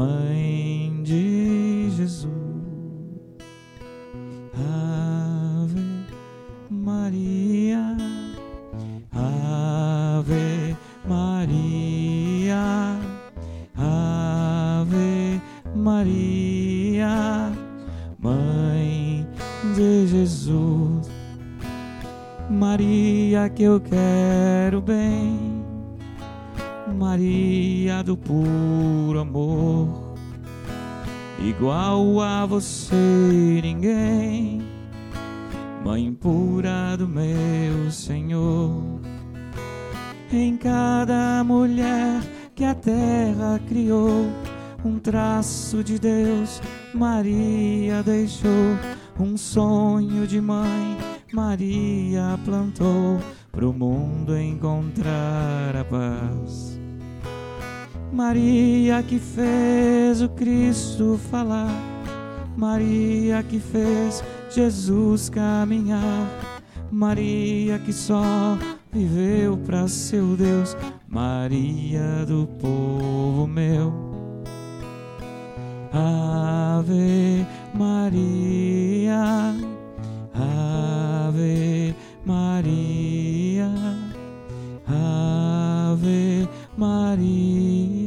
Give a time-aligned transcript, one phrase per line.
[0.00, 0.49] Mãe
[31.50, 34.62] igual a você ninguém,
[35.84, 39.00] Mãe pura do meu Senhor.
[40.32, 42.20] Em cada mulher
[42.54, 44.26] que a terra criou,
[44.84, 46.62] um traço de Deus,
[46.94, 48.76] Maria deixou
[49.18, 50.96] um sonho de mãe
[51.32, 53.20] Maria plantou
[53.52, 56.79] pro mundo encontrar a paz.
[58.12, 61.70] Maria que fez o Cristo falar,
[62.56, 66.28] Maria que fez Jesus caminhar,
[66.90, 68.58] Maria que só
[68.92, 70.76] viveu para seu Deus,
[71.08, 73.92] Maria do povo meu.
[75.92, 78.60] Ave Maria.
[80.34, 83.70] Ave Maria,
[84.86, 87.99] Ave Maria,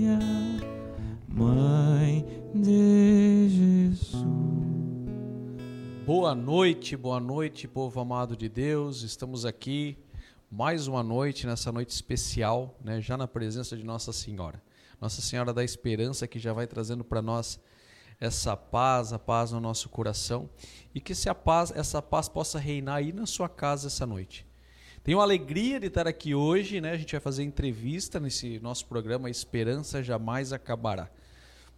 [2.64, 4.14] Jesus.
[6.06, 9.04] Boa noite, boa noite, povo amado de Deus.
[9.04, 9.98] Estamos aqui
[10.50, 14.64] mais uma noite, nessa noite especial, né, já na presença de Nossa Senhora.
[15.02, 17.60] Nossa Senhora da Esperança que já vai trazendo para nós
[18.18, 20.50] essa paz, a paz no nosso coração
[20.96, 24.46] e que essa paz, essa paz possa reinar aí na sua casa essa noite.
[25.04, 26.92] Tenho a alegria de estar aqui hoje, né?
[26.92, 31.10] A gente vai fazer entrevista nesse nosso programa Esperança Jamais Acabará.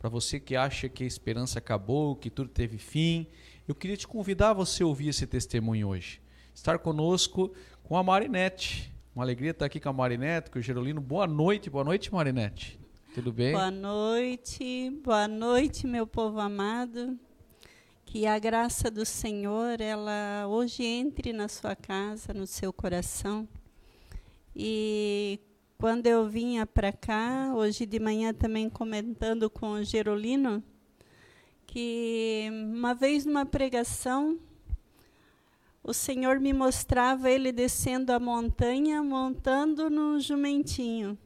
[0.06, 3.26] Para você que acha que a esperança acabou, que tudo teve fim,
[3.68, 6.22] eu queria te convidar a você ouvir esse testemunho hoje.
[6.54, 7.52] Estar conosco
[7.82, 8.94] com a Marinette.
[9.16, 11.02] Uma alegria estar aqui com a Marinette, com o Gerolino.
[11.02, 12.80] Boa noite, boa noite, Marinette.
[13.16, 13.54] Tudo bem?
[13.54, 17.18] Boa noite, boa noite, meu povo amado.
[18.06, 23.50] Que a graça do Senhor, ela hoje entre na sua casa, no seu coração.
[24.56, 25.40] E
[25.78, 30.64] quando eu vinha para cá, hoje de manhã também comentando com o Gerolino,
[31.68, 34.40] que uma vez numa pregação,
[35.84, 41.18] o Senhor me mostrava ele descendo a montanha, montando no jumentinho.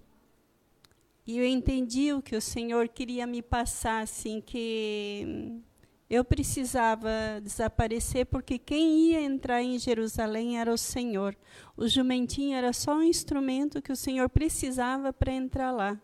[1.26, 5.62] E eu entendi o que o Senhor queria me passar, assim, que
[6.10, 7.10] eu precisava
[7.44, 11.38] desaparecer porque quem ia entrar em Jerusalém era o Senhor.
[11.78, 16.00] O jumentinho era só um instrumento que o Senhor precisava para entrar lá.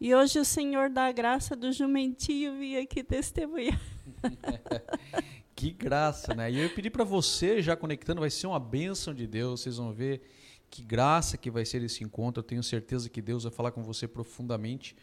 [0.00, 3.78] E hoje o Senhor dá graça do jumentinho vir aqui testemunhar.
[5.54, 6.50] que graça, né?
[6.50, 9.92] E eu pedi para você, já conectando, vai ser uma bênção de Deus, vocês vão
[9.92, 10.22] ver
[10.70, 12.40] que graça que vai ser esse encontro.
[12.40, 14.96] Eu tenho certeza que Deus vai falar com você profundamente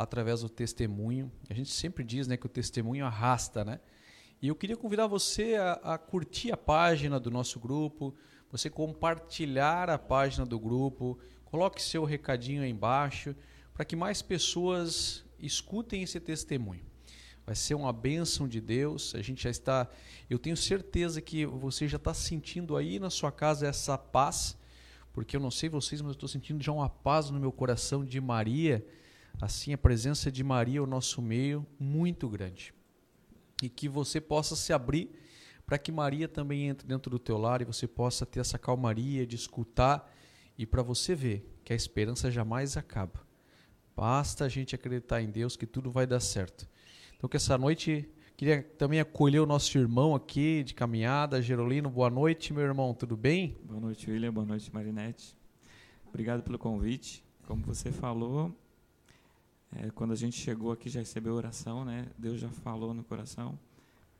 [0.00, 1.30] através do testemunho.
[1.50, 3.80] A gente sempre diz né, que o testemunho arrasta, né?
[4.40, 8.14] E eu queria convidar você a, a curtir a página do nosso grupo,
[8.50, 13.36] você compartilhar a página do grupo, coloque seu recadinho aí embaixo,
[13.74, 16.86] para que mais pessoas escutem esse testemunho.
[17.44, 19.14] Vai ser uma bênção de Deus.
[19.14, 19.86] A gente já está.
[20.30, 24.56] Eu tenho certeza que você já está sentindo aí na sua casa essa paz,
[25.12, 28.02] porque eu não sei vocês, mas eu estou sentindo já uma paz no meu coração
[28.02, 28.82] de Maria
[29.40, 32.74] assim a presença de Maria no nosso meio muito grande.
[33.62, 35.10] E que você possa se abrir
[35.64, 39.26] para que Maria também entre dentro do teu lar e você possa ter essa calmaria
[39.26, 40.12] de escutar
[40.58, 43.24] e para você ver que a esperança jamais acaba.
[43.96, 46.68] Basta a gente acreditar em Deus que tudo vai dar certo.
[47.16, 51.88] Então que essa noite queria também acolher o nosso irmão aqui de caminhada, Gerolino.
[51.90, 53.56] Boa noite, meu irmão, tudo bem?
[53.62, 54.32] Boa noite, William.
[54.32, 55.36] Boa noite, Marinete.
[56.08, 57.22] Obrigado pelo convite.
[57.46, 58.56] Como você falou,
[59.72, 62.08] é, quando a gente chegou aqui, já recebeu oração, né?
[62.18, 63.58] Deus já falou no coração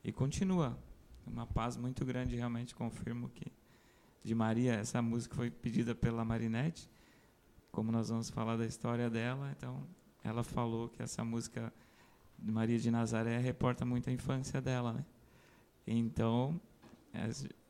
[0.03, 0.77] e continua.
[1.25, 3.51] Uma paz muito grande, realmente confirmo que
[4.23, 6.89] de Maria, essa música foi pedida pela Marinette.
[7.71, 9.83] Como nós vamos falar da história dela, então
[10.23, 11.73] ela falou que essa música
[12.37, 15.05] de Maria de Nazaré reporta muito a infância dela, né?
[15.87, 16.59] Então,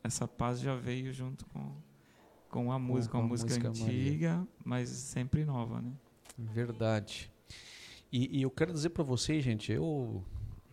[0.03, 1.75] essa paz já veio junto com
[2.51, 4.47] com a música, com a música, música antiga, Maria.
[4.63, 5.93] mas sempre nova, né?
[6.37, 7.30] Verdade.
[8.11, 10.23] E, e eu quero dizer para vocês, gente, eu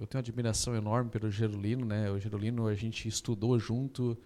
[0.00, 2.08] eu tenho uma admiração enorme pelo Gerolino, né?
[2.10, 4.16] O Gerolino a gente estudou junto,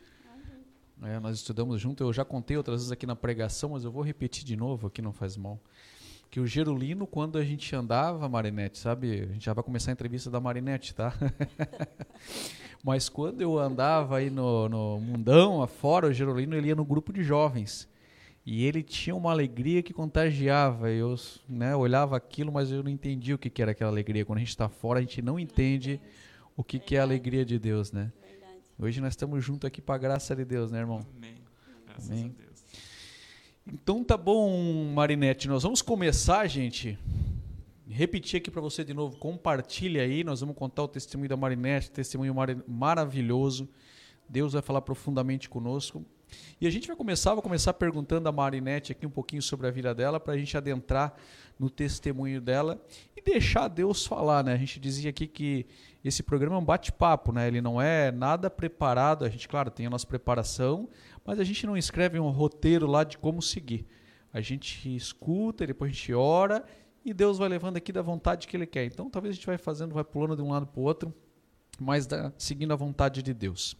[1.02, 2.02] é, nós estudamos junto.
[2.04, 5.00] Eu já contei outras vezes aqui na pregação, mas eu vou repetir de novo aqui,
[5.00, 5.58] não faz mal.
[6.30, 9.22] que o Gerulino, quando a gente andava, Marinette, sabe?
[9.22, 11.14] A gente já vai começar a entrevista da Marinette, tá?
[12.84, 17.12] Mas quando eu andava aí no, no mundão afora, o Gerolino ele ia no grupo
[17.12, 17.88] de jovens.
[18.44, 20.90] E ele tinha uma alegria que contagiava.
[20.90, 21.14] Eu
[21.48, 24.24] né, olhava aquilo, mas eu não entendia o que, que era aquela alegria.
[24.24, 26.00] Quando a gente está fora, a gente não entende
[26.56, 28.12] o que, que é a alegria de Deus, né?
[28.78, 31.06] Hoje nós estamos juntos aqui para a graça de Deus, né, irmão?
[31.16, 31.34] Amém.
[31.86, 32.34] Graças Amém.
[32.36, 32.64] a Deus.
[33.64, 35.46] Então tá bom, Marinette.
[35.46, 36.98] Nós vamos começar, gente.
[37.88, 39.16] Repetir aqui para você de novo.
[39.18, 40.24] Compartilha aí.
[40.24, 43.68] Nós vamos contar o testemunho da Marinette, testemunho mari- maravilhoso.
[44.28, 46.04] Deus vai falar profundamente conosco.
[46.60, 49.70] E a gente vai começar, vou começar perguntando a Marinette aqui um pouquinho sobre a
[49.70, 51.14] vida dela, para a gente adentrar
[51.58, 52.80] no testemunho dela
[53.16, 54.52] e deixar Deus falar, né?
[54.52, 55.66] A gente dizia aqui que
[56.04, 57.46] esse programa é um bate-papo, né?
[57.46, 59.24] Ele não é nada preparado.
[59.24, 60.88] A gente, claro, tem a nossa preparação,
[61.24, 63.86] mas a gente não escreve um roteiro lá de como seguir.
[64.32, 66.64] A gente escuta, depois a gente ora
[67.04, 68.84] e Deus vai levando aqui da vontade que Ele quer.
[68.84, 71.14] Então, talvez a gente vai fazendo, vai pulando de um lado para o outro,
[71.78, 73.76] mas da- seguindo a vontade de Deus.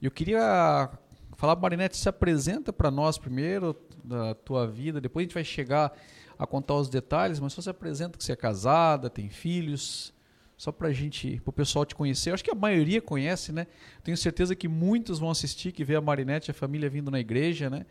[0.00, 0.90] Eu queria
[1.36, 5.92] falar, Marinette, se apresenta para nós primeiro, da tua vida, depois a gente vai chegar
[6.38, 10.12] a contar os detalhes, mas só se apresenta que você é casada, tem filhos,
[10.56, 12.30] só para gente, para o pessoal te conhecer.
[12.30, 13.66] Eu acho que a maioria conhece, né?
[14.02, 17.20] Tenho certeza que muitos vão assistir, que vê a Marinette e a família vindo na
[17.20, 17.84] igreja, né?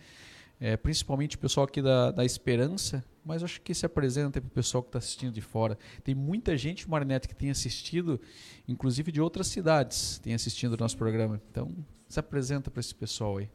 [0.60, 4.52] É, principalmente o pessoal aqui da, da Esperança, mas acho que se apresenta para o
[4.52, 5.78] pessoal que está assistindo de fora.
[6.04, 8.22] Tem muita gente, Marinette, que tem assistido,
[8.68, 11.42] inclusive de outras cidades, tem assistindo o nosso programa.
[11.52, 11.76] Então,
[12.08, 13.50] se apresenta para esse pessoal aí.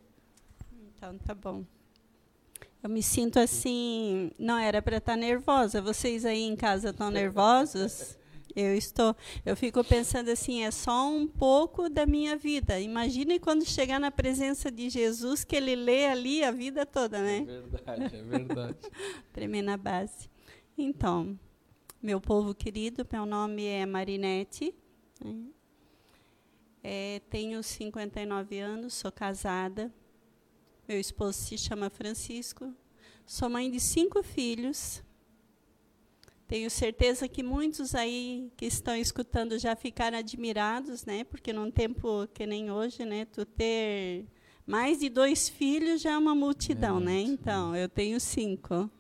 [0.97, 1.64] Então tá bom.
[2.82, 5.82] Eu me sinto assim, não era para estar nervosa.
[5.82, 8.19] Vocês aí em casa estão nervosos?
[8.56, 9.14] Eu estou.
[9.44, 12.81] Eu fico pensando assim, é só um pouco da minha vida.
[12.81, 17.44] Imagine quando chegar na presença de Jesus que ele lê ali a vida toda, né?
[17.44, 18.79] verdade, é verdade.
[19.32, 20.29] Tremer na base.
[20.76, 21.38] Então,
[22.02, 24.75] meu povo querido, meu nome é Marinete.
[26.82, 29.93] É, tenho 59 anos, sou casada.
[30.88, 32.75] Meu esposo se chama Francisco.
[33.27, 35.03] Sou mãe de cinco filhos.
[36.49, 41.23] Tenho certeza que muitos aí que estão escutando já ficaram admirados, né?
[41.23, 43.25] Porque num tempo que nem hoje, né?
[43.26, 44.26] Tu ter
[44.67, 47.21] mais de dois filhos já é uma multidão, É né?
[47.21, 48.91] Então, eu tenho cinco.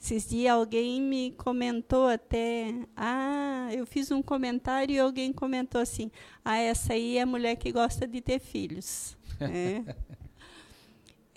[0.00, 6.10] Esses dias alguém me comentou até, ah, eu fiz um comentário e alguém comentou assim,
[6.44, 9.16] ah, essa aí é a mulher que gosta de ter filhos.
[9.38, 9.94] É.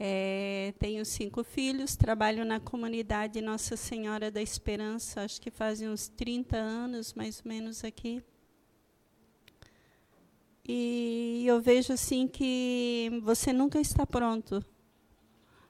[0.01, 6.07] É, tenho cinco filhos, trabalho na comunidade Nossa Senhora da Esperança, acho que fazem uns
[6.07, 8.23] 30 anos, mais ou menos, aqui.
[10.65, 14.63] E eu vejo assim que você nunca está pronto.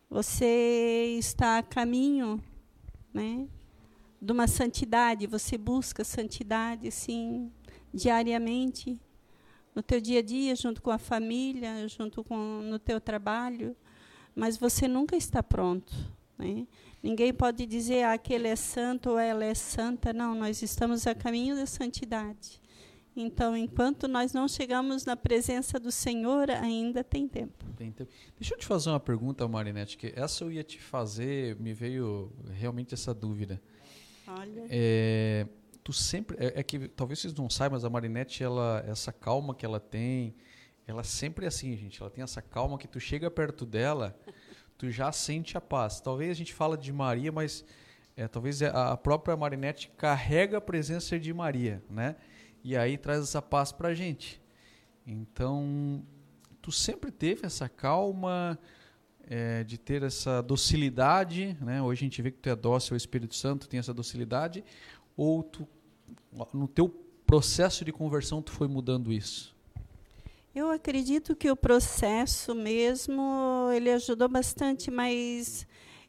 [0.09, 2.39] Você está a caminho,
[3.13, 3.47] né,
[4.21, 7.51] de uma santidade, você busca santidade assim
[7.93, 8.99] diariamente
[9.73, 13.75] no teu dia a dia, junto com a família, junto com no teu trabalho,
[14.35, 15.93] mas você nunca está pronto,
[16.37, 16.67] né?
[17.01, 21.15] Ninguém pode dizer ah, aquele é santo ou ela é santa, não, nós estamos a
[21.15, 22.59] caminho da santidade.
[23.15, 27.65] Então, enquanto nós não chegamos na presença do Senhor, ainda tem tempo.
[27.75, 28.09] Tem tempo.
[28.39, 32.31] Deixa eu te fazer uma pergunta, Marinette, que essa eu ia te fazer, me veio
[32.51, 33.61] realmente essa dúvida.
[34.27, 34.67] Olha.
[34.69, 35.47] É,
[35.83, 39.55] tu sempre é, é que talvez vocês não saibam, mas a Marinette, ela, essa calma
[39.55, 40.35] que ela tem,
[40.85, 41.99] ela sempre é assim, gente.
[41.99, 44.17] Ela tem essa calma que tu chega perto dela,
[44.77, 45.99] tu já sente a paz.
[45.99, 47.65] Talvez a gente fala de Maria, mas
[48.15, 52.15] é, talvez a a própria Marinette carrega a presença de Maria, né?
[52.69, 54.39] E aí traz essa paz pra gente.
[55.03, 56.05] Então,
[56.61, 58.59] tu sempre teve essa calma
[59.23, 61.81] é, de ter essa docilidade, né?
[61.81, 64.63] Hoje a gente vê que tu é dócil ao Espírito Santo, tem essa docilidade,
[65.17, 65.67] ou tu,
[66.53, 66.89] no teu
[67.25, 69.55] processo de conversão tu foi mudando isso?
[70.53, 75.65] Eu acredito que o processo mesmo, ele ajudou bastante, mas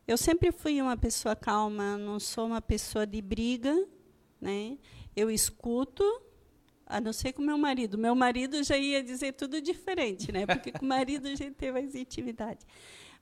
[0.07, 3.75] eu sempre fui uma pessoa calma, não sou uma pessoa de briga,
[4.39, 4.77] né?
[5.17, 6.05] Eu escuto,
[6.91, 7.97] a não ser com meu marido.
[7.97, 10.45] Meu marido já ia dizer tudo diferente, né?
[10.47, 12.67] Porque com o marido a gente tem mais intimidade.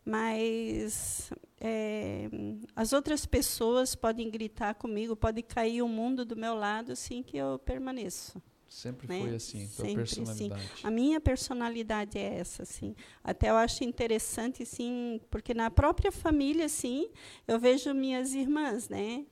[0.05, 2.29] Mas é,
[2.75, 7.37] as outras pessoas podem gritar comigo, pode cair o mundo do meu lado, assim que
[7.37, 8.41] eu permaneço.
[8.69, 9.21] Sempre Né?
[9.21, 10.25] foi assim, tua Sempre, sim.
[10.25, 10.71] personalidade.
[10.85, 12.95] A minha personalidade é essa, assim.
[13.25, 17.09] Até eu acho interessante, sim, porque na própria família, assim,
[17.47, 19.25] eu vejo minhas irmãs, né?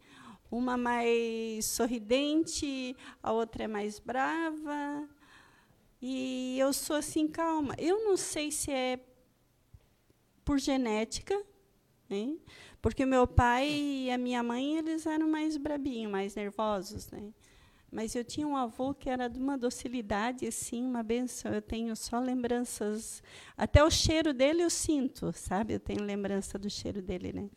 [0.51, 5.09] Uma mais sorridente, a outra é mais brava.
[6.01, 7.75] E eu sou assim calma.
[7.79, 9.01] Eu não sei se é
[10.45, 11.41] por genética,
[12.09, 12.37] né?
[12.81, 17.33] Porque meu pai e a minha mãe, eles eram mais brabinhos, mais nervosos, né?
[17.91, 21.53] Mas eu tinha um avô que era de uma docilidade, assim, uma benção.
[21.53, 23.23] Eu tenho só lembranças.
[23.57, 25.75] Até o cheiro dele eu sinto, sabe?
[25.75, 27.49] Eu tenho lembrança do cheiro dele, né?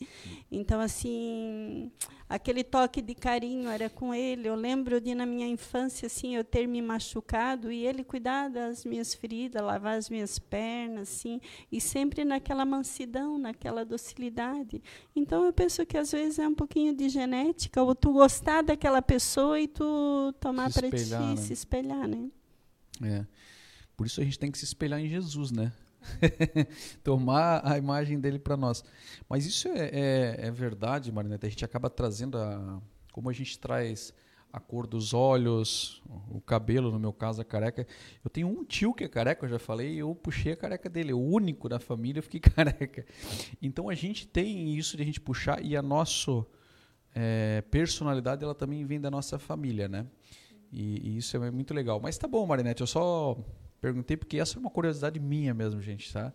[0.52, 1.92] Então, assim,
[2.28, 4.48] aquele toque de carinho era com ele.
[4.48, 8.86] Eu lembro de, na minha infância, assim, eu ter me machucado e ele cuidar das
[8.86, 14.82] minhas feridas, lavar as minhas pernas, assim, e sempre naquela mansidão, naquela docilidade.
[15.16, 19.02] Então, eu penso que às vezes é um pouquinho de genética, ou tu gostar daquela
[19.02, 21.36] pessoa e tu tomar para ti, né?
[21.36, 22.30] se espelhar, né?
[23.02, 23.26] É.
[23.96, 25.72] Por isso a gente tem que se espelhar em Jesus, né?
[27.04, 28.84] Tomar a imagem dele para nós.
[29.28, 31.48] Mas isso é, é, é verdade, Marineta.
[31.48, 32.82] A gente acaba trazendo a.
[33.12, 34.14] Como a gente traz
[34.52, 37.86] a cor dos olhos, o cabelo, no meu caso, a careca.
[38.24, 41.14] Eu tenho um tio que é careca, eu já falei, eu puxei a careca dele.
[41.14, 43.06] O único da família, eu fiquei careca.
[43.62, 46.46] Então a gente tem isso de a gente puxar e a nossa
[47.14, 50.06] é, personalidade, ela também vem da nossa família, né?
[50.72, 52.00] E, e isso é muito legal.
[52.00, 53.38] Mas tá bom, Marinete, eu só
[53.82, 56.34] perguntei porque essa é uma curiosidade minha mesmo, gente, tá?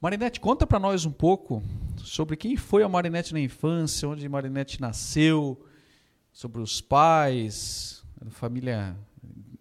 [0.00, 1.62] Marinete, conta para nós um pouco
[1.98, 5.64] sobre quem foi a Marinete na infância, onde Marinete nasceu,
[6.32, 8.96] sobre os pais, a família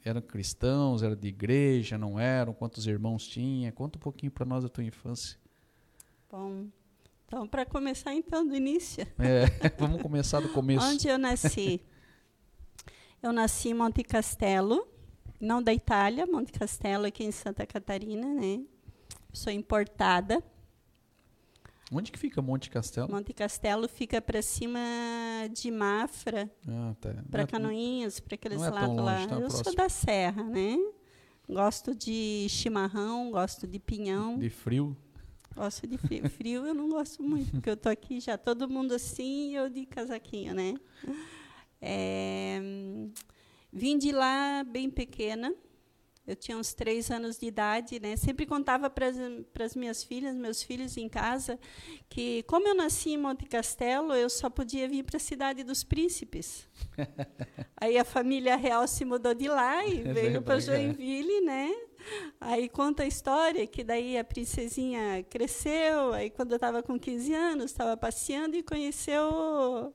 [0.03, 3.71] eram cristãos, era de igreja, não eram, quantos irmãos tinha?
[3.71, 5.38] Conta um pouquinho para nós da tua infância.
[6.31, 6.65] Bom,
[7.31, 9.07] então, para começar, então, do início.
[9.17, 9.45] É,
[9.79, 10.85] vamos começar do começo.
[10.85, 11.79] Onde eu nasci?
[13.23, 14.85] Eu nasci em Monte Castelo,
[15.39, 18.61] não da Itália, Monte Castelo, aqui em Santa Catarina, né?
[19.31, 20.43] Sou importada.
[21.89, 23.09] Onde que fica Monte Castelo?
[23.09, 24.79] Monte Castelo fica para cima
[25.53, 27.15] de Mafra, Ah, tá.
[27.31, 29.27] Para é- Canoinhas, para aqueles é tão lados longe, lá.
[29.27, 29.75] tá eu sou próximo.
[29.77, 30.75] da Serra, né?
[31.47, 34.97] Gosto de chimarrão, gosto de pinhão, De frio.
[35.55, 36.29] Gosto de frio.
[36.29, 39.70] Frio eu não gosto muito, porque eu tô aqui já todo mundo assim e eu
[39.70, 40.75] de casaquinho, né?
[41.81, 42.60] É,
[43.72, 45.53] vim de lá bem pequena.
[46.25, 48.15] Eu tinha uns três anos de idade, né?
[48.15, 49.08] Sempre contava para
[49.65, 51.60] as minhas filhas, meus filhos em casa,
[52.08, 55.84] que como eu nasci em Monte Castelo, eu só podia vir para a cidade dos
[55.84, 56.67] príncipes.
[57.75, 60.62] Aí a família real se mudou de lá e É veio para é.
[60.62, 61.74] Joinville, né?
[62.39, 67.34] Aí conta a história que daí a princesinha cresceu, aí quando eu estava com 15
[67.34, 69.93] anos, estava passeando e conheceu o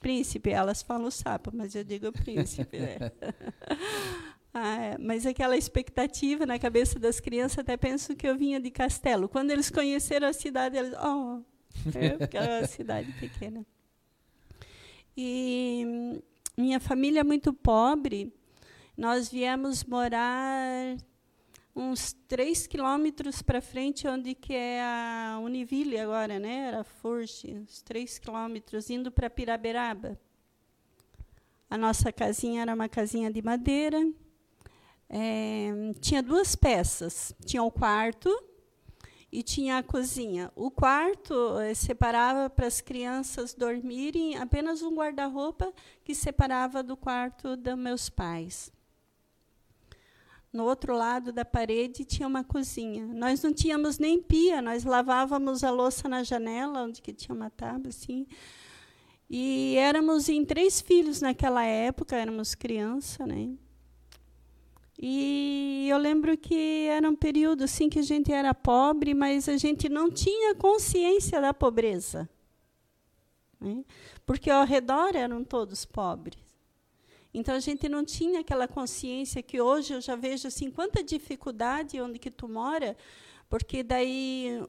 [0.00, 0.50] príncipe.
[0.50, 2.98] Elas falam sapo, mas eu digo príncipe, né?
[4.56, 8.70] Ah, é, mas aquela expectativa na cabeça das crianças, até penso que eu vinha de
[8.70, 9.28] Castelo.
[9.28, 11.42] Quando eles conheceram a cidade, eles, oh,
[11.92, 13.66] é, porque era uma cidade pequena.
[15.16, 16.22] E
[16.56, 18.32] minha família é muito pobre.
[18.96, 20.96] Nós viemos morar
[21.74, 26.68] uns três quilômetros para frente, onde que é a Univille agora, né?
[26.68, 30.18] Era Forge, uns três quilômetros, indo para Piraberaba.
[31.68, 33.98] A nossa casinha era uma casinha de madeira.
[35.08, 37.34] É, tinha duas peças.
[37.44, 38.30] Tinha o quarto
[39.34, 40.52] e tinha a cozinha.
[40.54, 45.72] O quarto eh, separava para as crianças dormirem apenas um guarda-roupa
[46.04, 48.70] que separava do quarto dos meus pais.
[50.54, 53.04] No outro lado da parede tinha uma cozinha.
[53.08, 57.50] Nós não tínhamos nem pia, nós lavávamos a louça na janela, onde que tinha uma
[57.50, 58.24] tábua assim.
[59.28, 63.50] E éramos em três filhos naquela época, éramos criança, né?
[64.96, 69.56] E eu lembro que era um período assim que a gente era pobre, mas a
[69.56, 72.30] gente não tinha consciência da pobreza.
[73.60, 73.84] Né?
[74.24, 76.43] Porque ao redor eram todos pobres.
[77.34, 82.00] Então a gente não tinha aquela consciência que hoje eu já vejo assim quanta dificuldade
[82.00, 82.96] onde que tu mora,
[83.50, 84.62] porque daí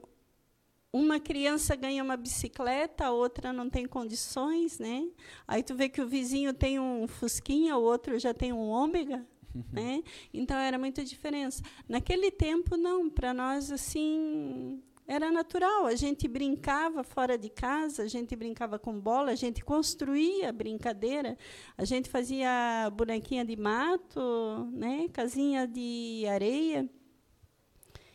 [0.92, 5.08] uma criança ganha uma bicicleta, a outra não tem condições, né?
[5.46, 9.24] Aí tu vê que o vizinho tem um Fusquinha, o outro já tem um Ômega,
[9.72, 10.02] né?
[10.34, 11.62] Então era muita diferença.
[11.88, 15.86] Naquele tempo não, para nós assim era natural.
[15.86, 21.36] A gente brincava fora de casa, a gente brincava com bola, a gente construía brincadeira,
[21.76, 25.08] a gente fazia bonequinha de mato, né?
[25.12, 26.88] Casinha de areia.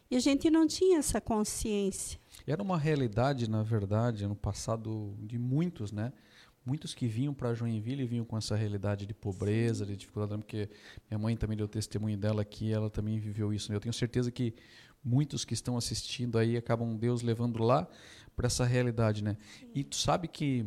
[0.10, 2.20] E a gente não tinha essa consciência.
[2.46, 6.12] Era uma realidade, na verdade, no passado de muitos, né?
[6.64, 10.70] Muitos que vinham para Joinville vinham com essa realidade de pobreza, de dificuldade, porque
[11.10, 13.72] minha mãe também deu testemunho dela aqui, ela também viveu isso.
[13.72, 13.76] né?
[13.76, 14.54] Eu tenho certeza que
[15.04, 17.88] muitos que estão assistindo aí acabam Deus levando lá
[18.36, 19.38] para essa realidade, né?
[19.74, 20.66] E tu sabe que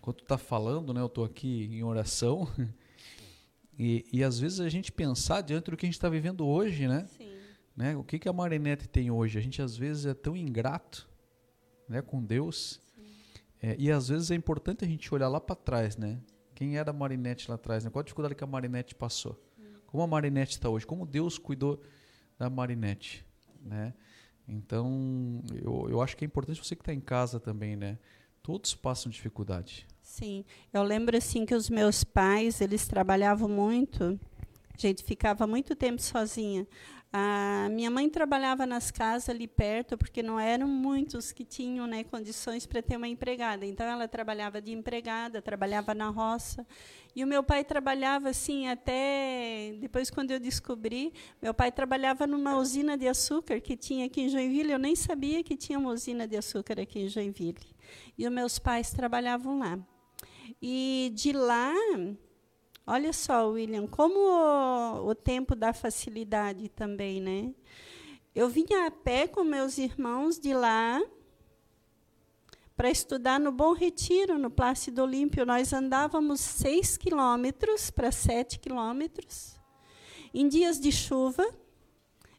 [0.00, 2.48] quando tu tá falando, né, eu tô aqui em oração,
[3.78, 6.88] e, e às vezes a gente pensar diante do que a gente está vivendo hoje,
[6.88, 7.06] né?
[7.18, 7.30] Sim.
[7.76, 7.94] né?
[7.96, 9.38] O que, que a Marinette tem hoje?
[9.38, 11.06] A gente às vezes é tão ingrato
[11.86, 12.80] né, com Deus
[13.64, 16.20] É, e às vezes é importante a gente olhar lá para trás, né?
[16.54, 17.88] Quem era a Marinette lá atrás, né?
[17.88, 19.42] Qual a dificuldade que a Marinette passou?
[19.86, 20.86] Como a Marinette está hoje?
[20.86, 21.80] Como Deus cuidou
[22.38, 23.24] da Marinette,
[23.62, 23.94] né?
[24.46, 27.98] Então, eu, eu acho que é importante você que está em casa também, né?
[28.42, 29.86] Todos passam dificuldade.
[30.02, 34.20] Sim, eu lembro assim que os meus pais, eles trabalhavam muito.
[34.74, 36.66] A gente ficava muito tempo sozinha.
[37.16, 42.02] A minha mãe trabalhava nas casas ali perto, porque não eram muitos que tinham né,
[42.02, 43.64] condições para ter uma empregada.
[43.64, 46.66] Então, ela trabalhava de empregada, trabalhava na roça.
[47.14, 52.58] E o meu pai trabalhava assim até depois quando eu descobri, meu pai trabalhava numa
[52.58, 54.72] usina de açúcar que tinha aqui em Joinville.
[54.72, 57.76] Eu nem sabia que tinha uma usina de açúcar aqui em Joinville.
[58.18, 59.78] E os meus pais trabalhavam lá.
[60.60, 61.72] E de lá,
[62.86, 67.54] olha só, William, como o, o tempo dá facilidade também, né?
[68.34, 71.00] Eu vinha a pé com meus irmãos de lá
[72.76, 75.46] para estudar no Bom Retiro, no Plácido Olímpio.
[75.46, 79.54] Nós andávamos seis quilômetros para sete quilômetros.
[80.32, 81.46] Em dias de chuva,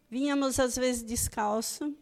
[0.09, 1.95] vínhamos às vezes descalço.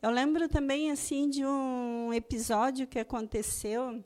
[0.00, 4.02] Eu lembro também assim de um episódio que aconteceu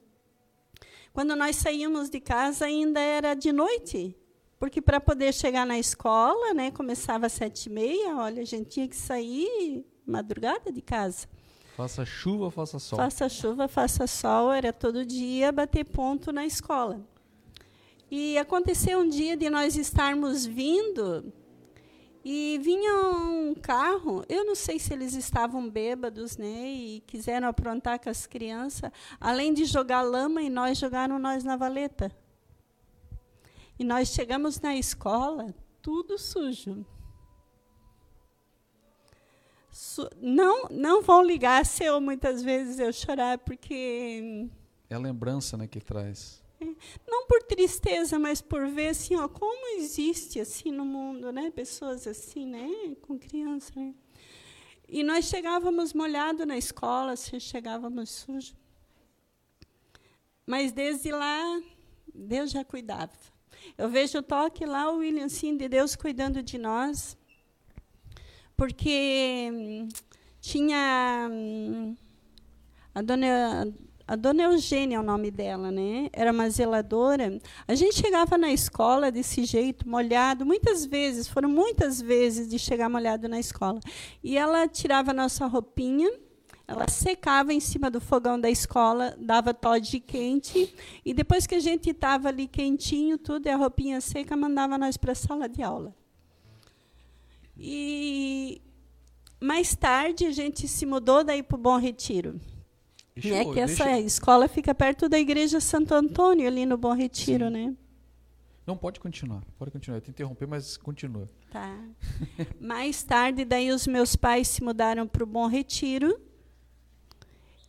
[1.14, 4.16] quando nós saímos de casa ainda era de noite,
[4.58, 8.16] porque para poder chegar na escola, né, começava às sete e meia.
[8.16, 11.28] Olha, a gente tinha que sair madrugada de casa.
[11.76, 12.98] Faça chuva, faça sol.
[12.98, 17.00] Faça chuva, faça sol, era todo dia bater ponto na escola.
[18.10, 21.32] E aconteceu um dia de nós estarmos vindo
[22.24, 28.00] e vinha um carro, eu não sei se eles estavam bêbados, né, e quiseram aprontar
[28.00, 28.90] com as crianças,
[29.20, 32.10] além de jogar lama e nós jogaram nós na valeta.
[33.78, 36.86] E nós chegamos na escola tudo sujo.
[39.70, 44.48] Su não, não vão ligar se eu muitas vezes eu chorar porque
[44.88, 46.43] é a lembrança, né, que traz.
[47.06, 52.06] Não por tristeza, mas por ver assim, ó, como existe assim no mundo, né, pessoas
[52.06, 52.68] assim, né,
[53.02, 53.94] com criança, né?
[54.88, 58.54] E nós chegávamos molhado na escola, chegávamos sujo.
[60.46, 61.60] Mas desde lá,
[62.14, 63.12] Deus já cuidava.
[63.78, 67.16] Eu vejo o toque lá, o William, sim, de Deus cuidando de nós.
[68.56, 69.88] Porque hum,
[70.40, 71.96] tinha hum,
[72.94, 73.74] a dona
[74.06, 76.10] a dona Eugênia é o nome dela, né?
[76.12, 77.40] Era uma zeladora.
[77.66, 82.90] A gente chegava na escola desse jeito, molhado, muitas vezes, foram muitas vezes de chegar
[82.90, 83.80] molhado na escola.
[84.22, 86.10] E ela tirava a nossa roupinha,
[86.68, 91.60] ela secava em cima do fogão da escola, dava de quente, e depois que a
[91.60, 95.62] gente estava ali quentinho, tudo, e a roupinha seca, mandava nós para a sala de
[95.62, 95.94] aula.
[97.56, 98.60] E
[99.40, 102.38] mais tarde a gente se mudou daí para o Bom Retiro.
[103.14, 104.00] Deixa é que essa deixa...
[104.00, 107.52] escola fica perto da igreja Santo Antônio, ali no Bom Retiro, Sim.
[107.52, 107.76] né?
[108.66, 109.42] Não, pode continuar.
[109.58, 109.98] Pode continuar.
[109.98, 111.30] Eu te interromper, mas continua.
[111.50, 111.78] Tá.
[112.58, 116.18] Mais tarde, daí os meus pais se mudaram para o Bom Retiro.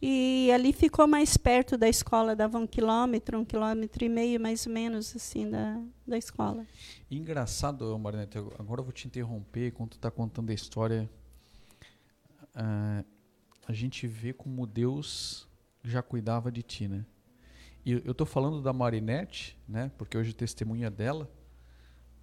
[0.02, 4.66] E ali ficou mais perto da escola, dava um quilômetro, um quilômetro e meio, mais
[4.66, 6.66] ou menos, assim, da, da escola.
[7.10, 11.10] Engraçado, Marinete, agora eu vou te interromper, quando tu está contando a história.
[12.56, 13.04] Uh,
[13.68, 15.48] a gente vê como Deus
[15.84, 17.06] já cuidava de ti, né?
[17.86, 19.92] E eu estou falando da Marinette, né?
[19.98, 21.30] Porque hoje testemunha dela,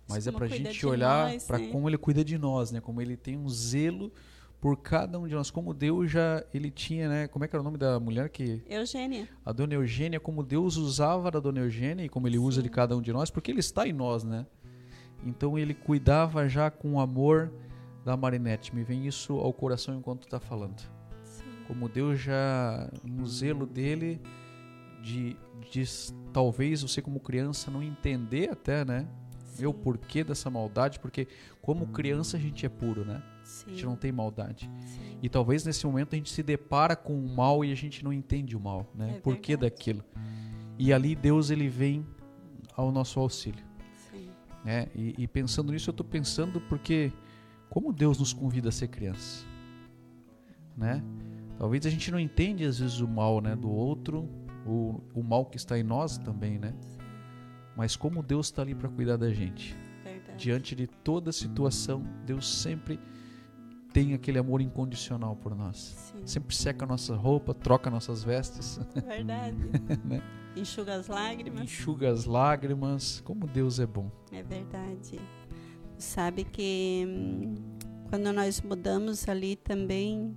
[0.08, 1.68] mas é como é para a gente olhar para né?
[1.68, 2.80] como Ele cuida de nós, né?
[2.80, 4.12] Como Ele tem um zelo
[4.60, 7.28] por cada um de nós, como Deus já ele tinha, né?
[7.28, 8.62] Como é que era o nome da mulher que?
[8.68, 9.28] Eugênia.
[9.44, 12.44] A Dona Eugênia, como Deus usava da Dona Eugênia e como Ele Sim.
[12.44, 14.46] usa de cada um de nós, porque Ele está em nós, né?
[15.24, 17.52] Então Ele cuidava já com amor
[18.04, 18.74] da Marinette.
[18.74, 20.91] Me vem isso ao coração enquanto está falando
[21.72, 24.20] como Deus já no zelo dele
[25.02, 25.38] de,
[25.70, 25.82] de
[26.30, 29.08] talvez você como criança não entender até, né?
[29.46, 29.64] Sim.
[29.64, 31.26] O porquê dessa maldade, porque
[31.62, 33.22] como criança a gente é puro, né?
[33.42, 33.64] Sim.
[33.66, 34.70] A gente não tem maldade.
[34.84, 35.18] Sim.
[35.22, 38.12] E talvez nesse momento a gente se depara com o mal e a gente não
[38.12, 39.14] entende o mal, né?
[39.16, 40.04] É Por que daquilo?
[40.78, 42.06] E ali Deus ele vem
[42.76, 43.64] ao nosso auxílio.
[44.10, 44.28] Sim.
[44.62, 44.88] Né?
[44.94, 47.10] E, e pensando nisso eu estou pensando porque
[47.70, 49.46] como Deus nos convida a ser criança,
[50.76, 51.02] né?
[51.58, 54.28] Talvez a gente não entende às vezes o mal, né, do outro,
[54.66, 56.74] o, o mal que está em nós também, né?
[57.76, 59.76] Mas como Deus está ali para cuidar da gente.
[60.04, 60.36] Verdade.
[60.36, 62.98] Diante de toda situação, Deus sempre
[63.92, 65.76] tem aquele amor incondicional por nós.
[65.76, 66.26] Sim.
[66.26, 68.80] Sempre seca a nossa roupa, troca nossas vestes.
[69.06, 69.56] Verdade.
[70.04, 70.22] né?
[70.56, 71.62] Enxuga as lágrimas.
[71.62, 73.20] Enxuga as lágrimas.
[73.20, 74.10] Como Deus é bom.
[74.30, 75.18] É verdade.
[75.96, 77.54] Sabe que hum,
[78.10, 80.36] quando nós mudamos ali também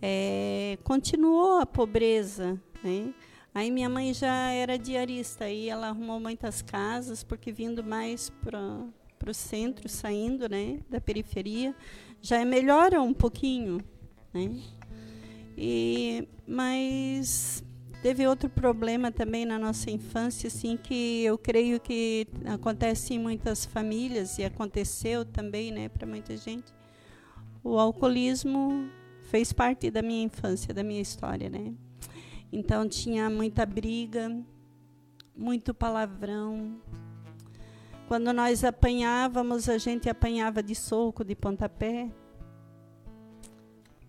[0.00, 3.12] é, continuou a pobreza né?
[3.54, 8.86] Aí minha mãe já era diarista, aí ela arrumou muitas casas, porque vindo mais para
[9.26, 11.74] o centro, saindo né, da periferia,
[12.20, 13.80] já melhora um pouquinho.
[14.32, 14.60] Né?
[15.56, 17.64] E, mas
[18.00, 23.64] teve outro problema também na nossa infância, assim, que eu creio que acontece em muitas
[23.64, 26.72] famílias e aconteceu também, né, para muita gente.
[27.64, 28.88] O alcoolismo
[29.30, 31.74] fez parte da minha infância, da minha história, né?
[32.50, 34.34] Então tinha muita briga,
[35.36, 36.80] muito palavrão.
[38.06, 42.10] Quando nós apanhávamos, a gente apanhava de soco, de pontapé.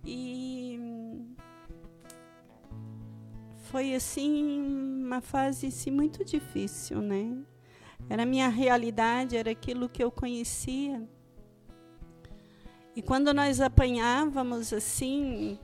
[0.05, 0.79] E
[3.63, 4.61] foi assim
[5.03, 7.37] uma fase assim, muito difícil, né?
[8.09, 11.05] Era a minha realidade, era aquilo que eu conhecia.
[12.99, 15.57] E quando nós apanhávamos assim,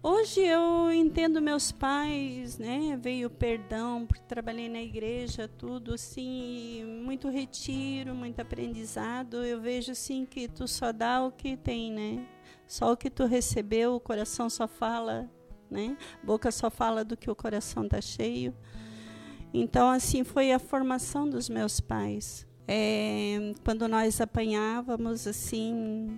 [0.00, 2.96] Hoje eu entendo meus pais, né?
[3.02, 9.44] Veio perdão, porque trabalhei na igreja, tudo assim, muito retiro, muito aprendizado.
[9.44, 12.24] Eu vejo assim que tu só dá o que tem, né?
[12.68, 15.28] Só o que tu recebeu, o coração só fala,
[15.68, 15.98] né?
[16.22, 18.54] boca só fala do que o coração tá cheio.
[19.52, 22.46] Então assim foi a formação dos meus pais.
[22.68, 26.16] É, quando nós apanhávamos assim,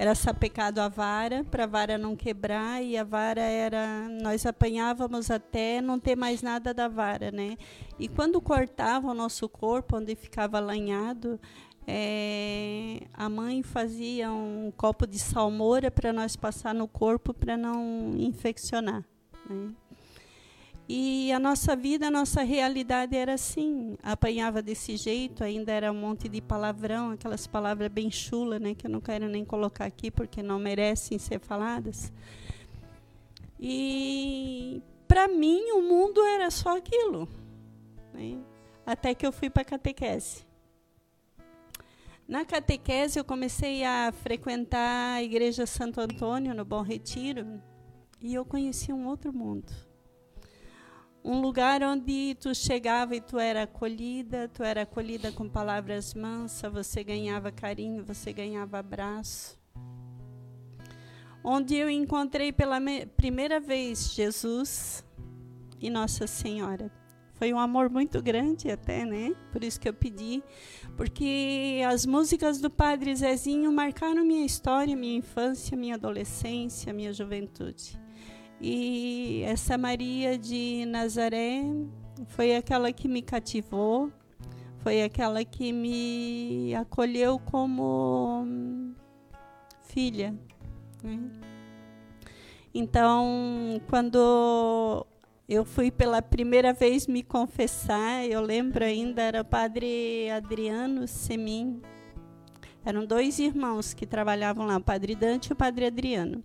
[0.00, 4.08] era sapecado a vara, para a vara não quebrar, e a vara era.
[4.08, 7.58] Nós apanhávamos até não ter mais nada da vara, né?
[7.98, 11.38] E quando cortava o nosso corpo, onde ficava lanhado,
[11.86, 18.14] é, a mãe fazia um copo de salmoura para nós passar no corpo para não
[18.16, 19.04] infeccionar.
[19.50, 19.68] Né?
[20.92, 23.96] E a nossa vida, a nossa realidade era assim.
[24.02, 28.88] Apanhava desse jeito, ainda era um monte de palavrão, aquelas palavras bem chula, né, que
[28.88, 32.12] eu não quero nem colocar aqui porque não merecem ser faladas.
[33.60, 37.28] E para mim o mundo era só aquilo.
[38.12, 38.40] Né?
[38.84, 40.44] Até que eu fui para a catequese.
[42.26, 47.62] Na catequese eu comecei a frequentar a igreja Santo Antônio no Bom Retiro
[48.20, 49.88] e eu conheci um outro mundo
[51.24, 56.72] um lugar onde tu chegava e tu era acolhida, tu era acolhida com palavras mansas,
[56.72, 59.58] você ganhava carinho, você ganhava abraço.
[61.44, 62.78] Onde eu encontrei pela
[63.16, 65.04] primeira vez Jesus
[65.80, 66.90] e Nossa Senhora.
[67.34, 69.34] Foi um amor muito grande até, né?
[69.50, 70.42] Por isso que eu pedi,
[70.94, 77.98] porque as músicas do Padre Zezinho marcaram minha história, minha infância, minha adolescência, minha juventude.
[78.60, 81.62] E essa Maria de Nazaré
[82.28, 84.12] foi aquela que me cativou,
[84.78, 88.46] foi aquela que me acolheu como
[89.80, 90.34] filha.
[91.02, 91.18] Né?
[92.74, 95.06] Então, quando
[95.48, 101.80] eu fui pela primeira vez me confessar, eu lembro ainda, era o padre Adriano Semin.
[102.84, 106.44] Eram dois irmãos que trabalhavam lá, o padre Dante e o padre Adriano.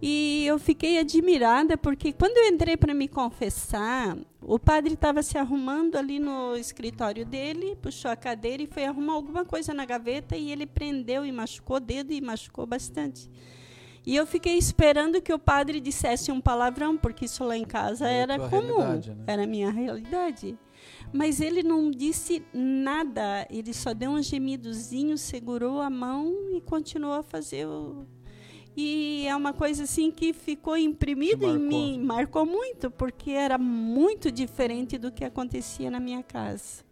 [0.00, 5.38] E eu fiquei admirada porque quando eu entrei para me confessar, o padre estava se
[5.38, 10.36] arrumando ali no escritório dele, puxou a cadeira e foi arrumar alguma coisa na gaveta
[10.36, 13.30] e ele prendeu e machucou o dedo e machucou bastante.
[14.04, 18.06] E eu fiquei esperando que o padre dissesse um palavrão, porque isso lá em casa
[18.06, 19.00] era, era comum, né?
[19.26, 20.56] era a minha realidade.
[21.12, 27.14] Mas ele não disse nada, ele só deu um gemidozinho, segurou a mão e continuou
[27.14, 28.06] a fazer o,
[28.76, 34.30] e é uma coisa assim que ficou imprimida em mim, marcou muito, porque era muito
[34.30, 36.84] diferente do que acontecia na minha casa.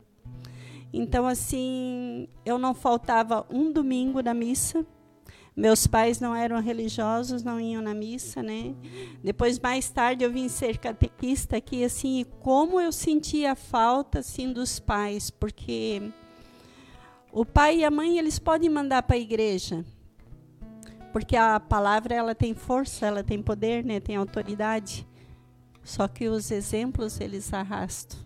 [0.90, 4.86] Então, assim, eu não faltava um domingo na missa.
[5.56, 8.74] Meus pais não eram religiosos, não iam na missa, né?
[9.22, 14.52] Depois, mais tarde, eu vim ser catequista aqui, assim, e como eu sentia falta, assim,
[14.52, 16.02] dos pais, porque
[17.30, 19.84] o pai e a mãe, eles podem mandar para a igreja,
[21.14, 24.00] porque a palavra ela tem força, ela tem poder, né?
[24.00, 25.06] Tem autoridade.
[25.84, 28.18] Só que os exemplos eles arrastam.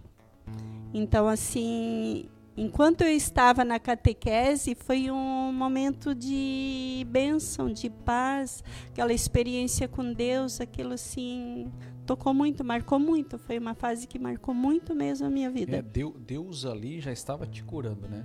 [0.94, 9.12] Então assim, enquanto eu estava na catequese, foi um momento de bênção, de paz, aquela
[9.12, 11.70] experiência com Deus, aquilo assim
[12.06, 13.36] tocou muito, marcou muito.
[13.36, 15.76] Foi uma fase que marcou muito mesmo a minha vida.
[15.76, 18.24] É, Deus ali já estava te curando, né?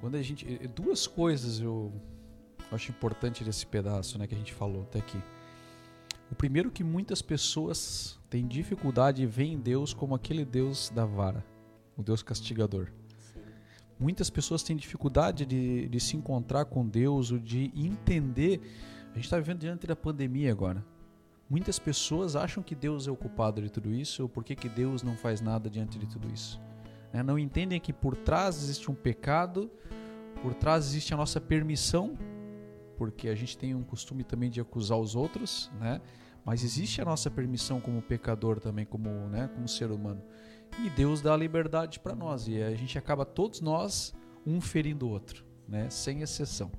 [0.00, 1.92] Quando a gente, duas coisas eu
[2.72, 5.20] eu acho importante desse pedaço né, que a gente falou até aqui.
[6.30, 11.04] O primeiro que muitas pessoas têm dificuldade em ver em Deus como aquele Deus da
[11.04, 11.44] vara,
[11.98, 12.88] o Deus castigador.
[14.00, 18.60] Muitas pessoas têm dificuldade de, de se encontrar com Deus, ou de entender.
[19.10, 20.82] A gente está vivendo diante da pandemia agora.
[21.50, 24.70] muitas pessoas acham que Deus é o culpado de tudo isso, ou por que, que
[24.70, 26.58] Deus não faz nada diante de tudo isso.
[27.12, 27.22] Né?
[27.22, 29.70] Não entendem que por trás existe um pecado,
[30.40, 32.16] por trás existe a nossa permissão,
[32.96, 36.00] porque a gente tem um costume também de acusar os outros, né?
[36.44, 40.22] mas existe a nossa permissão como pecador também, como, né, como ser humano.
[40.84, 45.06] E Deus dá a liberdade para nós, e a gente acaba todos nós um ferindo
[45.06, 45.88] o outro, né?
[45.90, 46.70] sem exceção.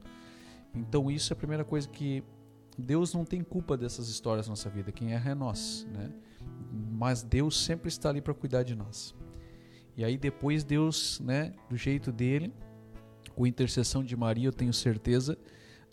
[0.73, 2.23] Então isso é a primeira coisa que
[2.77, 6.11] Deus não tem culpa dessas histórias na nossa vida, quem erra é nós, né?
[6.91, 9.13] Mas Deus sempre está ali para cuidar de nós.
[9.95, 12.51] E aí depois Deus, né, do jeito dele,
[13.35, 15.37] com intercessão de Maria, eu tenho certeza,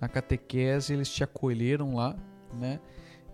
[0.00, 2.16] na catequese eles te acolheram lá,
[2.54, 2.80] né,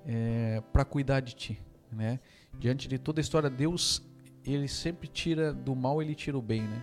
[0.05, 2.21] é, para cuidar de ti, né?
[2.59, 4.03] Diante de toda a história, Deus
[4.45, 6.83] ele sempre tira do mal, ele tira o bem, né?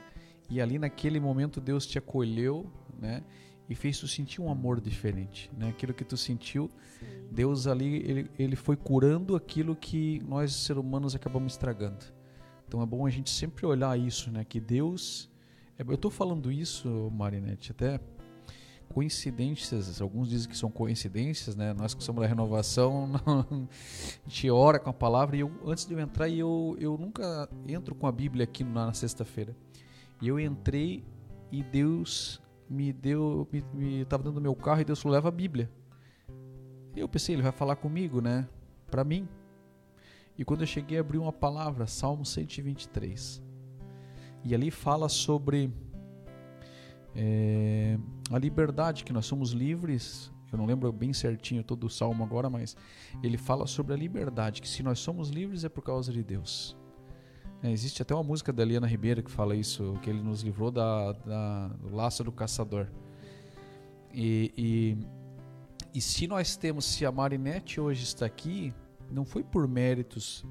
[0.50, 2.70] E ali naquele momento Deus te acolheu,
[3.00, 3.24] né?
[3.70, 5.70] E fez tu sentir um amor diferente, né?
[5.70, 6.70] Aquilo que tu sentiu,
[7.00, 7.06] Sim.
[7.32, 12.06] Deus ali ele, ele foi curando aquilo que nós seres humanos acabamos estragando.
[12.68, 14.44] Então é bom a gente sempre olhar isso, né?
[14.44, 15.32] Que Deus,
[15.78, 18.00] é, eu estou falando isso, Marinette, até
[18.94, 21.74] coincidências, alguns dizem que são coincidências, né?
[21.74, 23.68] Nós que somos da renovação, não,
[24.26, 27.50] a gente ora com a palavra e eu, antes de eu entrar, eu, eu nunca
[27.68, 29.56] entro com a Bíblia aqui na, na sexta-feira.
[30.22, 31.04] E eu entrei
[31.52, 35.70] e Deus me deu, me, me tava meu carro e Deus falou, leva a Bíblia.
[36.96, 38.48] E eu pensei, ele vai falar comigo, né?
[38.90, 39.28] Para mim.
[40.38, 43.42] E quando eu cheguei, abri uma palavra, Salmo 123.
[44.44, 45.72] E ali fala sobre
[47.16, 47.98] é,
[48.32, 50.32] a liberdade, que nós somos livres.
[50.52, 52.76] Eu não lembro bem certinho todo o salmo agora, mas
[53.24, 56.78] ele fala sobre a liberdade, que se nós somos livres é por causa de Deus.
[57.64, 60.70] É, existe até uma música da Eliana Ribeiro que fala isso, que ele nos livrou
[60.70, 62.88] da, da do laço do caçador.
[64.14, 64.98] E, e,
[65.98, 68.74] e se nós temos, se a Marinette hoje está aqui,
[69.10, 70.46] não foi por méritos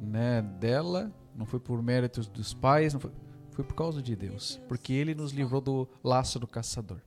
[0.00, 3.10] né, dela, não foi por méritos dos pais, não foi,
[3.54, 6.98] foi por causa de Deus, porque Ele nos livrou do laço do caçador.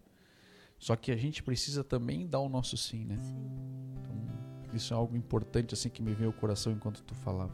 [0.80, 3.18] Só que a gente precisa também dar o nosso sim, né?
[4.00, 4.16] Então,
[4.74, 7.54] isso é algo importante assim que me veio ao coração enquanto tu falava.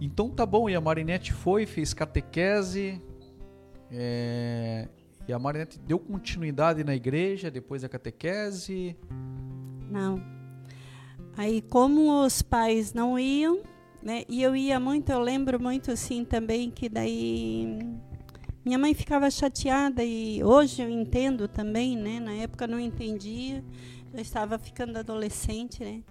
[0.00, 3.00] Então tá bom, e a Marinette foi, fez catequese,
[3.90, 4.88] é,
[5.28, 8.96] e a Marinette deu continuidade na igreja depois da catequese?
[9.90, 10.20] Não.
[11.36, 13.62] Aí, como os pais não iam,
[14.02, 14.24] né?
[14.28, 17.78] E eu ia muito, eu lembro muito assim também que daí
[18.64, 22.20] minha mãe ficava chateada e hoje eu entendo também, né?
[22.20, 23.64] Na época não entendia,
[24.12, 26.02] eu estava ficando adolescente, né?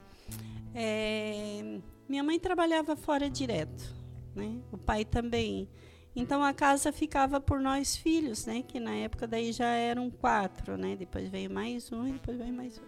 [0.74, 3.96] É, minha mãe trabalhava fora direto,
[4.36, 4.60] né?
[4.72, 5.70] O pai também.
[6.14, 8.62] Então a casa ficava por nós filhos, né?
[8.62, 10.96] Que na época daí já eram quatro, né?
[10.96, 12.84] Depois veio mais um, depois veio mais um.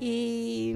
[0.00, 0.74] E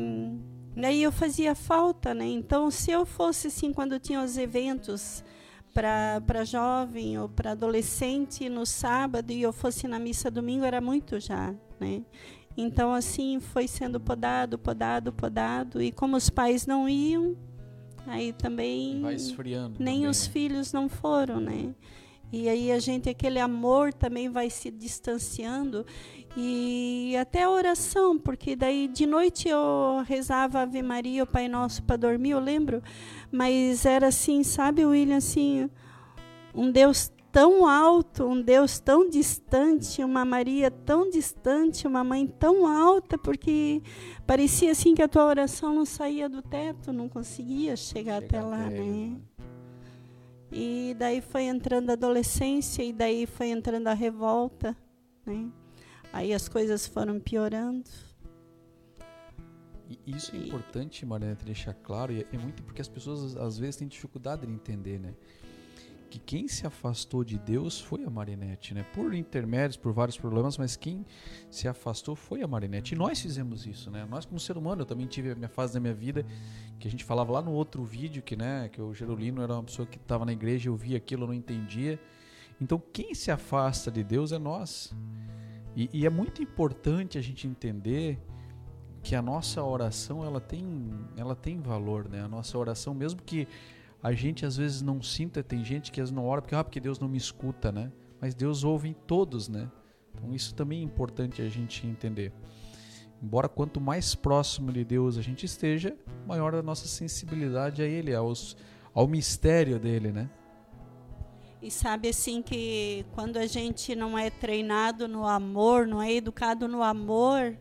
[0.77, 2.27] Daí eu fazia falta, né?
[2.27, 5.25] Então, se eu fosse assim, quando tinha os eventos
[5.73, 11.19] para jovem ou para adolescente no sábado e eu fosse na missa domingo, era muito
[11.19, 12.03] já, né?
[12.57, 15.83] Então, assim, foi sendo podado, podado, podado.
[15.83, 17.37] E como os pais não iam,
[18.07, 19.01] aí também.
[19.01, 19.77] Vai esfriando.
[19.79, 20.33] Nem também, os né?
[20.33, 21.75] filhos não foram, né?
[22.33, 25.87] E aí a gente, aquele amor também vai se distanciando.
[26.37, 31.83] E até a oração, porque daí de noite eu rezava Ave Maria, o Pai Nosso
[31.83, 32.83] para dormir, eu lembro.
[33.31, 35.71] Mas era assim, sabe, William, assim,
[36.55, 42.67] um Deus tão alto, um Deus tão distante, uma Maria tão distante, uma mãe tão
[42.67, 43.83] alta, porque
[44.27, 48.41] parecia assim que a tua oração não saía do teto, não conseguia chegar Chega até
[48.41, 49.09] lá, até ele, né?
[49.09, 49.17] né?
[50.51, 54.77] E daí foi entrando a adolescência e daí foi entrando a revolta,
[55.25, 55.51] né?
[56.13, 57.91] Aí as coisas foram piorando.
[59.89, 63.77] E isso é importante, Mariana, deixar claro, e é muito porque as pessoas às vezes
[63.77, 65.15] têm dificuldade de entender, né?
[66.09, 68.85] Que quem se afastou de Deus foi a Marinette, né?
[68.95, 71.05] Por intermédios, por vários problemas, mas quem
[71.51, 72.95] se afastou foi a Marinette.
[72.95, 74.07] E nós fizemos isso, né?
[74.09, 76.25] Nós como ser humano, eu também tive a minha fase da minha vida
[76.79, 79.64] que a gente falava lá no outro vídeo que, né, que o Gerolino era uma
[79.64, 81.99] pessoa que estava na igreja, eu via aquilo, eu não entendia.
[82.61, 84.95] Então, quem se afasta de Deus é nós.
[85.75, 88.19] E, e é muito importante a gente entender
[89.03, 90.64] que a nossa oração ela tem,
[91.16, 92.23] ela tem valor, né?
[92.23, 93.47] A nossa oração, mesmo que
[94.07, 96.62] a gente às vezes não sinta, tem gente que às vezes não ora porque, ah,
[96.62, 97.90] porque Deus não me escuta, né?
[98.21, 99.69] Mas Deus ouve em todos, né?
[100.14, 102.33] Então isso também é importante a gente entender.
[103.21, 108.14] Embora quanto mais próximo de Deus a gente esteja, maior a nossa sensibilidade a Ele,
[108.14, 108.57] aos,
[108.95, 110.31] ao mistério dele, né?
[111.61, 116.69] E sabe assim que quando a gente não é treinado no amor, não é educado
[116.69, 117.59] no amor,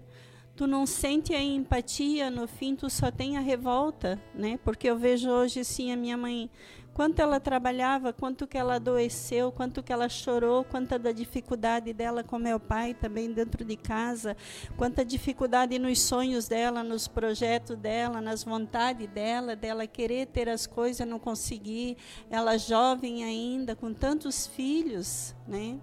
[0.56, 4.58] tu não sente a empatia, no fim tu só tem a revolta, né?
[4.64, 6.50] Porque eu vejo hoje sim a minha mãe,
[6.94, 12.24] quanto ela trabalhava, quanto que ela adoeceu, quanto que ela chorou, quanta da dificuldade dela
[12.24, 14.38] com meu pai também dentro de casa,
[14.78, 20.66] quanta dificuldade nos sonhos dela, nos projetos dela, nas vontades dela, dela querer ter as
[20.66, 21.98] coisas, não conseguir,
[22.30, 25.78] ela jovem ainda, com tantos filhos, né?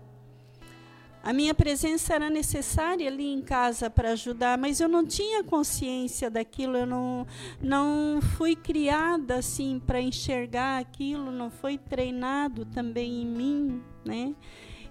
[1.23, 6.29] A minha presença era necessária ali em casa para ajudar, mas eu não tinha consciência
[6.29, 7.25] daquilo, eu não,
[7.61, 14.35] não fui criada assim para enxergar aquilo, não foi treinado também em mim, né?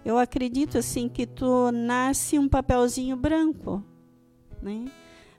[0.06, 3.84] Eu acredito assim que tu nasce um papelzinho branco,
[4.62, 4.86] né?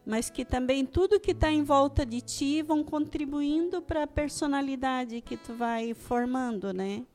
[0.05, 5.22] Mas que também tudo que está em volta de ti vão contribuindo para a personalidade
[5.22, 7.07] que tu vai formando, né?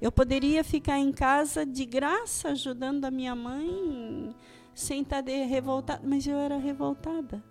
[0.00, 4.34] Eu poderia ficar em casa de graça ajudando a minha mãe
[4.72, 7.42] sem estar revoltada, mas eu era revoltada,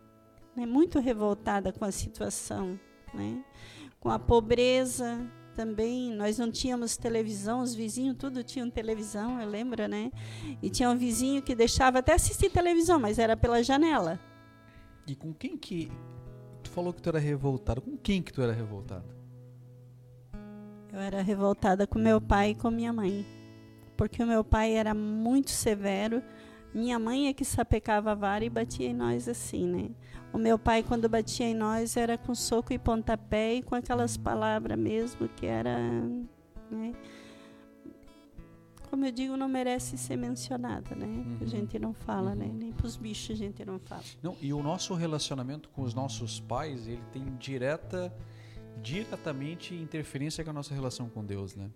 [0.55, 0.65] né?
[0.65, 2.79] muito revoltada com a situação,
[3.13, 3.43] né?
[3.99, 6.13] com a pobreza também.
[6.13, 10.09] Nós não tínhamos televisão, os vizinhos tudo tinham televisão, eu lembro, né?
[10.61, 14.17] E tinha um vizinho que deixava até assistir televisão, mas era pela janela.
[15.05, 15.91] E com quem que
[16.63, 17.81] tu falou que tu era revoltada?
[17.81, 19.16] Com quem que tu era revoltada?
[20.91, 23.25] Eu era revoltada com meu pai e com minha mãe,
[23.95, 26.23] porque o meu pai era muito severo.
[26.73, 29.89] Minha mãe é que sapecava a vara e batia em nós assim, né?
[30.31, 34.17] O meu pai, quando batia em nós, era com soco e pontapé e com aquelas
[34.17, 35.77] palavras mesmo que era.
[36.69, 36.93] Né?
[38.89, 41.05] Como eu digo, não merece ser mencionada, né?
[41.05, 41.37] Uhum.
[41.41, 42.45] A gente não fala, né?
[42.45, 42.53] uhum.
[42.53, 42.59] né?
[42.59, 44.03] Nem para os bichos a gente não fala.
[44.21, 48.13] Não, e o nosso relacionamento com os nossos pais, ele tem direta
[48.81, 51.69] diretamente interferência com a nossa relação com Deus, né?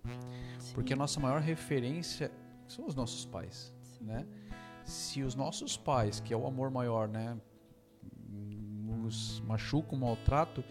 [0.59, 0.73] Sim.
[0.73, 2.31] Porque a nossa maior referência
[2.67, 4.05] são os nossos pais, Sim.
[4.05, 4.25] né?
[4.85, 7.37] Se os nossos pais, que é o amor maior, né,
[8.29, 10.63] nos machucam, maltrato,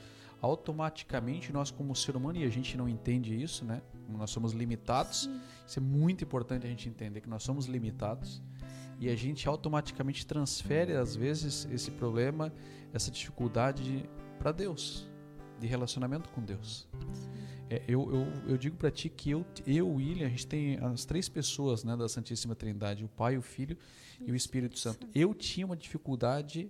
[0.43, 3.83] automaticamente nós como ser humano e a gente não entende isso, né?
[4.09, 5.25] Nós somos limitados.
[5.25, 5.41] Sim.
[5.67, 8.43] Isso é muito importante a gente entender que nós somos limitados
[8.99, 12.53] e a gente automaticamente transfere às vezes esse problema,
[12.93, 15.10] essa dificuldade para Deus
[15.61, 16.89] de relacionamento com Deus.
[17.69, 21.05] É, eu, eu, eu digo para ti que eu, eu, William, a gente tem as
[21.05, 23.77] três pessoas né, da Santíssima Trindade, o Pai, o Filho
[24.21, 25.07] e o Espírito Santo.
[25.15, 26.69] Eu tinha uma dificuldade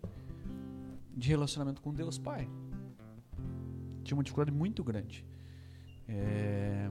[1.16, 2.46] de relacionamento com Deus Pai.
[4.04, 5.24] Tinha uma dificuldade muito grande.
[6.06, 6.90] É,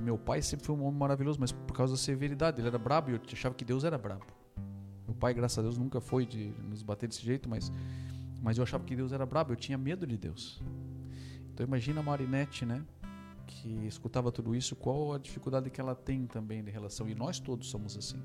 [0.00, 2.60] meu pai sempre foi um homem maravilhoso, mas por causa da severidade.
[2.60, 4.26] Ele era brabo e eu achava que Deus era brabo.
[5.06, 7.72] Meu pai, graças a Deus, nunca foi de nos bater desse jeito, mas,
[8.42, 9.52] mas eu achava que Deus era brabo.
[9.52, 10.62] Eu tinha medo de Deus.
[11.56, 12.84] Então imagina a Marinette, né?
[13.46, 17.08] Que escutava tudo isso, qual a dificuldade que ela tem também de relação.
[17.08, 18.20] E nós todos somos assim.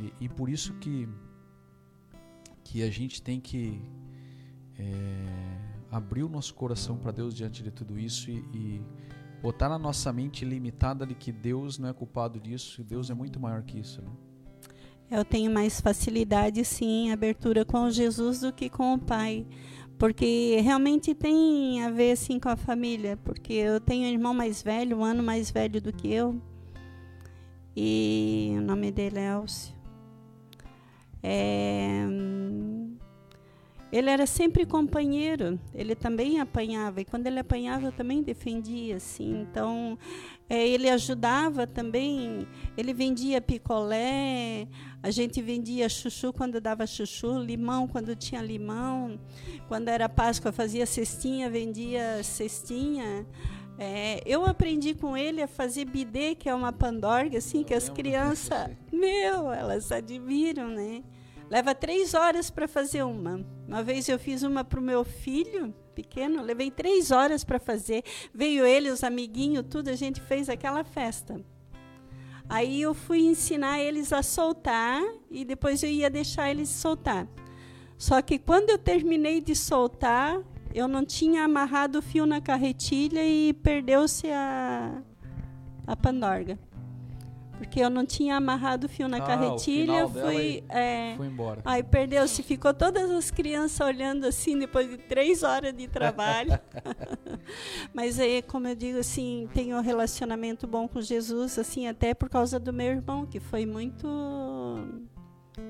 [0.00, 1.08] E, e por isso que,
[2.64, 3.80] que a gente tem que
[4.76, 8.82] é, abrir o nosso coração para Deus diante de tudo isso e, e
[9.40, 13.38] botar na nossa mente limitada de que Deus não é culpado disso, Deus é muito
[13.38, 14.02] maior que isso.
[14.02, 14.10] Né?
[15.08, 19.46] Eu tenho mais facilidade, sim, abertura com Jesus do que com o Pai
[19.98, 24.62] porque realmente tem a ver assim com a família, porque eu tenho um irmão mais
[24.62, 26.40] velho, um ano mais velho do que eu,
[27.76, 29.74] e o nome dele é Elcio.
[31.22, 32.06] É,
[33.90, 39.40] ele era sempre companheiro, ele também apanhava, e quando ele apanhava eu também defendia, assim,
[39.40, 39.98] então
[40.48, 42.46] é, ele ajudava também,
[42.76, 44.68] ele vendia picolé,
[45.02, 49.18] a gente vendia chuchu quando dava chuchu, limão quando tinha limão,
[49.68, 53.26] quando era Páscoa fazia cestinha, vendia cestinha,
[53.78, 57.88] é, eu aprendi com ele a fazer bidê, que é uma pandorga, assim, que as
[57.88, 61.04] crianças, meu, elas admiram, né?
[61.50, 63.44] Leva três horas para fazer uma.
[63.66, 68.04] Uma vez eu fiz uma para o meu filho pequeno, levei três horas para fazer.
[68.32, 71.40] Veio ele, os amiguinhos, tudo, a gente fez aquela festa.
[72.48, 77.26] Aí eu fui ensinar eles a soltar e depois eu ia deixar eles soltar.
[77.96, 80.40] Só que quando eu terminei de soltar,
[80.74, 85.02] eu não tinha amarrado o fio na carretilha e perdeu-se a,
[85.86, 86.58] a pandorga.
[87.58, 91.60] Porque eu não tinha amarrado o fio na ah, carretilha, fui, é, foi embora.
[91.64, 96.52] Aí perdeu-se, ficou todas as crianças olhando assim depois de três horas de trabalho.
[97.92, 102.28] Mas aí, como eu digo assim, tenho um relacionamento bom com Jesus, assim, até por
[102.28, 104.06] causa do meu irmão, que foi muito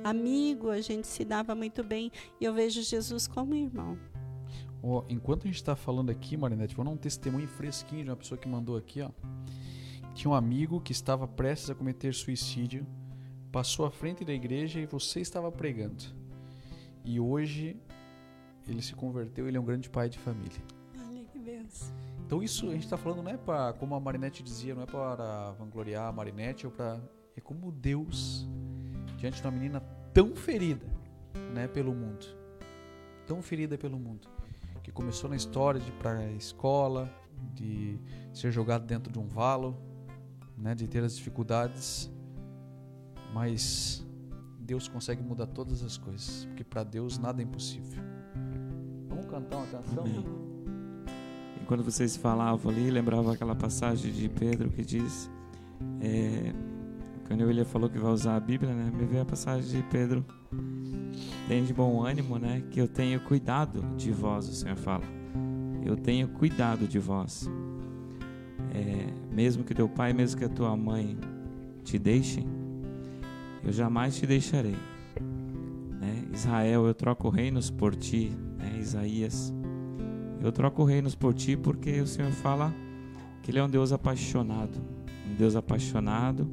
[0.04, 2.12] amigo, a gente se dava muito bem.
[2.40, 3.98] E eu vejo Jesus como irmão.
[4.82, 8.16] Oh, enquanto a gente está falando aqui, Marinete, vou dar um testemunho fresquinho de uma
[8.16, 9.10] pessoa que mandou aqui, ó.
[10.18, 12.84] Tinha um amigo que estava prestes a cometer suicídio,
[13.52, 16.02] passou à frente da igreja e você estava pregando.
[17.04, 17.76] e hoje
[18.66, 20.60] ele se converteu, ele é um grande pai de família.
[21.08, 21.94] Olha que benção.
[22.26, 24.86] Então isso a gente está falando não é para, como a Marinette dizia, não é
[24.86, 27.00] para vangloriar a Marinette ou para
[27.36, 28.44] é como Deus
[29.18, 29.80] diante de uma menina
[30.12, 30.84] tão ferida,
[31.54, 32.26] né, pelo mundo,
[33.24, 34.26] tão ferida pelo mundo,
[34.82, 37.08] que começou na história de ir para a escola,
[37.54, 38.00] de
[38.34, 39.86] ser jogado dentro de um valo,
[40.58, 42.10] né, de ter as dificuldades,
[43.32, 44.04] mas
[44.58, 48.02] Deus consegue mudar todas as coisas, porque para Deus nada é impossível.
[49.08, 50.00] Vamos cantar uma canção?
[50.00, 50.24] Amém.
[51.60, 55.30] E quando vocês falavam ali, lembrava aquela passagem de Pedro que diz,
[56.00, 56.52] é,
[57.26, 58.90] quando ele falou que vai usar a Bíblia, né?
[58.90, 60.24] Me veio a passagem de Pedro,
[61.46, 62.62] tem de bom ânimo, né?
[62.70, 65.04] Que eu tenho cuidado de vós, o Senhor fala.
[65.84, 67.48] Eu tenho cuidado de vós.
[68.74, 71.18] É, mesmo que teu pai, mesmo que a tua mãe
[71.84, 72.46] te deixem,
[73.64, 74.76] eu jamais te deixarei.
[76.00, 76.24] Né?
[76.32, 78.78] Israel, eu troco reinos por ti, né?
[78.78, 79.52] Isaías.
[80.40, 82.72] Eu troco reinos por ti porque o Senhor fala
[83.42, 84.78] que Ele é um Deus apaixonado,
[85.28, 86.48] um Deus apaixonado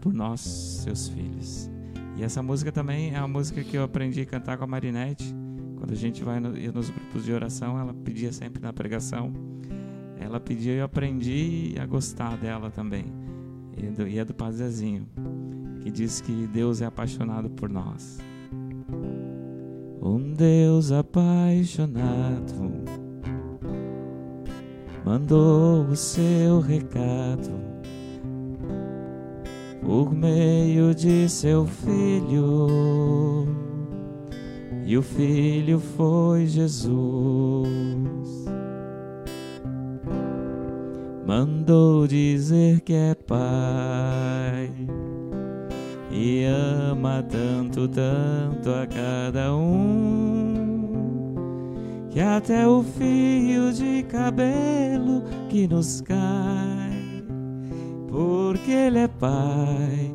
[0.00, 1.70] por nós, seus filhos.
[2.16, 5.34] E essa música também é uma música que eu aprendi a cantar com a Marinette.
[5.76, 9.32] Quando a gente vai nos grupos de oração, ela pedia sempre na pregação.
[10.22, 13.04] Ela pedia e eu aprendi a gostar dela também.
[13.76, 15.06] E, do, e é do Pazezinho,
[15.82, 18.18] que diz que Deus é apaixonado por nós.
[20.00, 22.54] Um Deus apaixonado
[25.04, 27.50] mandou o seu recado
[29.80, 33.46] por meio de seu filho,
[34.84, 38.41] e o filho foi Jesus.
[41.26, 44.70] Mandou dizer que é pai
[46.12, 51.38] e ama tanto, tanto a cada um,
[52.10, 57.24] que até o fio de cabelo que nos cai,
[58.08, 60.14] porque Ele é Pai,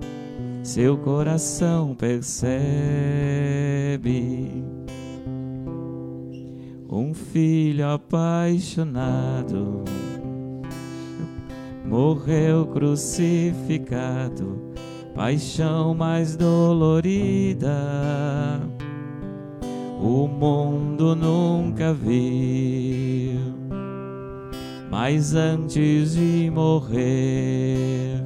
[0.62, 2.48] seu coração percebe.
[6.90, 9.84] Um filho apaixonado
[11.88, 14.62] morreu crucificado
[15.16, 17.72] paixão mais dolorida
[20.00, 23.40] o mundo nunca viu.
[24.90, 28.24] Mas antes de morrer,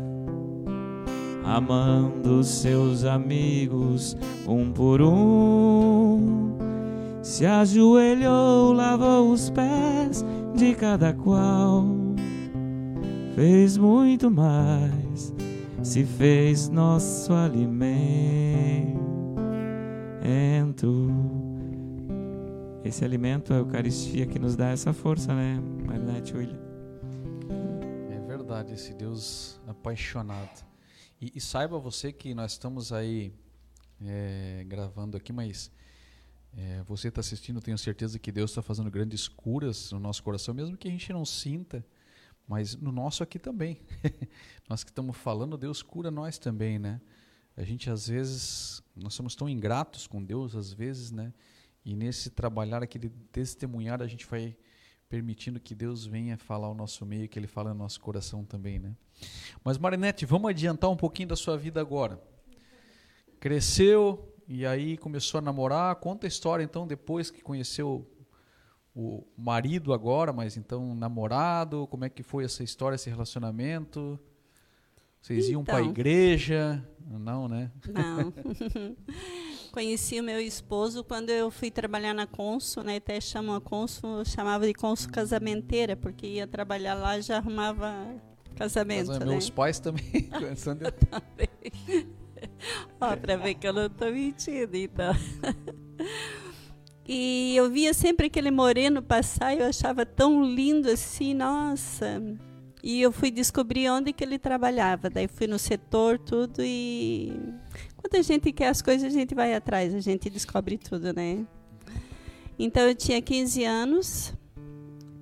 [1.44, 4.16] amando seus amigos
[4.48, 6.56] um por um,
[7.22, 10.24] se ajoelhou, lavou os pés
[10.56, 11.84] de cada qual,
[13.42, 15.34] fez muito mais
[15.82, 18.92] se fez nosso alimento.
[22.86, 26.60] Esse alimento é a Eucaristia que nos dá essa força, né, Marinette William?
[28.12, 30.64] É verdade, esse Deus apaixonado.
[31.20, 33.34] E, e saiba você que nós estamos aí
[34.06, 35.72] é, gravando aqui, mas
[36.56, 40.54] é, você está assistindo, tenho certeza que Deus está fazendo grandes curas no nosso coração,
[40.54, 41.84] mesmo que a gente não sinta,
[42.48, 43.80] mas no nosso aqui também.
[44.68, 47.00] nós que estamos falando, Deus cura nós também, né?
[47.56, 51.34] A gente às vezes, nós somos tão ingratos com Deus às vezes, né?
[51.84, 54.56] E nesse trabalhar, aquele testemunhar, a gente vai
[55.10, 58.80] permitindo que Deus venha falar ao nosso meio, que Ele fale no nosso coração também,
[58.80, 58.96] né?
[59.64, 62.22] Mas Marinette, vamos adiantar um pouquinho da sua vida agora.
[63.40, 65.96] Cresceu e aí começou a namorar.
[65.96, 68.10] Conta a história então depois que conheceu
[68.96, 71.88] o marido agora, mas então namorado.
[71.88, 74.20] Como é que foi essa história, esse relacionamento?
[75.22, 75.92] Vocês iam para a Então.
[75.92, 76.88] igreja?
[77.08, 77.72] Não, né?
[77.88, 78.34] Não.
[79.72, 82.98] Conheci o meu esposo quando eu fui trabalhar na Consul, né?
[82.98, 87.94] Até chamam a Consul, chamava de Consul casamenteira, porque ia trabalhar lá e já arrumava
[88.56, 89.26] casamento, Mas, né?
[89.26, 90.04] Meus pais também.
[91.12, 91.22] a-
[93.00, 95.14] Ó, pra ver que eu não tô mentindo, então.
[97.14, 102.24] E eu via sempre aquele moreno passar eu achava tão lindo assim, nossa.
[102.82, 105.10] E eu fui descobrir onde que ele trabalhava.
[105.10, 107.34] Daí fui no setor, tudo e
[107.98, 111.46] quando a gente quer as coisas, a gente vai atrás, a gente descobre tudo, né?
[112.58, 114.34] Então eu tinha 15 anos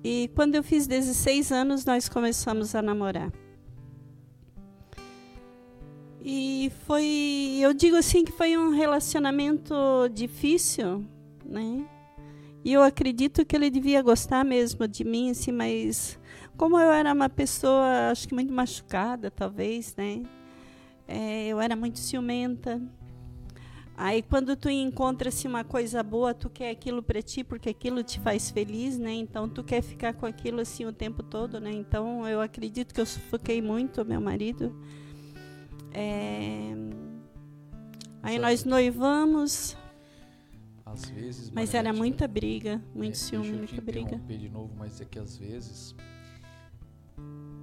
[0.04, 3.32] e quando eu fiz 16 anos, nós começamos a namorar.
[6.22, 9.74] E foi, eu digo assim que foi um relacionamento
[10.14, 11.04] difícil,
[11.50, 11.84] né?
[12.64, 16.18] E eu acredito que ele devia gostar mesmo de mim, assim, mas
[16.56, 20.22] como eu era uma pessoa, acho que muito machucada, talvez, né?
[21.08, 22.80] É, eu era muito ciumenta.
[23.96, 28.02] Aí quando tu encontra assim, uma coisa boa, tu quer aquilo para ti porque aquilo
[28.02, 29.12] te faz feliz, né?
[29.12, 31.70] Então tu quer ficar com aquilo assim o tempo todo, né?
[31.70, 34.74] Então eu acredito que eu sufoquei muito meu marido.
[35.92, 36.72] É...
[38.22, 39.76] Aí nós noivamos,
[40.92, 41.50] Às vezes.
[41.50, 44.16] mas era Marinete, muita briga, muito é, ciúme, muita briga.
[44.18, 45.94] de novo, mas é que às vezes,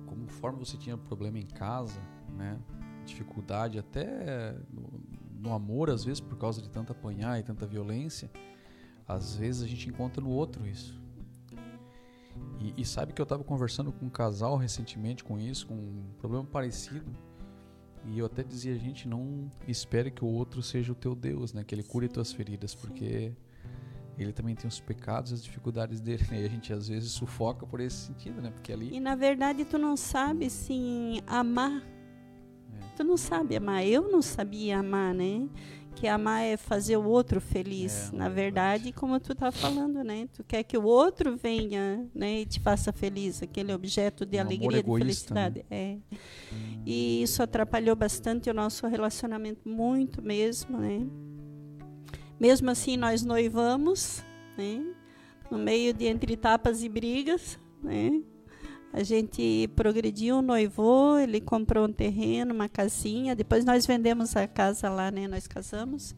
[0.06, 2.00] conforme você tinha problema em casa,
[2.38, 2.58] né?
[3.06, 5.02] Dificuldade até no,
[5.40, 8.30] no amor, às vezes, por causa de tanto apanhar e tanta violência,
[9.08, 11.00] às vezes a gente encontra no outro isso.
[12.60, 16.04] E, e sabe que eu estava conversando com um casal recentemente com isso, com um
[16.18, 17.06] problema parecido.
[18.10, 21.64] E eu até dizia, gente, não espere que o outro seja o teu Deus, né?
[21.64, 23.34] Que ele cure tuas feridas, porque
[24.18, 26.42] ele também tem os pecados e as dificuldades dele, né?
[26.42, 28.50] E a gente às vezes sufoca por esse sentido, né?
[28.50, 31.84] Porque ali E na verdade tu não sabe sim amar.
[32.74, 32.96] É.
[32.96, 33.86] Tu não sabe amar.
[33.86, 35.48] Eu não sabia amar, né?
[36.00, 38.12] Que amar é fazer o outro feliz.
[38.14, 38.84] É, na verdade.
[38.84, 40.30] verdade, como tu tá falando, né?
[40.32, 44.42] Tu quer que o outro venha, né, e te faça feliz, aquele objeto de Um
[44.42, 45.52] alegria, de egoísta, né?
[45.52, 45.66] felicidade.
[45.72, 45.98] É.
[46.86, 51.08] E isso atrapalhou bastante o nosso relacionamento muito mesmo, né?
[52.40, 54.24] Mesmo assim, nós noivamos,
[54.56, 54.86] né?
[55.50, 58.22] No meio de entre tapas e brigas, né?
[58.94, 63.36] A gente progrediu, noivou, ele comprou um terreno, uma casinha.
[63.36, 65.28] Depois nós vendemos a casa lá, né?
[65.28, 66.16] Nós casamos.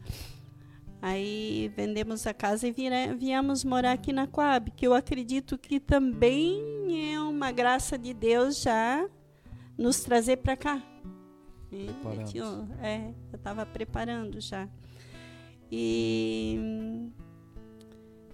[1.02, 2.74] Aí vendemos a casa e
[3.18, 8.60] viemos morar aqui na Coab, que eu acredito que também é uma graça de Deus
[8.60, 9.08] já
[9.78, 10.82] nos trazer para cá.
[11.72, 11.94] Eu
[12.82, 14.68] É, eu estava preparando já.
[15.72, 16.58] E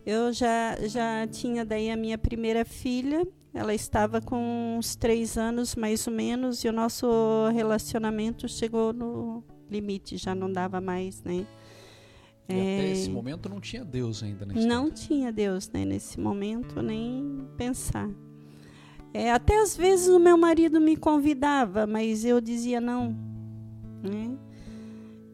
[0.05, 3.26] eu já, já tinha daí a minha primeira filha,
[3.57, 7.07] ela estava com uns três anos mais ou menos, e o nosso
[7.54, 11.46] relacionamento chegou no limite, já não dava mais, né?
[12.46, 16.20] e até É, esse momento não tinha Deus ainda na não tinha Deus né, nesse
[16.20, 18.11] momento, nem pensar.
[19.14, 23.16] É, até às vezes o meu marido me convidava, mas eu dizia não.
[24.02, 24.36] Né?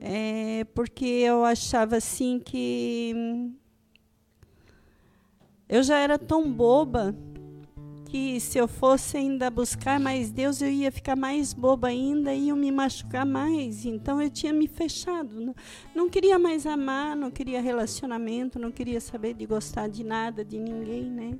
[0.01, 3.53] É, porque eu achava assim que
[5.69, 7.15] eu já era tão boba
[8.13, 12.49] que se eu fosse ainda buscar mais Deus, eu ia ficar mais boba ainda e
[12.49, 13.87] ia me machucar mais.
[13.87, 15.41] Então eu tinha me fechado.
[15.41, 15.55] Não,
[15.95, 20.59] não queria mais amar, não queria relacionamento, não queria saber de gostar de nada, de
[20.59, 21.39] ninguém, né?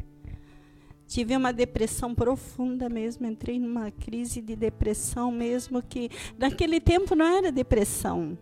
[1.07, 6.09] Tive uma depressão profunda mesmo, entrei numa crise de depressão mesmo que
[6.39, 8.39] naquele tempo não era depressão,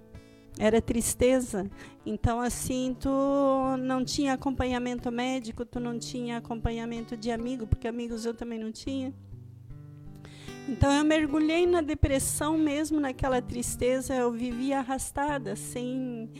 [0.60, 1.70] era tristeza.
[2.04, 3.08] Então assim, tu
[3.78, 8.70] não tinha acompanhamento médico, tu não tinha acompanhamento de amigo, porque amigos eu também não
[8.70, 9.14] tinha.
[10.68, 16.30] Então eu mergulhei na depressão mesmo, naquela tristeza, eu vivia arrastada, sem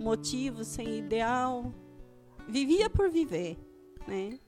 [0.00, 1.70] motivo, sem ideal.
[2.48, 3.58] Vivia por viver,
[4.08, 4.38] né?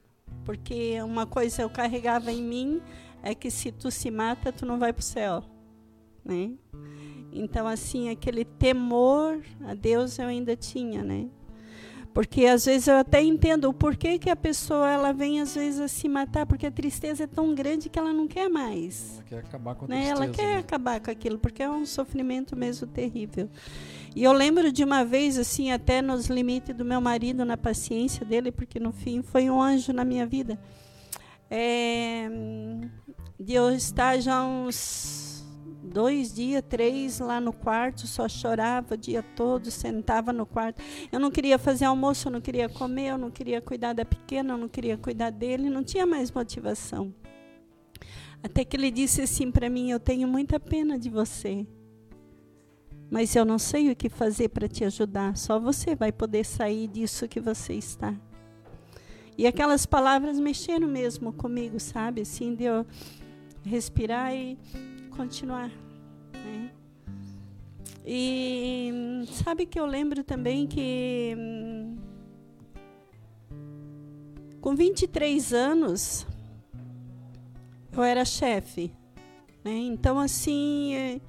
[0.45, 2.81] Porque uma coisa eu carregava em mim
[3.23, 5.45] é que se tu se mata, tu não vai para o céu,
[6.25, 6.53] né?
[7.33, 11.29] Então assim, aquele temor a Deus eu ainda tinha, né?
[12.15, 15.79] Porque às vezes eu até entendo o porquê que a pessoa ela vem às vezes
[15.79, 19.19] a se matar, porque a tristeza é tão grande que ela não quer mais.
[19.19, 19.97] Ela quer acabar com a Né?
[20.07, 20.25] tristeza.
[20.25, 20.59] Ela quer né?
[20.59, 23.49] acabar com aquilo, porque é um sofrimento mesmo terrível.
[24.17, 28.27] E eu lembro de uma vez, assim, até nos limites do meu marido, na paciência
[28.27, 30.59] dele, porque no fim foi um anjo na minha vida.
[31.51, 32.29] É,
[33.39, 35.28] de eu estar já uns
[35.99, 40.81] dois dias, três lá no quarto, só chorava o dia todo, sentava no quarto.
[41.11, 44.55] Eu não queria fazer almoço, eu não queria comer, eu não queria cuidar da pequena,
[44.55, 47.13] eu não queria cuidar dele, não tinha mais motivação.
[48.41, 51.67] Até que ele disse assim para mim: Eu tenho muita pena de você,
[53.11, 55.37] mas eu não sei o que fazer para te ajudar.
[55.37, 58.15] Só você vai poder sair disso que você está.
[59.37, 62.21] E aquelas palavras mexeram mesmo comigo, sabe?
[62.21, 62.87] Assim, de eu
[63.65, 64.57] respirar e
[65.17, 65.88] continuar.
[68.11, 68.91] E
[69.45, 71.99] sabe que eu lembro também que hum,
[74.63, 76.27] com 23 anos
[77.93, 78.91] eu era chefe.
[79.63, 79.73] Né?
[79.73, 81.21] Então, assim, eh,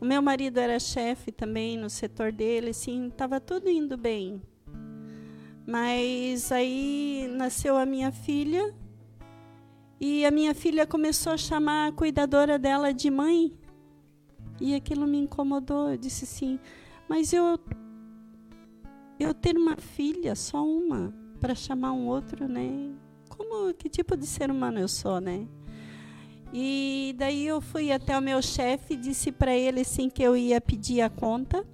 [0.00, 4.42] o meu marido era chefe também no setor dele, assim, estava tudo indo bem.
[5.64, 8.74] Mas aí nasceu a minha filha
[10.00, 13.56] e a minha filha começou a chamar a cuidadora dela de mãe.
[14.60, 15.90] E aquilo me incomodou.
[15.90, 16.58] Eu disse assim:
[17.08, 17.58] Mas eu,
[19.18, 22.92] eu ter uma filha, só uma, para chamar um outro, né?
[23.28, 25.46] Como, que tipo de ser humano eu sou, né?
[26.52, 30.36] E daí eu fui até o meu chefe e disse para ele assim que eu
[30.36, 31.66] ia pedir a conta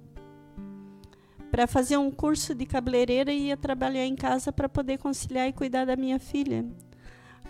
[1.51, 5.53] para fazer um curso de cabeleireira e ia trabalhar em casa para poder conciliar e
[5.53, 6.65] cuidar da minha filha.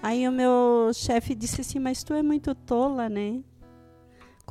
[0.04, 3.42] Aí o meu chefe disse assim: "Mas tu é muito tola, né?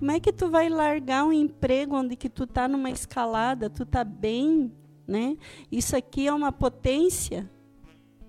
[0.01, 3.84] Como é que tu vai largar um emprego onde que tu tá numa escalada, tu
[3.84, 4.72] tá bem,
[5.07, 5.36] né?
[5.70, 7.51] Isso aqui é uma potência.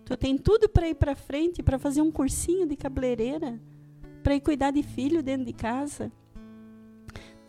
[0.03, 3.57] Tu tem tudo para ir para frente, para fazer um cursinho de cabeleireira,
[4.22, 6.11] para ir cuidar de filho dentro de casa."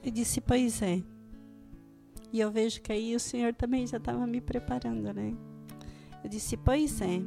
[0.04, 1.02] Eu disse: "Pois é."
[2.32, 5.34] E eu vejo que aí o Senhor também já estava me preparando, né?
[6.22, 7.20] Eu disse: "Pois é."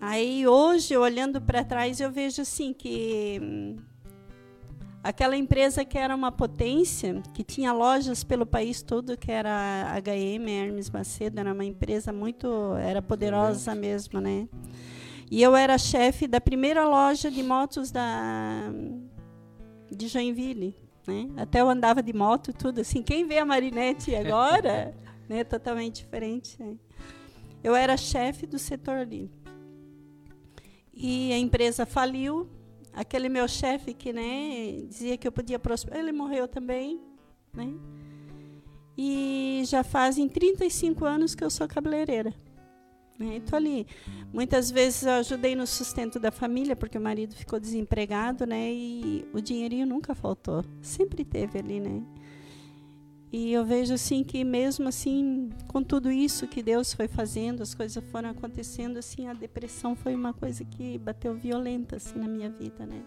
[0.00, 3.76] Aí hoje, olhando para trás, eu vejo assim que hum,
[5.04, 10.00] aquela empresa que era uma potência, que tinha lojas pelo país todo, que era a
[10.00, 14.48] HM Hermes Macedo, era uma empresa muito, era poderosa mesmo, né?
[15.30, 18.72] E eu era chefe da primeira loja de motos da
[19.90, 20.74] de Joinville,
[21.06, 21.28] né?
[21.36, 23.02] Até eu andava de moto tudo assim.
[23.02, 24.94] Quem vê a Marinette agora,
[25.28, 26.60] né, totalmente diferente.
[26.60, 26.76] Né?
[27.62, 29.30] Eu era chefe do setor ali.
[30.94, 32.48] E a empresa faliu.
[32.94, 37.00] Aquele meu chefe que né, dizia que eu podia prosperar, ele morreu também.
[37.52, 37.74] Né?
[38.96, 42.32] E já fazem 35 anos que eu sou cabeleireira.
[43.18, 43.36] Né?
[43.36, 43.86] Estou ali.
[44.32, 48.72] Muitas vezes eu ajudei no sustento da família, porque o marido ficou desempregado, né?
[48.72, 50.64] E o dinheirinho nunca faltou.
[50.82, 52.02] Sempre teve ali, né?
[53.36, 57.74] E eu vejo assim que mesmo assim, com tudo isso que Deus foi fazendo, as
[57.74, 62.48] coisas foram acontecendo, assim, a depressão foi uma coisa que bateu violenta assim na minha
[62.48, 63.04] vida, né?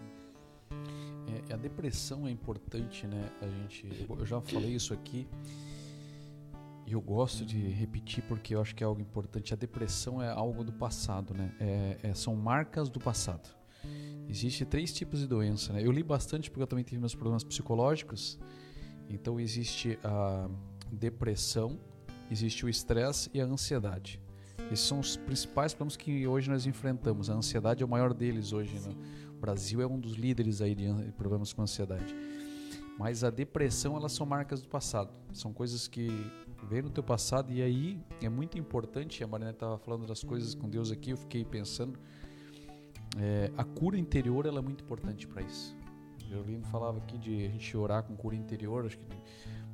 [1.48, 3.30] É, a depressão é importante, né?
[3.40, 5.26] A gente, eu já falei isso aqui.
[6.86, 9.54] E eu gosto de repetir porque eu acho que é algo importante.
[9.54, 11.54] A depressão é algo do passado, né?
[11.58, 13.48] É, é, são marcas do passado.
[14.28, 15.82] Existem três tipos de doença, né?
[15.82, 18.38] Eu li bastante porque eu também tive meus problemas psicológicos.
[19.08, 20.48] Então existe a
[20.92, 21.78] depressão,
[22.30, 24.20] existe o estresse e a ansiedade.
[24.70, 27.30] Esses são os principais problemas que hoje nós enfrentamos.
[27.30, 28.74] A ansiedade é o maior deles hoje.
[28.80, 28.94] Né?
[29.30, 32.14] O Brasil é um dos líderes aí de problemas com ansiedade.
[32.98, 35.10] Mas a depressão, elas são marcas do passado.
[35.32, 36.08] São coisas que
[36.68, 39.22] vêm no teu passado e aí é muito importante.
[39.22, 41.98] A Marina estava falando das coisas com Deus aqui, eu fiquei pensando.
[43.16, 45.77] É, a cura interior ela é muito importante para isso.
[46.28, 49.04] Violino falava aqui de a gente orar com cura interior, acho que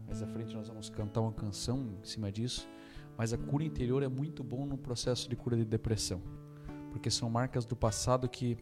[0.07, 2.69] mais à frente nós vamos cantar uma canção em cima disso.
[3.17, 6.21] Mas a cura interior é muito bom no processo de cura de depressão,
[6.91, 8.57] porque são marcas do passado que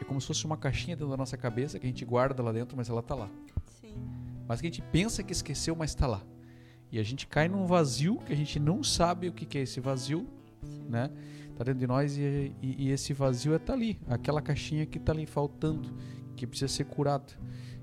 [0.00, 2.52] é como se fosse uma caixinha dentro da nossa cabeça que a gente guarda lá
[2.52, 3.30] dentro, mas ela está lá.
[3.80, 3.94] Sim.
[4.46, 6.22] Mas que a gente pensa que esqueceu, mas está lá.
[6.90, 9.80] E a gente cai num vazio que a gente não sabe o que é esse
[9.80, 10.26] vazio,
[10.62, 10.84] Sim.
[10.88, 11.10] né?
[11.56, 14.98] Tá dentro de nós e, e, e esse vazio é tá ali, aquela caixinha que
[14.98, 15.94] está ali faltando,
[16.34, 17.32] que precisa ser curado.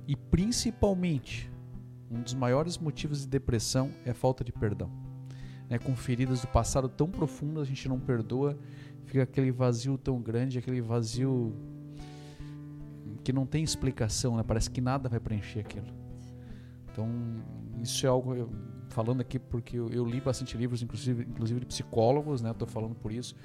[0.08, 1.52] E principalmente,
[2.10, 4.92] um dos maiores motivos de depressão é falta de perdão.
[5.70, 5.80] Né?
[5.80, 8.58] Com feridas do passado tão profundas, a gente não perdoa,
[9.06, 11.56] fica aquele vazio tão grande, aquele vazio
[13.24, 14.44] que não tem explicação, né?
[14.44, 15.88] parece que nada vai preencher aquilo.
[16.92, 17.08] Então,
[17.82, 18.50] isso é algo,
[18.90, 22.52] falando aqui porque eu, eu, li bastante livros, inclusive, inclusive de psicólogos, né?
[22.52, 23.36] Estou falando por isso.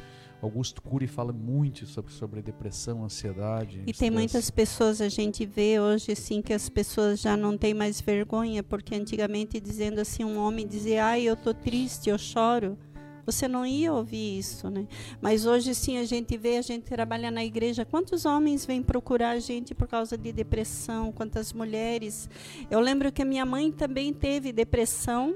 [0.47, 3.83] Augusto Cury fala muito sobre, sobre depressão, ansiedade.
[3.87, 7.75] E tem muitas pessoas, a gente vê hoje assim que as pessoas já não têm
[7.75, 12.79] mais vergonha, porque antigamente dizendo assim, um homem dizia, ai, eu estou triste, eu choro.
[13.27, 14.87] Você não ia ouvir isso, né?
[15.21, 17.85] Mas hoje sim a gente vê, a gente trabalha na igreja.
[17.85, 21.11] Quantos homens vêm procurar a gente por causa de depressão?
[21.11, 22.31] Quantas mulheres?
[22.71, 25.35] Eu lembro que a minha mãe também teve depressão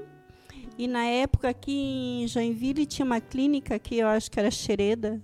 [0.77, 5.21] e na época aqui em Joinville tinha uma clínica que eu acho que era Xereda.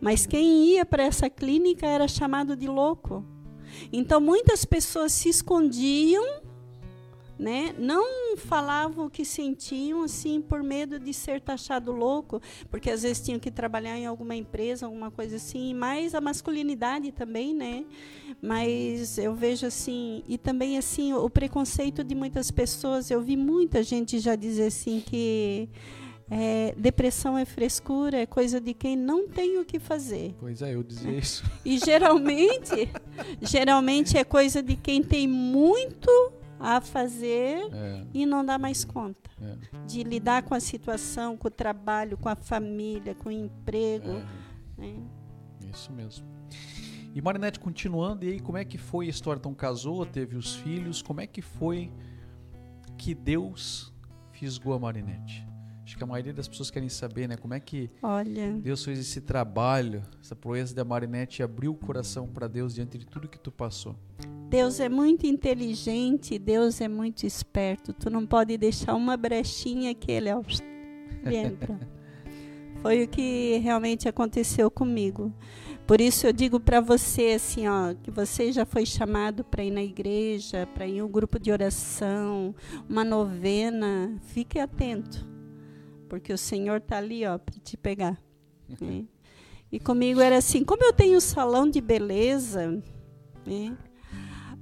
[0.00, 3.24] Mas quem ia para essa clínica era chamado de louco.
[3.92, 6.24] Então muitas pessoas se escondiam
[7.38, 7.74] né?
[7.78, 13.22] Não falavam o que sentiam assim por medo de ser taxado louco, porque às vezes
[13.22, 17.84] tinham que trabalhar em alguma empresa, alguma coisa assim, mais a masculinidade também, né?
[18.42, 23.82] Mas eu vejo assim, e também assim, o preconceito de muitas pessoas, eu vi muita
[23.82, 25.68] gente já dizer assim que
[26.30, 30.34] é, depressão é frescura, é coisa de quem não tem o que fazer.
[30.38, 31.44] Pois é, eu dizia isso.
[31.64, 32.90] E geralmente,
[33.40, 36.10] geralmente é coisa de quem tem muito
[36.60, 38.06] a fazer é.
[38.12, 39.56] e não dá mais conta é.
[39.86, 44.22] de lidar com a situação, com o trabalho, com a família, com o emprego.
[44.78, 44.82] É.
[44.82, 44.94] Né?
[45.72, 46.26] Isso mesmo.
[47.14, 49.38] E Marinette, continuando, e aí como é que foi a história?
[49.38, 51.90] Então casou, teve os filhos, como é que foi
[52.96, 53.92] que Deus
[54.32, 55.46] fisgou a Marinette?
[55.88, 57.36] Acho que a maioria das pessoas querem saber, né?
[57.38, 58.52] Como é que Olha.
[58.52, 63.06] Deus fez esse trabalho, essa proeza da Marinette abriu o coração para Deus diante de
[63.06, 63.96] tudo que tu passou.
[64.48, 67.92] Deus é muito inteligente, Deus é muito esperto.
[67.92, 70.42] Tu não pode deixar uma brechinha que ele, ó,
[71.24, 71.78] ele entra.
[72.80, 75.32] Foi o que realmente aconteceu comigo.
[75.86, 79.70] Por isso eu digo para você assim, ó, que você já foi chamado para ir
[79.70, 82.54] na igreja, para ir em um grupo de oração,
[82.88, 85.26] uma novena, fique atento,
[86.08, 88.18] porque o Senhor tá ali, ó, para te pegar.
[88.80, 89.04] né?
[89.70, 92.82] E comigo era assim, como eu tenho salão de beleza,
[93.46, 93.76] né?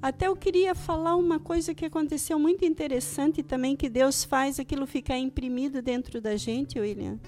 [0.00, 4.86] Até eu queria falar uma coisa que aconteceu muito interessante também, que Deus faz aquilo
[4.86, 7.18] ficar imprimido dentro da gente, William.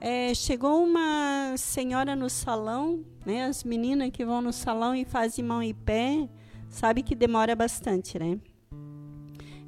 [0.00, 3.44] É, chegou uma senhora no salão, né?
[3.44, 6.28] As meninas que vão no salão e fazem mão e pé,
[6.68, 8.38] sabe que demora bastante, né?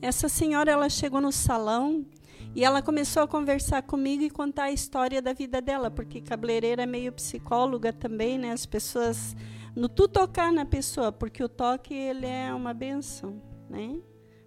[0.03, 2.07] Essa senhora ela chegou no salão
[2.55, 6.82] e ela começou a conversar comigo e contar a história da vida dela, porque cabeleireira
[6.82, 8.51] é meio psicóloga também, né?
[8.53, 9.36] As pessoas
[9.74, 14.00] no tu tocar na pessoa, porque o toque ele é uma benção, né?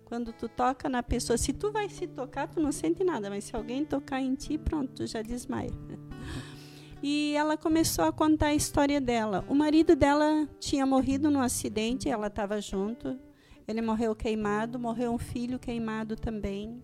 [0.05, 3.45] Quando tu toca na pessoa, se tu vai se tocar, tu não sente nada, mas
[3.45, 5.71] se alguém tocar em ti, pronto, tu já desmaia.
[7.01, 9.43] E ela começou a contar a história dela.
[9.49, 13.19] O marido dela tinha morrido num acidente, ela estava junto.
[13.67, 16.82] Ele morreu queimado, morreu um filho queimado também.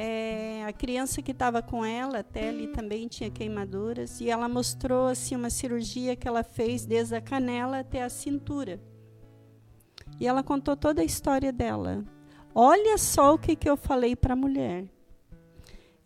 [0.00, 5.08] É, a criança que estava com ela, até ali também tinha queimaduras, e ela mostrou
[5.08, 8.80] assim uma cirurgia que ela fez desde a canela até a cintura.
[10.20, 12.04] E ela contou toda a história dela.
[12.54, 14.86] Olha só o que, que eu falei para a mulher.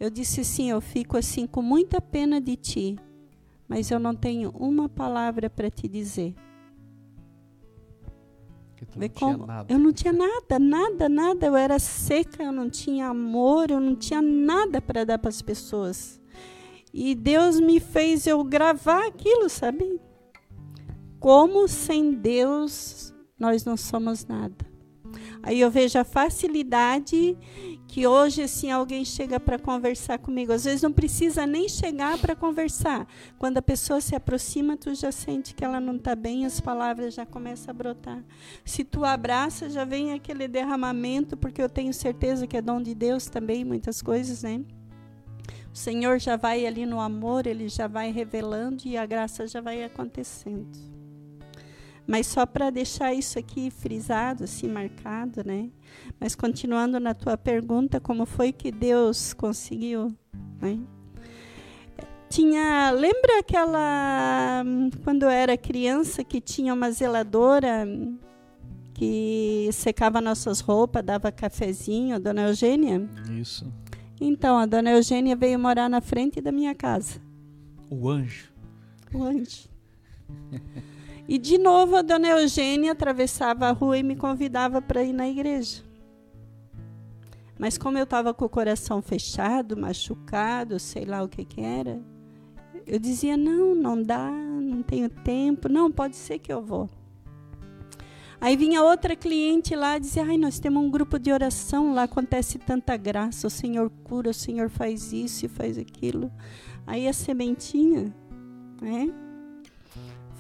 [0.01, 2.97] Eu disse assim: eu fico assim com muita pena de ti,
[3.69, 6.35] mas eu não tenho uma palavra para te dizer.
[8.85, 9.73] Que tu não tinha como- nada.
[9.73, 11.47] Eu não tinha nada, nada, nada.
[11.47, 15.41] Eu era seca, eu não tinha amor, eu não tinha nada para dar para as
[15.41, 16.21] pessoas.
[16.93, 20.01] E Deus me fez eu gravar aquilo, sabe?
[21.21, 24.72] Como sem Deus nós não somos nada.
[25.43, 27.37] Aí eu vejo a facilidade
[27.89, 30.53] que hoje assim alguém chega para conversar comigo.
[30.53, 33.07] Às vezes não precisa nem chegar para conversar.
[33.39, 37.15] Quando a pessoa se aproxima, tu já sente que ela não está bem, as palavras
[37.15, 38.25] já começam a brotar.
[38.65, 42.95] Se tu abraça, já vem aquele derramamento, porque eu tenho certeza que é dom de
[42.95, 44.63] Deus também, muitas coisas, né?
[45.73, 49.61] O Senhor já vai ali no amor, ele já vai revelando e a graça já
[49.61, 50.69] vai acontecendo.
[52.07, 55.71] Mas só para deixar isso aqui frisado, assim, marcado, né?
[56.19, 60.15] Mas continuando na tua pergunta, como foi que Deus conseguiu,
[60.61, 60.79] né?
[62.29, 64.65] Tinha, lembra aquela
[65.05, 67.87] quando eu era criança que tinha uma zeladora
[68.95, 73.09] que secava nossas roupas, dava cafezinho, a dona Eugênia?
[73.31, 73.71] Isso.
[74.21, 77.21] Então, a dona Eugênia veio morar na frente da minha casa.
[77.91, 78.53] O anjo.
[79.13, 79.69] O anjo.
[81.29, 85.29] E de novo a dona Eugênia atravessava a rua e me convidava para ir na
[85.29, 85.83] igreja.
[87.59, 92.03] Mas como eu estava com o coração fechado, machucado, sei lá o que que era,
[92.87, 96.91] eu dizia: não, não dá, não tenho tempo, não, pode ser que eu vou.
[98.41, 102.03] Aí vinha outra cliente lá e dizia: ai, nós temos um grupo de oração, lá
[102.03, 106.33] acontece tanta graça, o Senhor cura, o Senhor faz isso e faz aquilo.
[106.85, 108.13] Aí a sementinha,
[108.81, 109.22] né?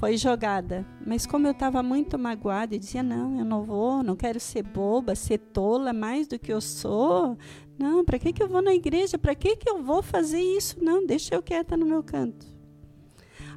[0.02, 0.84] Foi jogada.
[1.06, 4.64] Mas como eu estava muito magoada, eu dizia: não, eu não vou, não quero ser
[4.64, 7.38] boba, ser tola mais do que eu sou.
[7.78, 9.16] Não, para que, que eu vou na igreja?
[9.16, 10.82] Para que, que eu vou fazer isso?
[10.82, 12.44] Não, deixa eu quieta no meu canto.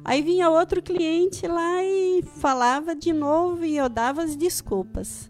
[0.04, 5.28] Aí vinha outro cliente lá e falava de novo e eu dava as desculpas.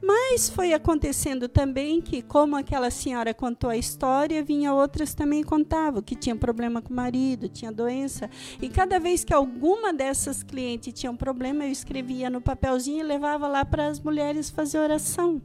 [0.00, 6.00] Mas foi acontecendo também que, como aquela senhora contou a história, vinha outras também contavam
[6.00, 8.30] que tinha problema com o marido, tinha doença.
[8.62, 13.02] E cada vez que alguma dessas clientes tinha um problema, eu escrevia no papelzinho e
[13.02, 15.42] levava lá para as mulheres fazer oração.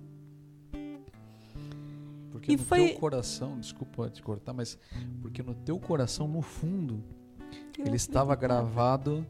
[2.31, 4.77] Porque E no foi- teu coração, desculpa te cortar, mas
[5.21, 7.03] porque no teu coração, no fundo,
[7.77, 9.25] Eu ele estava gravado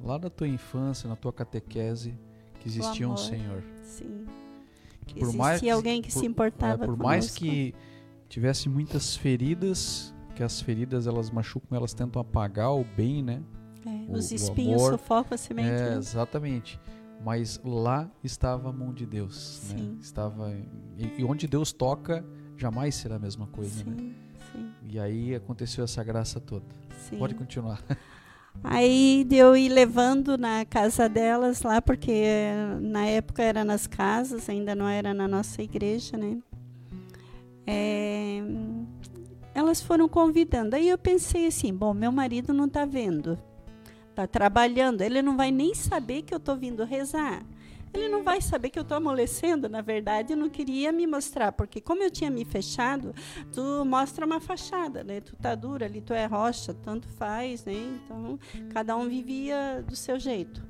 [0.00, 2.14] lá na tua infância, na tua catequese,
[2.60, 3.16] que existia um.
[3.16, 3.62] Senhor.
[3.84, 4.26] Sim.
[5.06, 7.38] Que por mais alguém que por- se importava É, por mais conosco.
[7.44, 7.74] que
[8.28, 13.42] tivesse muitas feridas, que as feridas elas machucam, elas tentam apagar o bem, né?
[13.86, 15.68] É, o- os espinhos sufocam a semente.
[15.68, 15.96] É, né?
[15.96, 16.78] exatamente.
[17.24, 19.78] Mas lá estava a mão de Deus, né?
[19.78, 19.98] Sim.
[20.02, 20.52] Estava
[20.98, 22.24] e, e onde Deus toca,
[22.58, 23.96] jamais será a mesma coisa, né?
[23.96, 24.14] Sim,
[24.52, 26.66] sim, E aí aconteceu essa graça toda.
[27.08, 27.16] sim.
[27.18, 27.82] Pode continuar.
[28.62, 32.24] Aí deu ir levando na casa delas lá, porque
[32.80, 36.38] na época era nas casas, ainda não era na nossa igreja, né?
[37.66, 38.42] É,
[39.54, 40.76] elas foram convidando.
[40.76, 43.38] Aí eu pensei assim, bom, meu marido não está vendo,
[44.10, 47.44] está trabalhando, ele não vai nem saber que eu estou vindo rezar.
[47.96, 49.68] Ele não vai saber que eu estou amolecendo.
[49.68, 53.14] Na verdade, eu não queria me mostrar, porque como eu tinha me fechado,
[53.52, 55.20] tu mostra uma fachada, né?
[55.20, 57.74] Tu tá dura ali, tu é rocha, tanto faz, né?
[57.74, 58.38] Então,
[58.70, 60.62] cada um vivia do seu jeito.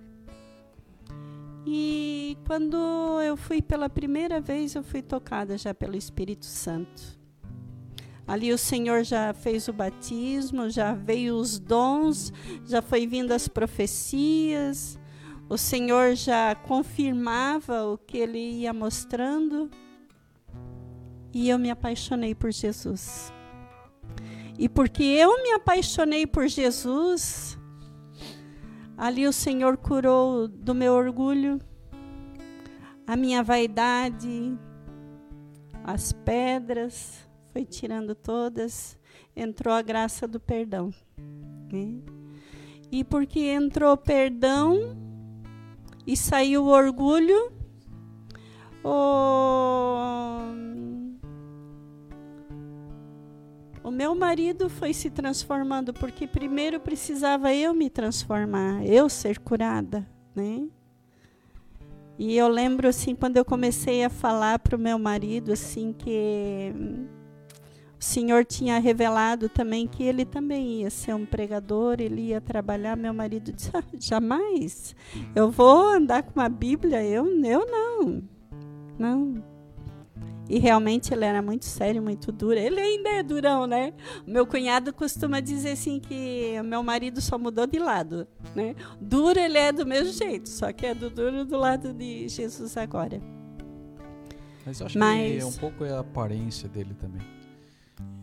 [1.67, 2.77] E quando
[3.23, 7.17] eu fui pela primeira vez, eu fui tocada já pelo Espírito Santo.
[8.27, 12.33] Ali o Senhor já fez o batismo, já veio os dons,
[12.65, 14.99] já foi vindo as profecias.
[15.49, 19.71] O Senhor já confirmava o que ele ia mostrando.
[21.33, 23.33] E eu me apaixonei por Jesus.
[24.59, 27.57] E porque eu me apaixonei por Jesus,
[28.97, 31.61] Ali o Senhor curou do meu orgulho,
[33.07, 34.59] a minha vaidade,
[35.85, 38.99] as pedras, foi tirando todas,
[39.37, 40.95] entrou a graça do perdão.
[41.71, 42.01] Né?
[42.91, 44.97] E porque entrou perdão
[46.07, 47.53] e saiu o orgulho,
[48.85, 50.67] o
[53.87, 60.05] O meu marido foi se transformando porque primeiro precisava eu me transformar, eu ser curada,
[60.35, 60.67] né?
[62.19, 66.73] E eu lembro assim quando eu comecei a falar para o meu marido assim que
[67.99, 72.97] o Senhor tinha revelado também que ele também ia ser um pregador, ele ia trabalhar.
[72.97, 74.95] Meu marido disse: ah, jamais,
[75.35, 78.23] eu vou andar com uma Bíblia, eu, eu não,
[78.99, 79.57] não.
[80.49, 82.57] E realmente ele era muito sério, muito duro.
[82.57, 83.93] Ele ainda é durão, né?
[84.25, 88.77] Meu cunhado costuma dizer assim que meu marido só mudou de lado, né?
[89.01, 92.77] Duro ele é do mesmo jeito, só que é do duro do lado de Jesus
[92.77, 93.21] agora.
[94.65, 95.33] Mas eu acho Mas...
[95.33, 97.36] que é um pouco a aparência dele também.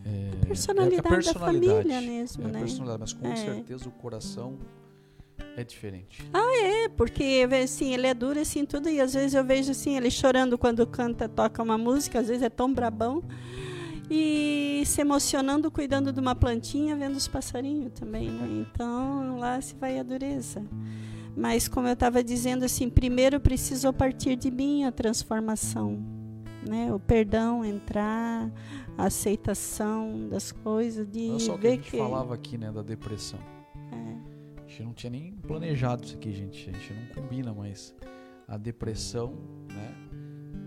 [0.04, 2.58] É, A personalidade, é a personalidade da família mesmo, é né?
[2.60, 3.36] personalidade, mas com É.
[3.36, 4.58] certeza o coração
[5.56, 6.22] é diferente.
[6.32, 10.10] É, porque assim, ele é duro assim tudo e às vezes eu vejo assim ele
[10.10, 13.22] chorando quando canta, toca uma música, às vezes é tão brabão
[14.10, 18.66] e se emocionando cuidando de uma plantinha, vendo os passarinhos também, né?
[18.70, 20.62] Então, lá se vai a dureza.
[21.36, 26.00] Mas como eu estava dizendo assim, primeiro precisou partir de mim a transformação,
[26.68, 26.92] né?
[26.92, 28.50] O perdão entrar,
[28.96, 32.58] a aceitação das coisas de Olha só o que a ver gente que falava aqui,
[32.58, 33.38] né, da depressão.
[33.92, 36.70] é, A gente não tinha nem planejado isso aqui, gente.
[36.70, 37.94] A gente não combina, mas
[38.46, 39.34] a depressão,
[39.68, 39.94] né?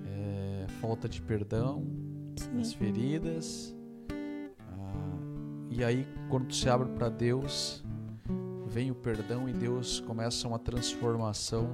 [0.06, 1.86] é, falta de perdão,
[2.36, 2.60] sim.
[2.60, 3.76] as feridas.
[4.60, 5.18] ah,
[5.70, 7.84] e aí, quando se abre para Deus,
[8.68, 11.70] vem o perdão e Deus começa uma transformação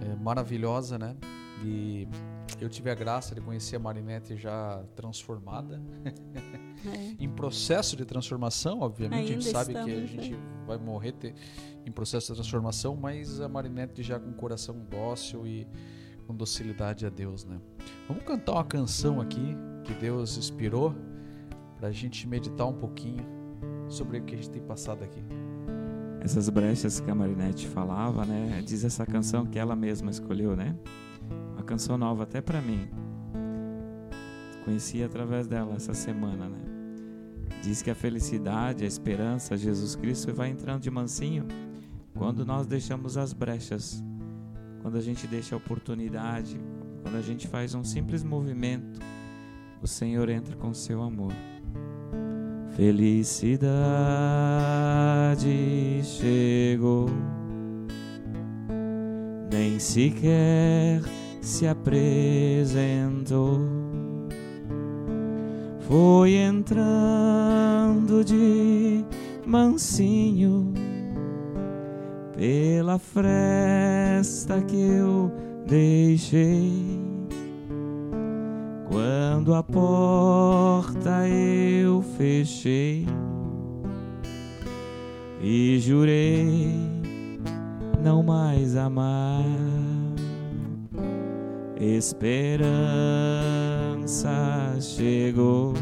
[0.00, 1.16] é, maravilhosa, né?
[1.64, 2.08] E
[2.60, 7.14] eu tive a graça de conhecer a Marinette já transformada, é.
[7.22, 9.32] em processo de transformação, obviamente.
[9.32, 10.38] a gente Ainda sabe que a gente né?
[10.66, 11.34] vai morrer te-
[11.84, 15.66] em processo de transformação, mas a Marinette já com coração dócil e
[16.26, 17.58] com docilidade a Deus, né?
[18.06, 20.94] Vamos cantar uma canção aqui que Deus inspirou
[21.78, 23.24] para a gente meditar um pouquinho
[23.88, 25.22] sobre o que a gente tem passado aqui.
[26.20, 28.62] Essas brechas que a Marinette falava, né?
[28.66, 30.76] Diz essa canção que ela mesma escolheu, né?
[31.68, 32.88] Canção nova até pra mim.
[34.64, 36.58] Conheci através dela essa semana, né?
[37.62, 41.46] Diz que a felicidade, a esperança, Jesus Cristo vai entrando de mansinho
[42.16, 44.02] quando nós deixamos as brechas,
[44.80, 46.58] quando a gente deixa a oportunidade,
[47.02, 48.98] quando a gente faz um simples movimento,
[49.82, 51.34] o Senhor entra com seu amor.
[52.76, 53.60] Felicidade
[56.02, 57.10] chegou,
[59.52, 61.02] nem sequer
[61.40, 63.60] se apresentou.
[65.80, 69.04] Foi entrando de
[69.46, 70.72] mansinho
[72.36, 75.32] pela fresta que eu
[75.66, 77.00] deixei.
[78.90, 83.06] Quando a porta eu fechei
[85.40, 86.74] e jurei
[88.02, 89.44] não mais amar,
[91.80, 92.76] esperança
[94.80, 95.74] chegou,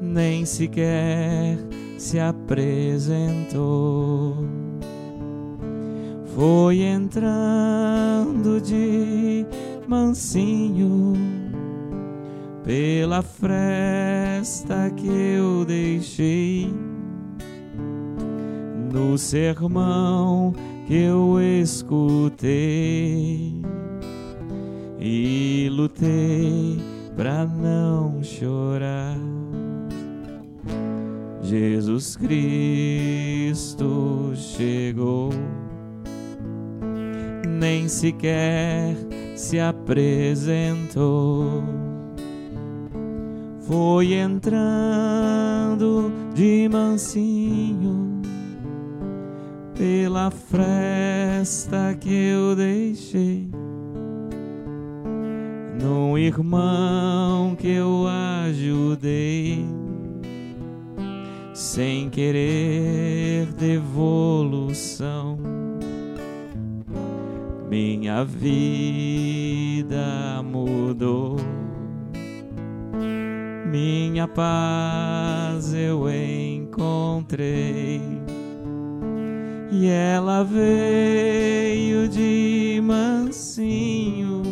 [0.00, 1.58] nem sequer
[1.98, 3.66] se apresentou.
[6.34, 9.44] Foi entrando de
[9.86, 11.12] mansinho
[12.64, 16.72] pela fresta que eu deixei
[18.92, 20.54] no sermão
[20.94, 22.52] eu escutei
[25.00, 26.78] e lutei
[27.16, 29.16] pra não chorar.
[31.42, 35.30] Jesus Cristo chegou
[37.46, 38.94] nem sequer
[39.34, 41.64] se apresentou.
[43.60, 48.11] Foi entrando de mansinho
[49.74, 53.48] pela fresta que eu deixei.
[55.80, 58.06] Num irmão que eu
[58.46, 59.64] ajudei.
[61.54, 65.38] Sem querer devolução.
[67.72, 69.22] Minha vida
[70.44, 71.36] mudou,
[73.70, 78.02] minha paz eu encontrei,
[79.74, 84.42] e ela veio de mansinho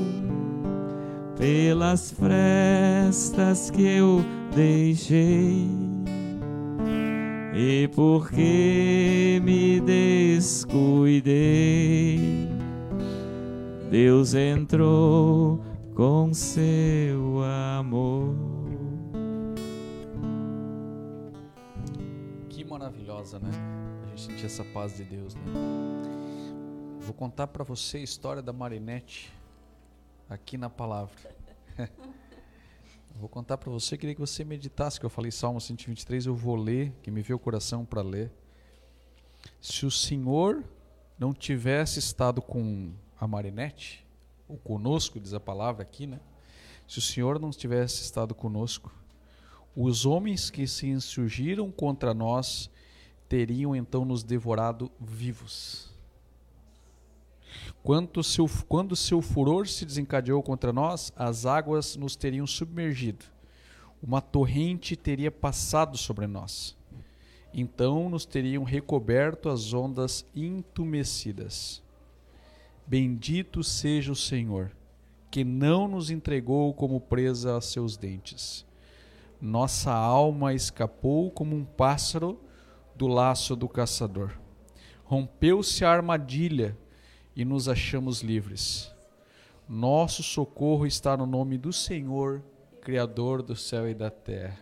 [1.37, 5.69] pelas frestas que eu deixei.
[7.55, 11.29] E porque me descuidei,
[13.91, 15.61] Deus entrou
[15.95, 17.43] com seu
[17.77, 18.35] amor.
[22.49, 23.51] Que maravilhosa, né?
[24.43, 25.43] Essa paz de Deus, né?
[26.99, 29.31] Vou contar para você a história da Marinette
[30.31, 31.15] aqui na palavra.
[33.17, 36.57] vou contar para você, queria que você meditasse, que eu falei Salmo 123, eu vou
[36.57, 38.33] ler, que me veio o coração para ler.
[39.61, 40.65] Se o Senhor
[41.19, 44.07] não tivesse estado com a Marinette,
[44.49, 46.19] ou conosco, diz a palavra aqui, né?
[46.89, 48.91] Se o Senhor não tivesse estado conosco,
[49.77, 52.71] os homens que se insurgiram contra nós
[53.31, 55.89] teriam então nos devorado vivos.
[57.81, 63.25] Quando seu, quando seu furor se desencadeou contra nós, as águas nos teriam submergido.
[64.03, 66.77] Uma torrente teria passado sobre nós.
[67.55, 71.81] Então nos teriam recoberto as ondas intumescidas.
[72.85, 74.73] Bendito seja o Senhor,
[75.31, 78.67] que não nos entregou como presa a seus dentes.
[79.41, 82.41] Nossa alma escapou como um pássaro
[83.01, 84.31] do laço do caçador.
[85.05, 86.77] Rompeu-se a armadilha
[87.35, 88.93] e nos achamos livres.
[89.67, 92.43] Nosso socorro está no nome do Senhor,
[92.83, 94.59] Criador do céu e da terra.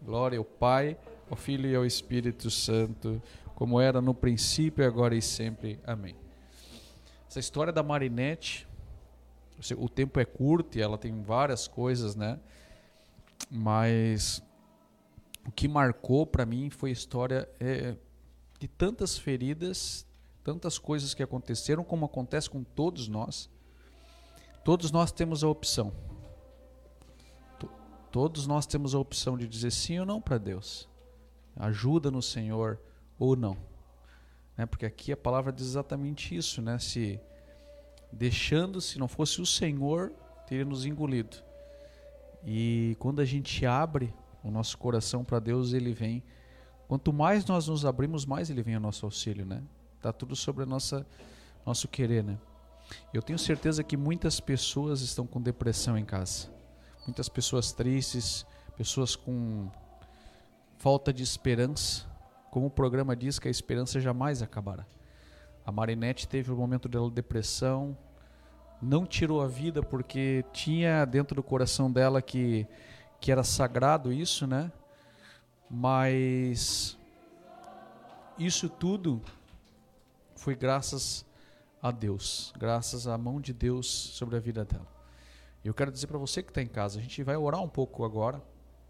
[0.00, 0.96] Glória ao Pai,
[1.28, 3.20] ao Filho e ao Espírito Santo,
[3.56, 5.80] como era no princípio, agora e sempre.
[5.84, 6.14] Amém.
[7.28, 8.68] Essa história da Marinette,
[9.76, 12.38] o tempo é curto e ela tem várias coisas, né?
[13.50, 14.40] Mas
[15.46, 17.96] o que marcou para mim foi a história é,
[18.58, 20.06] de tantas feridas,
[20.42, 23.50] tantas coisas que aconteceram, como acontece com todos nós.
[24.64, 25.92] Todos nós temos a opção.
[28.10, 30.88] Todos nós temos a opção de dizer sim ou não para Deus.
[31.56, 32.80] Ajuda no Senhor
[33.18, 33.56] ou não.
[34.56, 34.64] Né?
[34.66, 36.78] Porque aqui a palavra diz exatamente isso, né?
[36.78, 37.20] Se
[38.12, 40.12] deixando, se não fosse o Senhor,
[40.46, 41.36] teria nos engolido.
[42.44, 44.14] E quando a gente abre
[44.44, 46.22] o nosso coração para Deus, ele vem.
[46.86, 49.62] Quanto mais nós nos abrimos, mais ele vem ao nosso auxílio, né?
[50.02, 51.06] Tá tudo sobre a nossa
[51.64, 52.38] nosso querer, né?
[53.12, 56.50] Eu tenho certeza que muitas pessoas estão com depressão em casa.
[57.06, 58.44] Muitas pessoas tristes,
[58.76, 59.70] pessoas com
[60.76, 62.04] falta de esperança.
[62.50, 64.86] Como o programa diz que a esperança jamais acabará.
[65.64, 67.96] A Marinette teve o um momento dela de depressão,
[68.82, 72.66] não tirou a vida porque tinha dentro do coração dela que
[73.20, 74.70] que era sagrado isso, né?
[75.70, 76.98] Mas
[78.38, 79.20] isso tudo
[80.36, 81.24] foi graças
[81.80, 84.86] a Deus, graças à mão de Deus sobre a vida dela.
[85.64, 88.04] Eu quero dizer para você que está em casa, a gente vai orar um pouco
[88.04, 88.42] agora.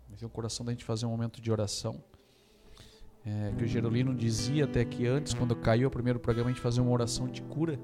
[0.09, 2.03] Vai ter o coração da gente fazer um momento de oração.
[3.25, 6.61] É, que o Gerolino dizia até que antes, quando caiu o primeiro programa, a gente
[6.61, 7.79] fazia uma oração de cura.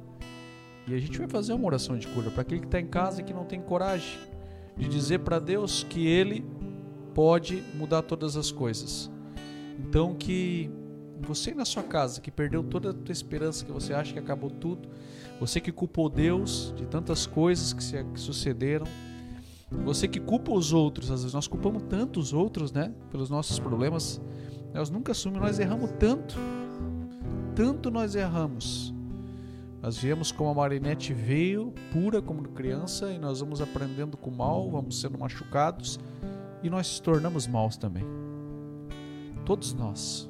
[0.87, 3.21] E a gente vai fazer uma oração de cura para aquele que está em casa
[3.21, 4.30] e que não tem coragem
[4.77, 6.45] de dizer para Deus que Ele
[7.15, 9.11] pode mudar todas as coisas.
[9.79, 10.71] Então que
[11.21, 14.51] você na sua casa que perdeu toda a tua esperança, que você acha que acabou
[14.51, 14.89] tudo,
[15.39, 18.87] você que culpou Deus de tantas coisas que, se, que sucederam,
[19.85, 24.21] você que culpa os outros, às vezes nós culpamos tantos outros, né, pelos nossos problemas,
[24.75, 26.37] nós nunca assumimos, nós erramos tanto,
[27.55, 28.93] tanto nós erramos.
[29.83, 34.37] Nós viemos como a Marinette veio, pura como criança, e nós vamos aprendendo com o
[34.37, 35.99] mal, vamos sendo machucados,
[36.63, 38.05] e nós se tornamos maus também.
[39.47, 40.29] Todos nós.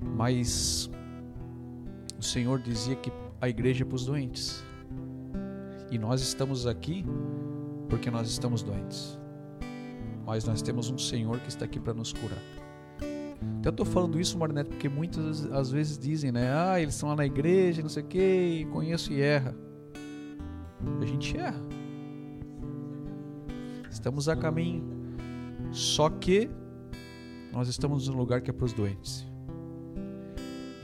[0.00, 0.90] Mas
[2.18, 4.64] o Senhor dizia que a igreja é para os doentes.
[5.90, 7.04] E nós estamos aqui
[7.88, 9.18] porque nós estamos doentes.
[10.24, 12.38] Mas nós temos um Senhor que está aqui para nos curar.
[13.58, 16.52] Até eu tô falando isso, Marinete, porque muitas às vezes dizem, né?
[16.52, 19.54] Ah, eles estão lá na igreja, não sei o quê, conheço e erra.
[21.00, 21.62] A gente erra.
[23.88, 24.82] Estamos a caminho.
[25.70, 26.50] Só que
[27.52, 29.24] nós estamos no lugar que é para os doentes.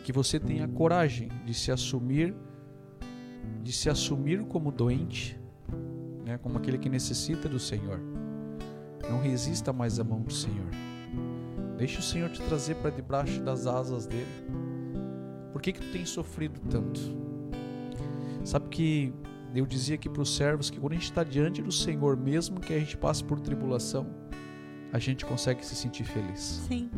[0.05, 2.35] Que você tenha coragem de se assumir,
[3.63, 5.39] de se assumir como doente,
[6.25, 6.39] né?
[6.39, 8.01] como aquele que necessita do Senhor.
[9.11, 10.88] Não resista mais à mão do Senhor.
[11.79, 14.27] Deixa o Senhor te trazer para debaixo das asas dele.
[15.53, 17.01] Por que que tu tem sofrido tanto?
[18.45, 19.15] Sabe que
[19.55, 22.61] eu dizia aqui para os servos que quando a gente está diante do Senhor, mesmo
[22.61, 24.07] que a gente passe por tribulação,
[24.93, 26.63] a gente consegue se sentir feliz.
[26.67, 26.91] Sim.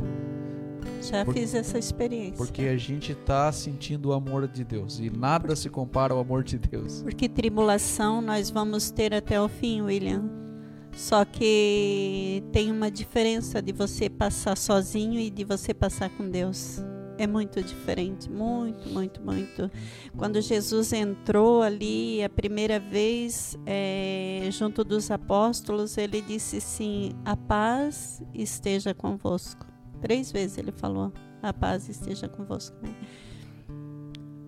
[1.02, 2.36] Já fiz essa experiência.
[2.36, 6.42] Porque a gente está sentindo o amor de Deus e nada se compara ao amor
[6.42, 7.02] de Deus.
[7.02, 10.49] Porque tribulação nós vamos ter até o fim, William.
[10.92, 16.80] Só que tem uma diferença de você passar sozinho e de você passar com Deus.
[17.16, 19.70] É muito diferente, muito, muito, muito.
[20.16, 27.36] Quando Jesus entrou ali a primeira vez é, junto dos apóstolos, ele disse assim: A
[27.36, 29.66] paz esteja convosco.
[30.00, 31.12] Três vezes ele falou:
[31.42, 32.74] A paz esteja convosco.
[32.82, 32.94] né?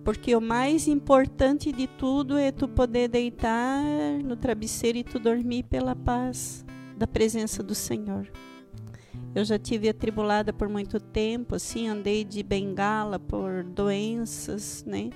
[0.03, 3.81] Porque o mais importante de tudo é tu poder deitar
[4.23, 6.65] no travesseiro e tu dormir pela paz
[6.97, 8.29] da presença do Senhor.
[9.35, 15.09] Eu já tive atribulada por muito tempo, assim, andei de bengala por doenças, né?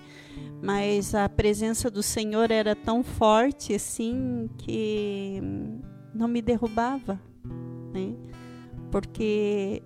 [0.61, 5.39] Mas a presença do Senhor era tão forte, assim, que
[6.13, 7.21] não me derrubava,
[7.93, 8.15] né?
[8.89, 9.83] Porque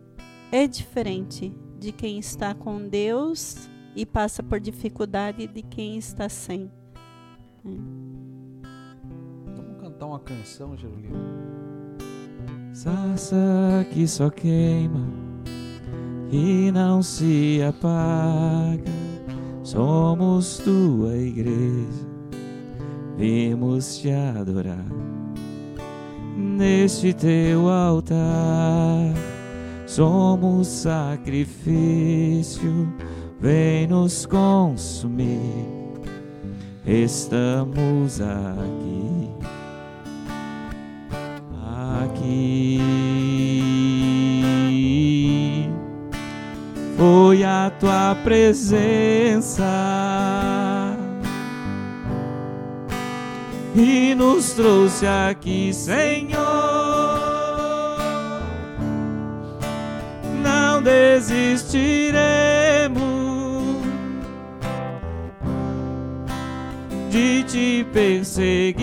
[0.52, 6.72] é diferente de quem está com Deus e passa por dificuldade de quem está sem.
[7.64, 11.20] Vamos cantar uma canção, Jerolina.
[12.74, 15.06] Sarça que só queima
[16.32, 19.02] e não se apaga.
[19.64, 22.08] Somos tua igreja,
[23.18, 24.84] vimos te adorar
[26.36, 29.14] neste teu altar.
[29.86, 32.92] Somos sacrifício,
[33.42, 35.66] vem nos consumir.
[36.86, 39.02] Estamos aqui
[42.04, 42.80] aqui.
[46.98, 49.64] Foi a tua presença
[53.76, 56.40] e nos trouxe aqui, Senhor.
[60.44, 62.51] Não desistiremos
[67.52, 68.80] te perseguir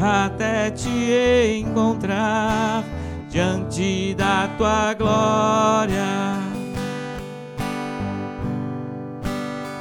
[0.00, 2.82] até te encontrar
[3.30, 6.34] diante da tua glória.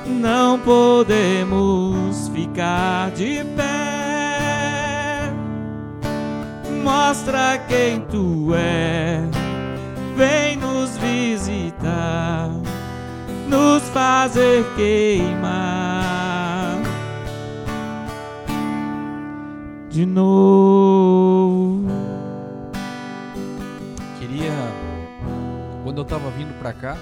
[0.05, 5.33] Não podemos ficar de pé.
[6.83, 9.21] Mostra quem tu é.
[10.15, 12.51] Vem nos visitar,
[13.49, 15.74] nos fazer queimar
[19.95, 21.87] de novo.
[24.19, 24.51] Queria.
[25.85, 26.97] Quando eu estava vindo para cá,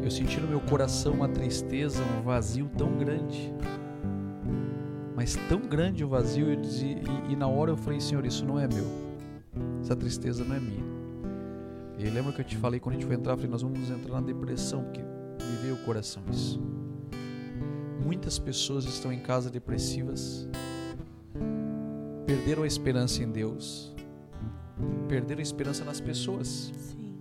[0.00, 3.52] eu senti no meu coração uma tristeza, um vazio tão grande.
[5.16, 6.98] Mas tão grande o vazio, eu dizia,
[7.28, 8.86] e, e na hora eu falei, Senhor, isso não é meu.
[9.80, 10.84] Essa tristeza não é minha.
[11.98, 13.90] E lembra que eu te falei quando a gente foi entrar, eu falei, nós vamos
[13.90, 15.02] entrar na depressão, porque
[15.62, 16.79] veio o coração isso.
[18.04, 20.48] Muitas pessoas estão em casa depressivas,
[22.26, 23.94] perderam a esperança em Deus,
[25.08, 26.72] perderam a esperança nas pessoas.
[26.74, 27.14] Sim,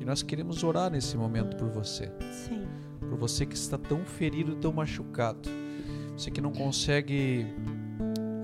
[0.00, 2.66] E nós queremos orar nesse momento por você, sim,
[3.00, 5.48] por você que está tão ferido, tão machucado,
[6.16, 7.46] você que não consegue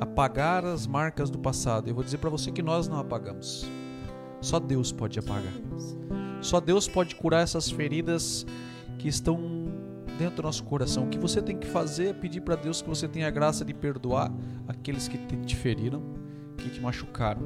[0.01, 1.89] apagar as marcas do passado.
[1.89, 3.65] Eu vou dizer para você que nós não apagamos.
[4.41, 5.53] Só Deus pode apagar.
[6.41, 8.45] Só Deus pode curar essas feridas
[8.99, 9.72] que estão
[10.23, 11.05] dentro do nosso coração.
[11.05, 13.65] O que você tem que fazer é pedir para Deus que você tenha a graça
[13.65, 14.33] de perdoar
[14.69, 16.03] aqueles que te te feriram,
[16.57, 17.43] que te machucaram.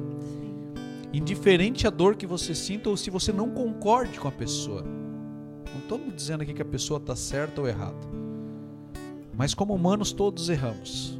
[1.11, 4.83] Indiferente a dor que você sinta ou se você não concorde com a pessoa.
[4.83, 8.07] Não estamos dizendo aqui que a pessoa está certa ou errada.
[9.35, 11.19] Mas como humanos todos erramos.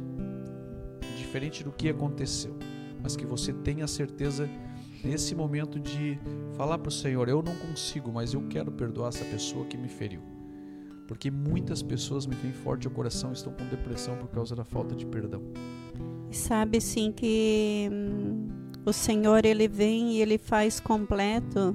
[1.16, 2.56] Diferente do que aconteceu.
[3.02, 4.48] Mas que você tenha certeza
[5.02, 6.18] nesse momento de
[6.56, 9.88] falar para o Senhor: Eu não consigo, mas eu quero perdoar essa pessoa que me
[9.88, 10.37] feriu.
[11.08, 14.62] Porque muitas pessoas me vêm forte ao coração e estão com depressão por causa da
[14.62, 15.42] falta de perdão.
[16.30, 18.48] E sabe assim que hum,
[18.84, 21.74] o Senhor ele vem e ele faz completo.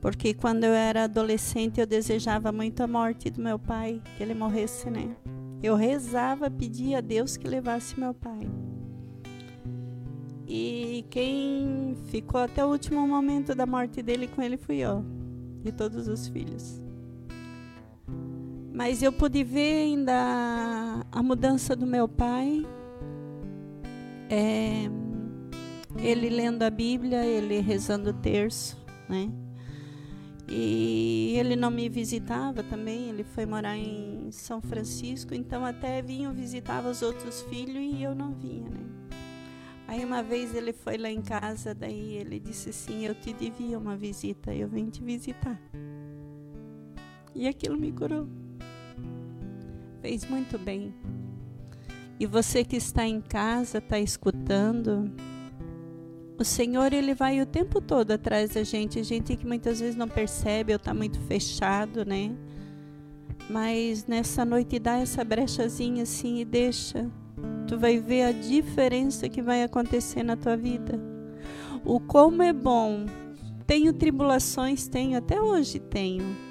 [0.00, 4.34] Porque quando eu era adolescente eu desejava muito a morte do meu pai, que ele
[4.34, 5.16] morresse, né?
[5.62, 8.48] Eu rezava, pedia a Deus que levasse meu pai.
[10.48, 15.04] E quem ficou até o último momento da morte dele com ele fui eu,
[15.62, 16.87] de todos os filhos.
[18.78, 22.64] Mas eu pude ver ainda a mudança do meu pai.
[24.30, 24.88] É,
[26.00, 29.32] ele lendo a Bíblia, ele rezando o terço, né?
[30.48, 36.32] E ele não me visitava também, ele foi morar em São Francisco, então até vinha
[36.32, 38.86] visitava os outros filhos e eu não vinha, né?
[39.88, 43.76] Aí uma vez ele foi lá em casa, daí ele disse assim: Eu te devia
[43.76, 45.60] uma visita, eu vim te visitar.
[47.34, 48.28] E aquilo me curou.
[50.00, 50.94] Fez muito bem.
[52.20, 55.10] E você que está em casa, está escutando,
[56.38, 60.08] o Senhor, ele vai o tempo todo atrás da gente, gente que muitas vezes não
[60.08, 62.30] percebe ou está muito fechado, né?
[63.50, 67.10] Mas nessa noite dá essa brechazinha assim e deixa.
[67.66, 71.00] Tu vai ver a diferença que vai acontecer na tua vida.
[71.84, 73.06] O como é bom.
[73.66, 76.47] Tenho tribulações, tenho, até hoje tenho.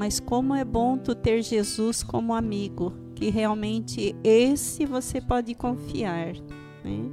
[0.00, 6.32] Mas como é bom tu ter Jesus como amigo, que realmente esse você pode confiar.
[6.82, 7.04] Né?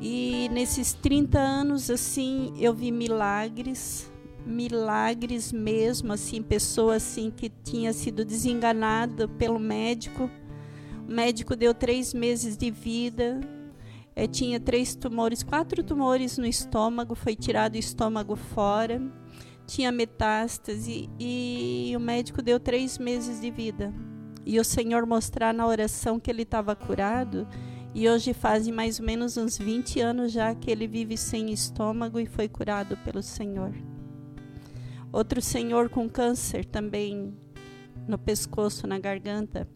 [0.00, 4.10] E nesses 30 anos, assim, eu vi milagres,
[4.46, 10.30] milagres mesmo, assim, pessoa assim que tinha sido desenganada pelo médico.
[11.06, 13.42] O médico deu três meses de vida,
[14.14, 19.02] é, tinha três tumores, quatro tumores no estômago, foi tirado o estômago fora,
[19.66, 23.92] tinha metástase e o médico deu três meses de vida.
[24.44, 27.46] E o Senhor mostrar na oração que ele estava curado
[27.94, 32.20] e hoje fazem mais ou menos uns 20 anos já que ele vive sem estômago
[32.20, 33.74] e foi curado pelo Senhor.
[35.12, 37.34] Outro senhor com câncer também
[38.06, 39.66] no pescoço, na garganta.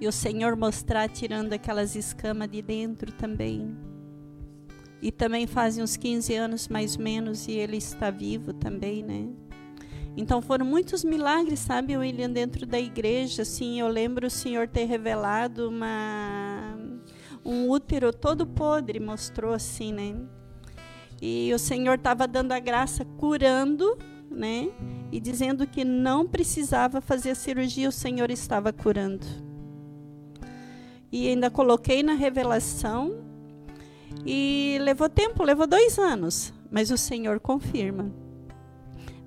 [0.00, 3.74] E o Senhor mostrar tirando aquelas escamas de dentro também.
[5.04, 9.28] E também fazem uns 15 anos mais ou menos e ele está vivo também, né?
[10.16, 13.42] Então foram muitos milagres, sabe, William, dentro da igreja.
[13.42, 16.74] Assim, eu lembro o Senhor ter revelado uma
[17.44, 20.16] um útero todo podre, mostrou assim, né?
[21.20, 23.98] E o Senhor estava dando a graça, curando,
[24.30, 24.70] né?
[25.12, 29.26] E dizendo que não precisava fazer a cirurgia, o Senhor estava curando.
[31.12, 33.33] E ainda coloquei na revelação.
[34.24, 38.24] E levou tempo, levou dois anos, mas o Senhor confirma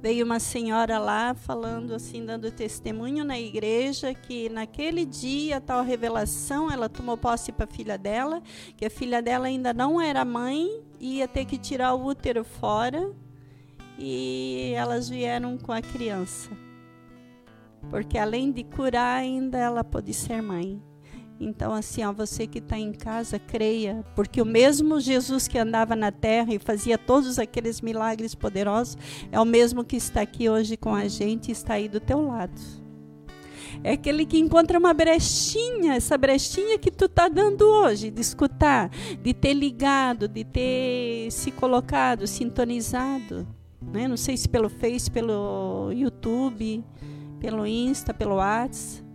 [0.02, 6.72] veio uma senhora lá falando assim, dando testemunho na igreja que naquele dia, tal revelação,
[6.72, 8.42] ela tomou posse para a filha dela,
[8.76, 13.12] que a filha dela ainda não era mãe, ia ter que tirar o útero fora
[13.98, 16.52] e elas vieram com a criança.
[17.90, 20.82] Porque além de curar, ainda ela pode ser mãe.
[21.40, 25.96] Então, assim, ó, você que está em casa, creia, porque o mesmo Jesus que andava
[25.96, 28.98] na terra e fazia todos aqueles milagres poderosos,
[29.32, 32.26] é o mesmo que está aqui hoje com a gente e está aí do teu
[32.26, 32.60] lado.
[33.84, 38.90] É aquele que encontra uma brechinha, essa brechinha que tu está dando hoje, de escutar,
[39.22, 43.48] de ter ligado, de ter se colocado, sintonizado.
[43.80, 44.08] Né?
[44.08, 46.84] Não sei se pelo Face, pelo YouTube,
[47.40, 49.07] pelo Insta, pelo WhatsApp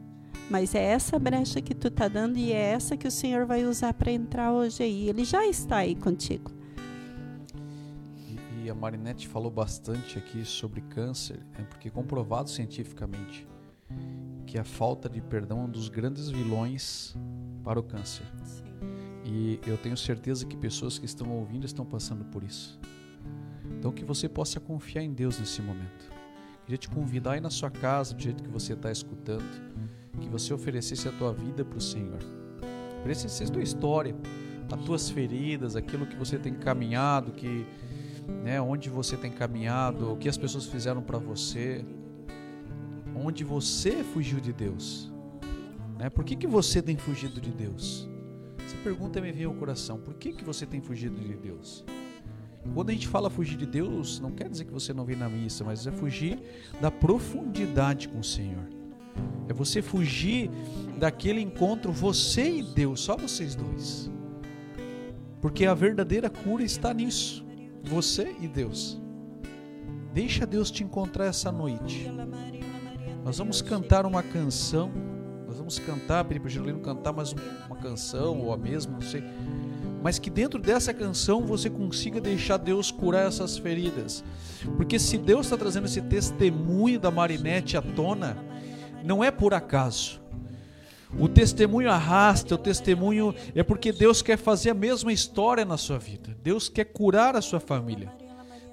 [0.52, 3.64] mas é essa brecha que tu tá dando e é essa que o Senhor vai
[3.64, 5.08] usar para entrar hoje aí.
[5.08, 6.52] Ele já está aí contigo.
[8.28, 13.48] E, e a Marinette falou bastante aqui sobre câncer, é porque comprovado cientificamente
[14.46, 17.16] que a falta de perdão é um dos grandes vilões
[17.64, 18.26] para o câncer.
[18.44, 18.64] Sim.
[19.24, 22.78] E eu tenho certeza que pessoas que estão ouvindo estão passando por isso.
[23.78, 26.12] Então que você possa confiar em Deus nesse momento.
[26.66, 29.72] Queria te convidar aí na sua casa, do jeito que você está escutando
[30.20, 32.18] que você oferecesse a tua vida para o Senhor.
[33.00, 34.14] Oferecesse a tua história,
[34.70, 37.66] as tuas feridas, aquilo que você tem caminhado, que,
[38.42, 41.84] né, onde você tem caminhado, o que as pessoas fizeram para você,
[43.14, 45.10] onde você fugiu de Deus.
[45.98, 46.08] Né?
[46.08, 48.08] Por que, que você tem fugido de Deus?
[48.64, 49.98] Essa pergunta me veio ao coração.
[49.98, 51.84] Por que, que você tem fugido de Deus?
[52.74, 55.28] Quando a gente fala fugir de Deus, não quer dizer que você não vem na
[55.28, 56.40] missa, mas é fugir
[56.80, 58.81] da profundidade com o Senhor.
[59.48, 60.50] É você fugir
[60.98, 64.10] daquele encontro, você e Deus, só vocês dois.
[65.40, 67.44] Porque a verdadeira cura está nisso,
[67.82, 69.00] você e Deus.
[70.14, 72.10] Deixa Deus te encontrar essa noite.
[73.24, 74.92] Nós vamos cantar uma canção.
[75.46, 77.32] Nós vamos cantar, pedir para o cantar mais
[77.66, 79.22] uma canção, ou a mesma, não sei.
[80.02, 84.24] mas que dentro dessa canção você consiga deixar Deus curar essas feridas.
[84.76, 88.36] Porque se Deus está trazendo esse testemunho da Marinette à tona,
[89.04, 90.20] não é por acaso.
[91.18, 95.98] O testemunho arrasta, o testemunho é porque Deus quer fazer a mesma história na sua
[95.98, 96.34] vida.
[96.42, 98.10] Deus quer curar a sua família.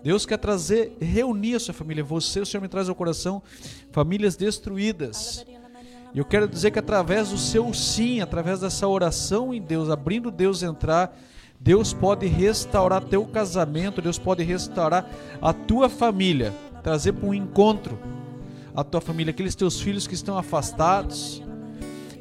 [0.01, 2.03] Deus quer trazer, reunir a sua família.
[2.03, 3.43] Você, o Senhor me traz ao coração
[3.91, 5.45] famílias destruídas.
[6.13, 10.31] E eu quero dizer que através do seu sim, através dessa oração em Deus, abrindo
[10.31, 11.19] Deus entrar,
[11.59, 15.09] Deus pode restaurar teu casamento, Deus pode restaurar
[15.41, 17.99] a tua família, trazer para um encontro
[18.79, 21.43] a tua família, aqueles teus filhos que estão afastados,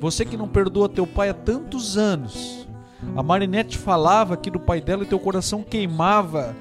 [0.00, 2.66] você que não perdoa teu pai há tantos anos.
[3.16, 6.54] A Marinette falava aqui do pai dela e teu coração queimava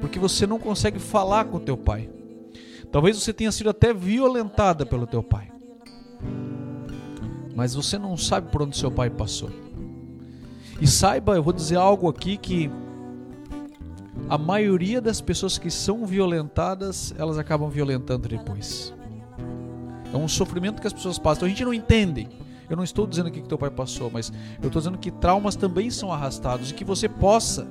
[0.00, 2.08] porque você não consegue falar com teu pai.
[2.90, 5.50] Talvez você tenha sido até violentada pelo teu pai.
[7.54, 9.50] Mas você não sabe por onde seu pai passou.
[10.80, 12.70] E saiba, eu vou dizer algo aqui que
[14.28, 18.94] a maioria das pessoas que são violentadas, elas acabam violentando depois.
[20.12, 21.38] É um sofrimento que as pessoas passam.
[21.38, 22.28] Então a gente não entende.
[22.68, 25.90] Eu não estou dizendo que teu pai passou, mas eu estou dizendo que traumas também
[25.90, 27.66] são arrastados e que você possa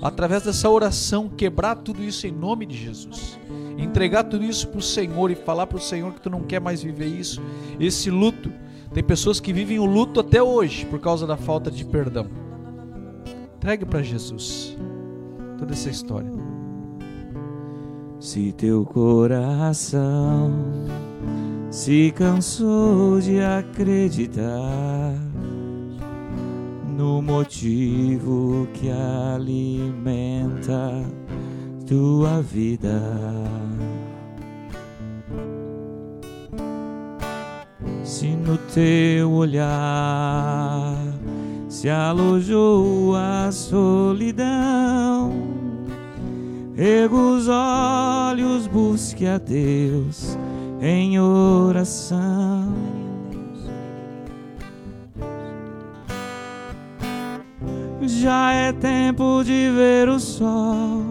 [0.00, 3.38] através dessa oração, quebrar tudo isso em nome de Jesus.
[3.76, 6.60] Entregar tudo isso para o Senhor e falar para o Senhor que tu não quer
[6.60, 7.42] mais viver isso,
[7.78, 8.52] esse luto.
[8.92, 12.26] Tem pessoas que vivem o luto até hoje por causa da falta de perdão.
[13.56, 14.76] Entregue para Jesus
[15.58, 16.30] toda essa história.
[18.18, 20.52] Se teu coração
[21.70, 25.14] se cansou de acreditar
[26.96, 31.04] no motivo que alimenta
[31.86, 33.00] tua vida.
[38.02, 40.96] Se no teu olhar
[41.68, 45.30] se alojou a solidão,
[46.74, 50.38] erga os olhos, busque a Deus
[50.80, 52.98] em oração
[58.08, 61.02] Já é tempo de ver o sol,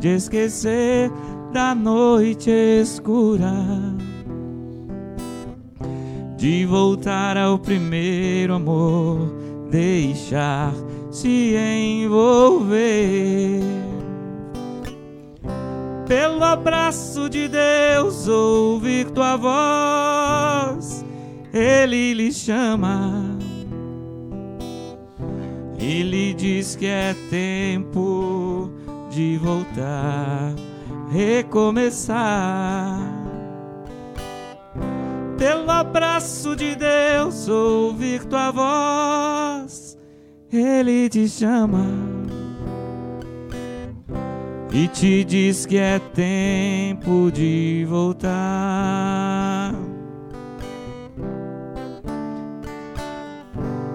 [0.00, 1.10] de esquecer
[1.52, 3.52] da noite escura,
[6.36, 9.32] de voltar ao primeiro amor,
[9.70, 10.72] deixar
[11.10, 12.68] se envolver.
[16.08, 21.04] Pelo abraço de Deus, ouvir tua voz,
[21.52, 23.36] Ele lhe chama.
[25.78, 28.70] Ele diz que é tempo
[29.10, 30.54] de voltar,
[31.12, 32.98] recomeçar.
[35.36, 39.98] Pelo abraço de Deus, ouvir tua voz,
[40.50, 42.17] Ele te chama
[44.72, 49.74] e te diz que é tempo de voltar.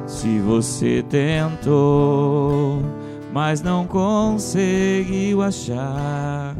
[0.07, 2.81] Se você tentou,
[3.33, 6.55] mas não conseguiu achar,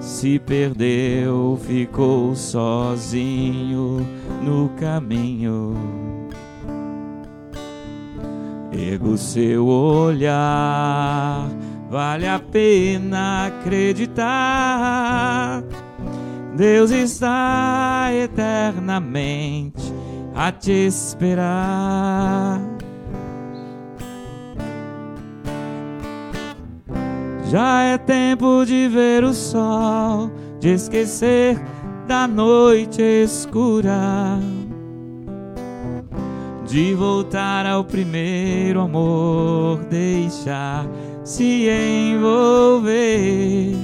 [0.00, 4.06] se perdeu, ficou sozinho
[4.42, 5.74] no caminho.
[8.70, 11.48] Erga o seu olhar,
[11.90, 14.26] vale a pena acreditar.
[16.56, 19.92] Deus está eternamente
[20.34, 22.60] a te esperar.
[27.50, 31.62] Já é tempo de ver o sol, de esquecer
[32.08, 34.38] da noite escura,
[36.66, 40.86] de voltar ao primeiro amor, deixar
[41.26, 43.74] se envolver.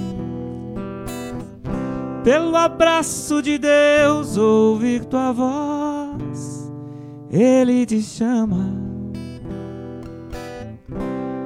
[2.23, 6.73] Pelo abraço de Deus, ouvir tua voz.
[7.33, 8.81] Ele te chama.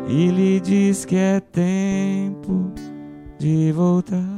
[0.06, 2.70] E lhe diz que é tempo
[3.38, 4.36] de voltar.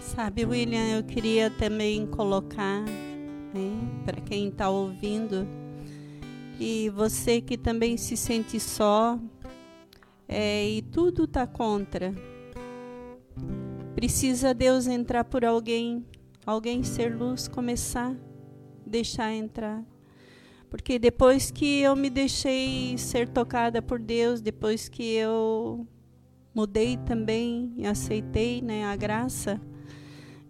[0.00, 3.70] Sabe, William, eu queria também colocar né,
[4.04, 5.46] para quem está ouvindo
[6.58, 9.18] e você que também se sente só
[10.28, 12.14] é, e tudo está contra.
[13.94, 16.04] Precisa Deus entrar por alguém,
[16.46, 18.16] alguém ser luz, começar
[18.86, 19.84] deixar entrar.
[20.70, 25.86] Porque depois que eu me deixei ser tocada por Deus, depois que eu
[26.54, 29.60] mudei também e aceitei né, a graça,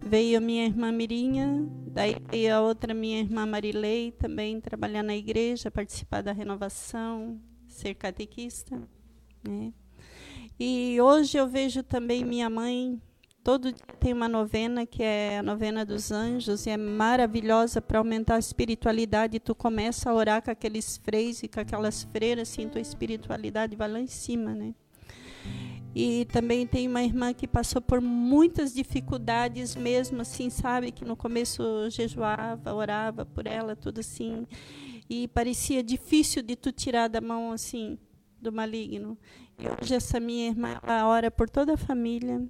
[0.05, 5.15] veio a minha irmã Mirinha, daí veio a outra minha irmã Marilei, também trabalhar na
[5.15, 8.79] igreja, participar da renovação, ser catequista.
[9.43, 9.73] Né?
[10.59, 13.01] E hoje eu vejo também minha mãe,
[13.43, 17.97] todo dia tem uma novena, que é a novena dos anjos, e é maravilhosa para
[17.97, 19.39] aumentar a espiritualidade.
[19.39, 23.91] Tu começa a orar com aqueles freis e com aquelas freiras, assim, tua espiritualidade vai
[23.91, 24.75] lá em cima, né?
[25.95, 30.91] E também tem uma irmã que passou por muitas dificuldades mesmo, assim, sabe?
[30.91, 34.45] Que no começo jejuava, orava por ela, tudo assim.
[35.09, 37.97] E parecia difícil de tu tirar da mão, assim,
[38.41, 39.17] do maligno.
[39.57, 42.45] E hoje essa minha irmã, ela ora por toda a família.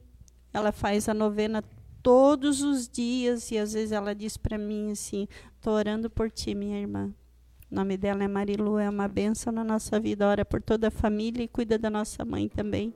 [0.52, 1.64] Ela faz a novena
[2.02, 5.28] todos os dias e às vezes ela diz para mim assim:
[5.62, 7.14] "Tô orando por ti, minha irmã".
[7.72, 10.28] O nome dela é Marilu, é uma benção na nossa vida.
[10.28, 12.92] Ora por toda a família e cuida da nossa mãe também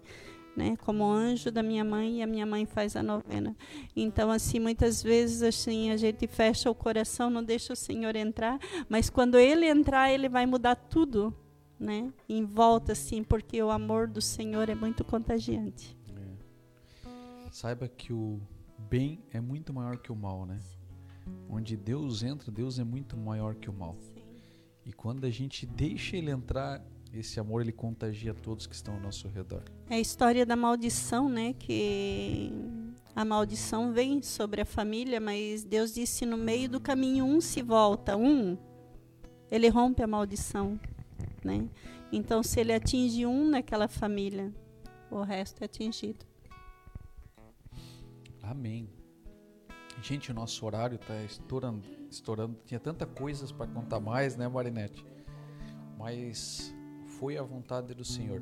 [0.60, 3.56] né, como anjo da minha mãe e a minha mãe faz a novena.
[3.96, 8.60] Então assim, muitas vezes assim a gente fecha o coração, não deixa o Senhor entrar,
[8.90, 11.34] mas quando ele entrar, ele vai mudar tudo,
[11.80, 12.12] né?
[12.28, 15.98] Em volta assim, porque o amor do Senhor é muito contagiante.
[16.14, 17.52] É.
[17.54, 18.42] Saiba que o
[18.90, 20.60] bem é muito maior que o mal, né?
[21.50, 23.96] Onde Deus entra, Deus é muito maior que o mal.
[24.02, 24.22] Sim.
[24.86, 26.84] E quando a gente deixa ele entrar,
[27.14, 29.64] esse amor ele contagia todos que estão ao nosso redor.
[29.90, 31.54] É a história da maldição, né?
[31.54, 32.52] Que
[33.16, 37.62] a maldição vem sobre a família, mas Deus disse no meio do caminho um se
[37.62, 38.58] volta, um
[39.52, 40.80] ele rompe a maldição,
[41.44, 41.68] né?
[42.12, 44.54] Então se ele atinge um naquela família,
[45.10, 46.26] o resto é atingido.
[48.44, 48.90] Amém.
[50.02, 52.58] Gente, o nosso horário está estourando, estourando.
[52.66, 55.06] Tinha tanta coisas para contar mais, né, Marinette?
[55.98, 56.74] Mas
[57.20, 58.42] foi a vontade do Senhor.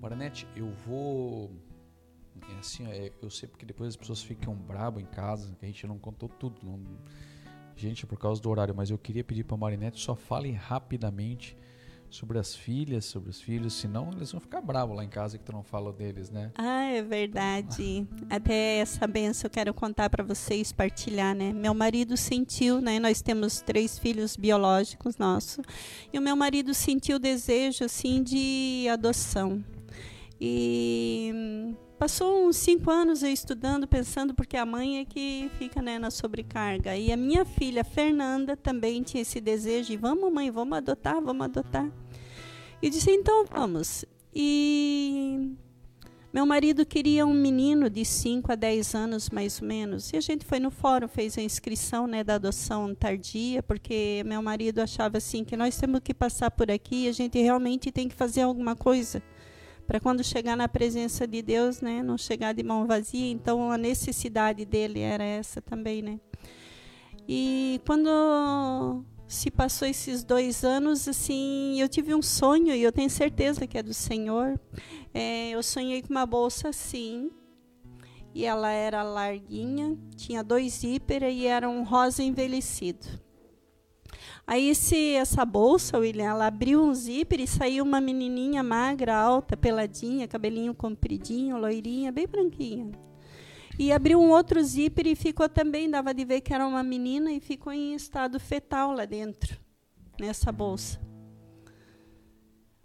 [0.00, 1.50] Maranete, eu vou.
[2.48, 5.68] É assim, é, eu sei porque depois as pessoas ficam brabo em casa, que a
[5.68, 6.64] gente não contou tudo.
[6.64, 6.80] Não,
[7.76, 11.56] gente, por causa do horário, mas eu queria pedir para Marinete só fale rapidamente
[12.12, 15.44] sobre as filhas, sobre os filhos, senão eles vão ficar bravos lá em casa que
[15.44, 16.52] tu não fala deles, né?
[16.56, 18.06] Ah, é verdade.
[18.28, 21.52] Até essa benção eu quero contar para vocês, partilhar, né?
[21.54, 23.00] Meu marido sentiu, né?
[23.00, 25.64] Nós temos três filhos biológicos nossos,
[26.12, 29.64] e o meu marido sentiu o desejo, assim, de adoção.
[30.38, 35.98] E passou uns cinco anos eu estudando, pensando, porque a mãe é que fica né,
[35.98, 36.96] na sobrecarga.
[36.96, 41.90] E a minha filha, Fernanda, também tinha esse desejo, vamos mãe, vamos adotar, vamos adotar.
[42.82, 44.04] E disse, então vamos.
[44.34, 45.54] E
[46.32, 50.12] meu marido queria um menino de 5 a 10 anos, mais ou menos.
[50.12, 54.42] E a gente foi no fórum, fez a inscrição né, da adoção tardia, porque meu
[54.42, 58.08] marido achava assim que nós temos que passar por aqui e a gente realmente tem
[58.08, 59.22] que fazer alguma coisa
[59.86, 63.30] para quando chegar na presença de Deus, né, não chegar de mão vazia.
[63.30, 66.18] Então a necessidade dele era essa também, né?
[67.28, 73.08] E quando se passou esses dois anos, assim, eu tive um sonho e eu tenho
[73.08, 74.60] certeza que é do Senhor.
[75.14, 77.30] É, eu sonhei com uma bolsa assim
[78.34, 83.06] e ela era larguinha, tinha dois zíper e era um rosa envelhecido.
[84.46, 89.56] Aí esse, essa bolsa, William, ela abriu um zíper e saiu uma menininha magra, alta,
[89.56, 92.90] peladinha, cabelinho compridinho, loirinha, bem branquinha.
[93.78, 97.32] E abriu um outro zíper e ficou também, dava de ver que era uma menina
[97.32, 99.58] e ficou em estado fetal lá dentro,
[100.20, 101.00] nessa bolsa.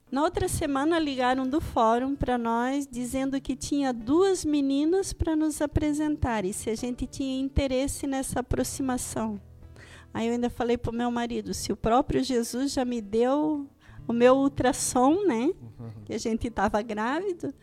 [0.10, 5.62] Na outra semana ligaram do fórum para nós dizendo que tinha duas meninas para nos
[5.62, 9.40] apresentar e se a gente tinha interesse nessa aproximação.
[10.14, 13.68] Aí eu ainda falei para o meu marido, se o próprio Jesus já me deu
[14.08, 15.52] o meu ultrassom, né?
[16.06, 17.54] Que a gente estava grávido.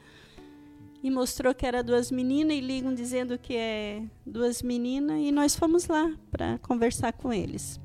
[1.05, 5.55] E mostrou que era duas meninas e ligam dizendo que é duas meninas e nós
[5.55, 7.79] fomos lá para conversar com eles.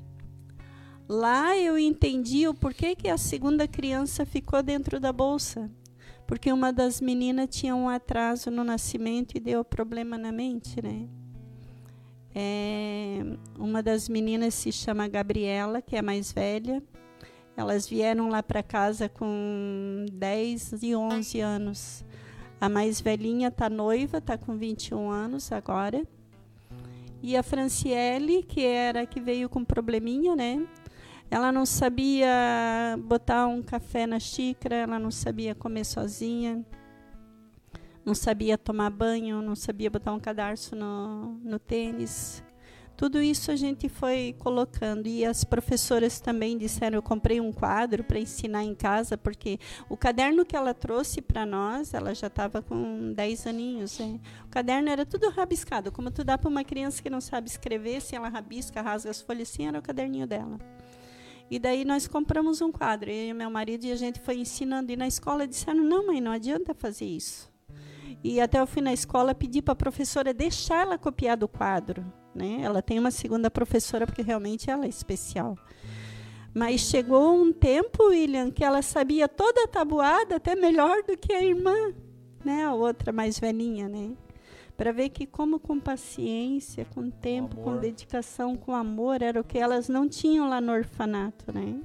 [1.06, 5.70] Lá eu entendi o porquê que a segunda criança ficou dentro da bolsa.
[6.26, 11.06] Porque uma das meninas tinha um atraso no nascimento e deu problema na mente, né?
[12.34, 13.18] É,
[13.58, 16.82] uma das meninas se chama Gabriela, que é a mais velha.
[17.54, 22.04] Elas vieram lá para casa com 10 e 11 anos.
[22.60, 26.06] A mais velhinha está noiva, está com 21 anos agora.
[27.22, 30.66] E a Franciele, que era que veio com probleminha, né?
[31.30, 32.28] Ela não sabia
[33.04, 36.64] botar um café na xícara, ela não sabia comer sozinha
[38.04, 42.42] não sabia tomar banho, não sabia botar um cadarço no, no tênis.
[43.00, 48.04] Tudo isso a gente foi colocando e as professoras também disseram, eu comprei um quadro
[48.04, 49.58] para ensinar em casa, porque
[49.88, 54.20] o caderno que ela trouxe para nós, ela já estava com 10 aninhos, né?
[54.44, 58.02] o caderno era tudo rabiscado, como tu dá para uma criança que não sabe escrever,
[58.02, 60.58] se ela rabisca, rasga as folhas assim, era o caderninho dela.
[61.50, 64.92] E daí nós compramos um quadro, eu e meu marido, e a gente foi ensinando.
[64.92, 67.50] E na escola disseram: não, mãe, não adianta fazer isso.
[68.22, 72.19] E até eu fui na escola pedir para a professora deixar ela copiar do quadro.
[72.34, 72.60] Né?
[72.62, 75.56] Ela tem uma segunda professora, porque realmente ela é especial.
[76.54, 81.32] Mas chegou um tempo, William, que ela sabia toda a tabuada, até melhor do que
[81.32, 81.92] a irmã,
[82.44, 82.64] né?
[82.64, 83.88] a outra mais velhinha.
[83.88, 84.16] Né?
[84.80, 89.44] para ver que como com paciência, com tempo, com, com, dedicação, com amor, era o
[89.44, 91.78] que elas não tinham lá no orfanato, né?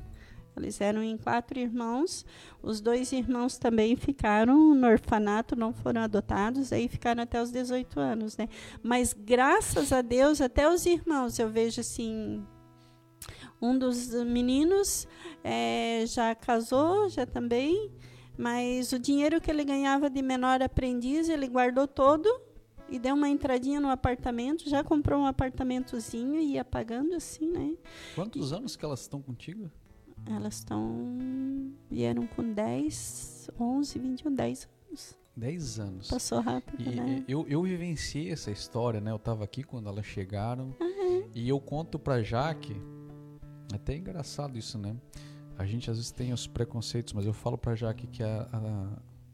[0.58, 2.26] Eles eram em quatro irmãos,
[2.62, 8.00] os dois irmãos também ficaram no orfanato, não foram adotados, aí ficaram até os 18
[8.00, 8.48] anos, né?
[8.82, 12.44] Mas graças a Deus, até os irmãos, eu vejo assim,
[13.62, 15.08] um dos meninos
[15.44, 17.92] é, já casou, já também,
[18.38, 22.28] mas o dinheiro que ele ganhava de menor aprendiz, ele guardou todo
[22.90, 27.76] e deu uma entradinha no apartamento, já comprou um apartamentozinho e ia pagando assim, né?
[28.14, 29.72] Quantos e, anos que elas estão contigo?
[30.28, 31.18] Elas estão.
[31.90, 35.18] vieram com 10, 11, 21, 10 anos.
[35.36, 36.08] 10 anos.
[36.08, 37.24] Passou rápido, e, né?
[37.28, 39.12] Eu, eu vivenciei essa história, né?
[39.12, 40.74] Eu estava aqui quando elas chegaram.
[40.80, 41.30] Uhum.
[41.34, 42.76] E eu conto pra Jaque.
[43.74, 44.96] Até engraçado isso, né?
[45.58, 48.48] A gente às vezes tem os preconceitos, mas eu falo pra Jaque que a,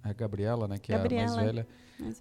[0.04, 0.78] a, a Gabriela, né?
[0.78, 1.24] Que Gabriela.
[1.24, 1.68] é a mais velha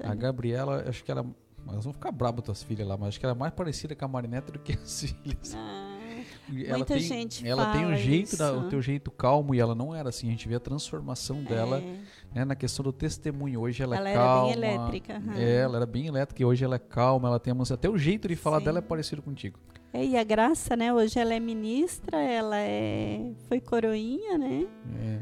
[0.00, 0.06] é.
[0.06, 1.26] A Gabriela, acho que ela.
[1.68, 4.04] Elas vão ficar bravas tuas filhas lá, mas acho que ela é mais parecida com
[4.04, 5.54] a Marineta do que as filhas.
[5.54, 5.89] Ah,
[6.66, 9.74] ela muita tem, gente ela tem um jeito, da, o teu jeito calmo e ela
[9.74, 10.28] não era assim.
[10.28, 12.00] A gente vê a transformação dela é.
[12.34, 13.60] né, na questão do testemunho.
[13.60, 14.52] Hoje ela, ela é calma.
[14.52, 15.22] Ela era bem elétrica.
[15.24, 15.32] Uhum.
[15.34, 17.28] É, ela era bem elétrica e hoje ela é calma.
[17.28, 18.64] Ela tem Até o jeito de falar Sim.
[18.64, 19.58] dela é parecido contigo.
[19.92, 20.92] É, e a Graça, né?
[20.92, 24.66] Hoje ela é ministra, ela é foi coroinha, né?
[25.02, 25.20] É.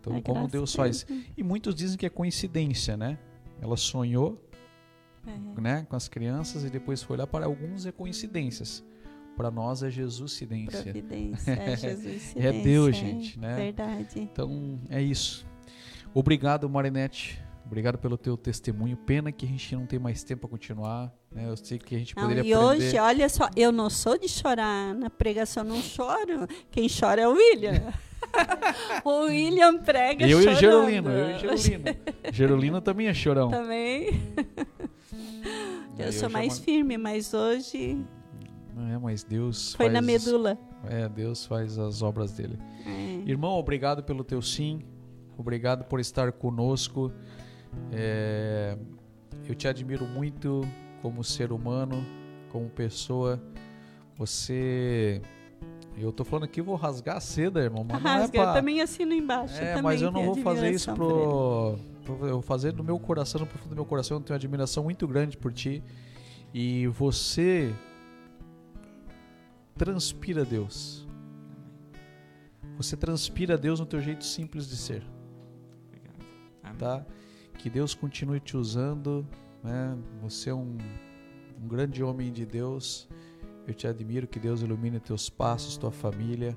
[0.00, 1.06] Então, a como Deus faz.
[1.36, 3.18] E muitos dizem que é coincidência, né?
[3.60, 4.40] Ela sonhou
[5.26, 5.60] é.
[5.60, 7.26] né, com as crianças e depois foi lá.
[7.26, 8.84] Para alguns é coincidências.
[9.36, 10.82] Para nós é Jesuscidência.
[10.82, 12.40] Providência, é Jesuscidência.
[12.40, 13.54] é Deus, gente, né?
[13.54, 14.18] Verdade.
[14.18, 15.46] Então, é isso.
[16.14, 17.38] Obrigado, Marinette.
[17.66, 18.96] Obrigado pelo teu testemunho.
[18.96, 21.12] Pena que a gente não tem mais tempo para continuar.
[21.30, 21.48] Né?
[21.48, 22.86] Eu sei que a gente não, poderia e aprender.
[22.86, 24.94] hoje, olha só, eu não sou de chorar.
[24.94, 26.46] Na pregação não choro.
[26.70, 27.92] Quem chora é o William.
[29.04, 30.54] o William prega eu chorando.
[30.54, 31.84] E o Gerolino, eu e o Gerolino.
[32.32, 33.50] Gerolino também é chorão.
[33.50, 34.22] Também.
[35.98, 37.98] eu, eu sou mais firme, mas hoje...
[38.76, 39.94] Não é, mas Deus Foi faz...
[39.94, 40.58] na medula.
[40.84, 42.58] É, Deus faz as obras dele.
[42.84, 43.30] É.
[43.30, 44.82] Irmão, obrigado pelo teu sim.
[45.38, 47.10] Obrigado por estar conosco.
[47.90, 48.76] É...
[49.48, 50.60] Eu te admiro muito
[51.00, 52.04] como ser humano,
[52.50, 53.42] como pessoa.
[54.18, 55.22] Você
[55.96, 57.82] eu tô falando aqui, vou rasgar a seda, irmão.
[57.88, 58.40] Mas Rasga, não é pra...
[58.42, 59.56] eu também assino embaixo.
[59.56, 61.78] É, mas eu não vou fazer isso pro.
[62.06, 64.84] Eu vou fazer do meu coração, no profundo do meu coração, eu tenho uma admiração
[64.84, 65.82] muito grande por ti.
[66.52, 67.74] E você
[69.76, 71.06] transpira Deus.
[72.76, 75.02] Você transpira Deus no teu jeito simples de ser.
[76.78, 77.04] Tá?
[77.58, 79.26] Que Deus continue te usando.
[79.62, 79.96] Né?
[80.22, 80.76] Você é um,
[81.62, 83.08] um grande homem de Deus.
[83.66, 86.56] Eu te admiro, que Deus ilumine teus passos, tua família.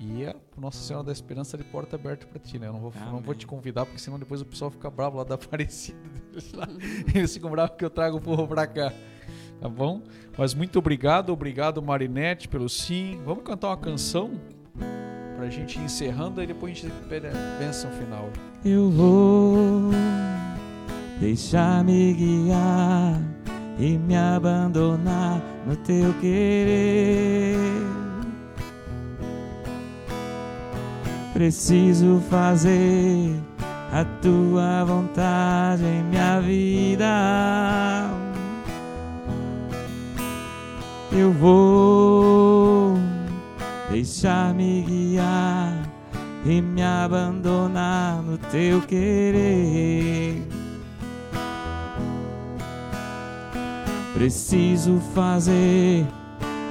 [0.00, 2.68] E a Nossa Senhora da Esperança de porta aberta para ti, né?
[2.68, 5.24] Eu não vou, não vou te convidar, porque senão depois o pessoal fica bravo lá
[5.24, 5.98] da Aparecida.
[7.14, 8.92] Eles ficam bravos que eu trago o povo para cá.
[9.60, 10.02] Tá bom?
[10.36, 13.20] Mas muito obrigado, obrigado Marinette pelo sim.
[13.24, 14.32] Vamos cantar uma canção
[15.36, 16.94] pra gente ir encerrando e depois a gente
[17.58, 18.28] pensa no final.
[18.64, 19.90] Eu vou
[21.20, 23.20] deixar-me guiar
[23.78, 27.56] e me abandonar no teu querer.
[31.32, 33.32] Preciso fazer
[33.92, 38.27] a tua vontade em minha vida.
[41.10, 42.98] Eu vou
[43.90, 45.72] deixar-me guiar
[46.44, 50.42] e me abandonar no teu querer.
[54.14, 56.04] Preciso fazer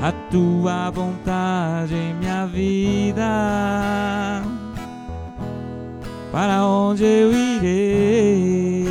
[0.01, 4.43] a tua vontade em minha vida.
[6.31, 8.88] Para onde eu irei?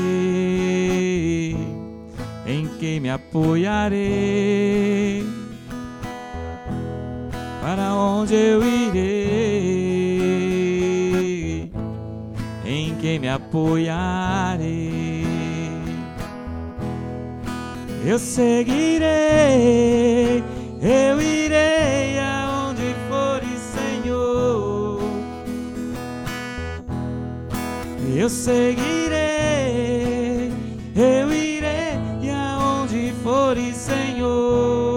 [2.47, 5.36] Em quem me apoiarei?
[7.67, 9.03] Para onde eu irei?
[12.65, 14.87] Em quem me apoiarei?
[18.05, 19.07] eu seguirei
[20.81, 25.01] eu irei aonde fores, Senhor.
[28.15, 28.93] Eu seguirei,
[30.95, 34.96] eu irei aonde fores, Senhor.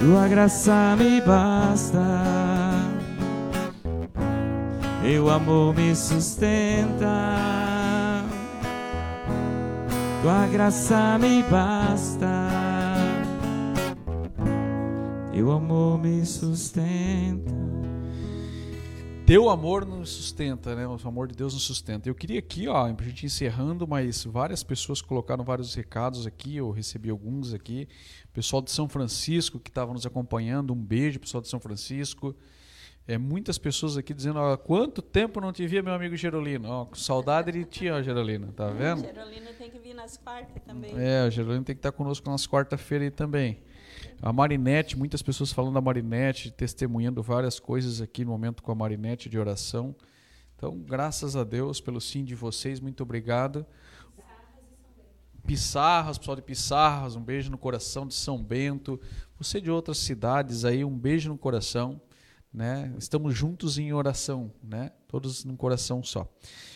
[0.00, 1.98] Tua graça me basta.
[5.08, 7.06] Teu amor me sustenta,
[10.20, 12.48] tua graça me basta,
[15.32, 17.77] teu amor me sustenta.
[19.28, 20.88] Teu amor nos sustenta, né?
[20.88, 22.08] O amor de Deus nos sustenta.
[22.08, 26.70] Eu queria aqui, ó, pra gente encerrando, mas várias pessoas colocaram vários recados aqui, eu
[26.70, 27.86] recebi alguns aqui.
[28.32, 32.34] Pessoal de São Francisco que estava nos acompanhando, um beijo, pessoal de São Francisco.
[33.06, 36.66] É, muitas pessoas aqui dizendo, ó, quanto tempo não te via meu amigo Gerolino.
[36.66, 39.02] Ó, saudade de ti, ó, Gerolino, tá vendo?
[39.02, 40.94] Gerolino tem que vir nas quartas também.
[40.96, 43.60] É, o Gerolino tem que estar conosco nas quarta-feira aí também.
[44.20, 48.74] A Marinete, muitas pessoas falando da Marinete, testemunhando várias coisas aqui no momento com a
[48.74, 49.94] Marinete de oração.
[50.56, 53.64] Então, graças a Deus pelo sim de vocês, muito obrigado.
[55.46, 59.00] Pissarras, pessoal de Pissarras, um beijo no coração de São Bento.
[59.38, 62.00] Você de outras cidades aí, um beijo no coração
[62.52, 62.92] né?
[62.98, 64.90] Estamos juntos em oração, né?
[65.06, 66.30] Todos num coração só.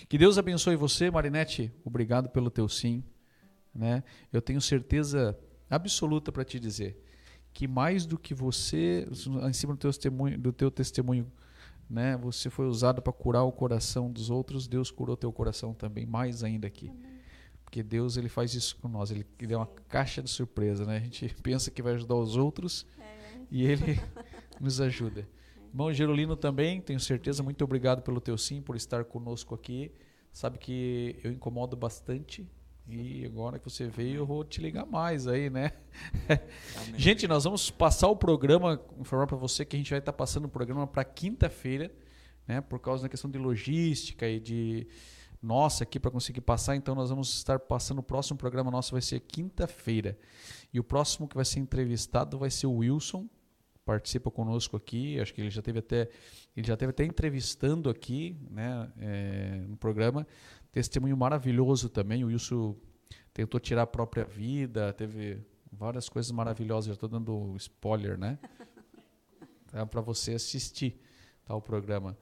[0.09, 1.73] Que Deus abençoe você, Marinete.
[1.85, 3.03] Obrigado pelo teu sim,
[3.75, 4.03] né?
[4.33, 5.39] Eu tenho certeza
[5.69, 7.03] absoluta para te dizer
[7.53, 9.07] que mais do que você,
[9.49, 11.31] em cima do teu testemunho, do teu testemunho,
[11.89, 12.17] né?
[12.17, 14.67] Você foi usado para curar o coração dos outros.
[14.67, 16.91] Deus curou teu coração também, mais ainda aqui.
[17.65, 19.11] Porque Deus ele faz isso com nós.
[19.11, 20.97] Ele, ele é uma caixa de surpresa, né?
[20.97, 23.39] A gente pensa que vai ajudar os outros é.
[23.51, 24.01] e ele
[24.61, 25.29] nos ajuda.
[25.69, 29.91] Irmão Gerolino também, tenho certeza, muito obrigado pelo teu sim, por estar conosco aqui.
[30.31, 32.47] Sabe que eu incomodo bastante
[32.93, 35.73] e agora que você veio, eu vou te ligar mais aí, né?
[36.97, 40.45] gente, nós vamos passar o programa, informar para você que a gente vai estar passando
[40.45, 41.91] o programa para quinta-feira,
[42.47, 42.61] né?
[42.61, 44.87] Por causa da questão de logística e de
[45.43, 49.03] nossa aqui para conseguir passar, então nós vamos estar passando o próximo programa nosso vai
[49.03, 50.19] ser quinta-feira.
[50.73, 53.27] E o próximo que vai ser entrevistado vai ser o Wilson,
[53.85, 55.19] participa conosco aqui.
[55.19, 56.09] Acho que ele já teve até
[56.57, 60.27] ele já teve até entrevistando aqui, né, é, no programa.
[60.73, 62.25] Testemunho maravilhoso também.
[62.25, 62.75] O Wilson
[63.33, 65.39] tentou tirar a própria vida, teve
[65.71, 66.87] várias coisas maravilhosas.
[66.87, 68.39] Já estou dando spoiler, né?
[69.75, 71.01] É para você assistir
[71.47, 72.15] tá, o programa.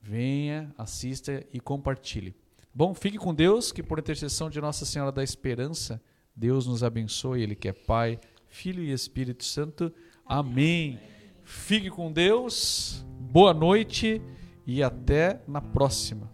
[0.00, 2.34] Venha, assista e compartilhe.
[2.74, 6.02] Bom, fique com Deus, que por intercessão de Nossa Senhora da Esperança,
[6.34, 7.42] Deus nos abençoe.
[7.42, 8.18] Ele que é Pai,
[8.48, 9.92] Filho e Espírito Santo.
[10.24, 10.98] Amém.
[11.42, 14.22] Fique com Deus, boa noite
[14.66, 16.30] e até na próxima.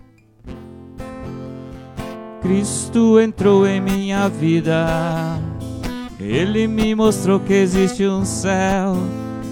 [2.42, 5.38] Cristo entrou em minha vida,
[6.18, 8.96] Ele me mostrou que existe um céu.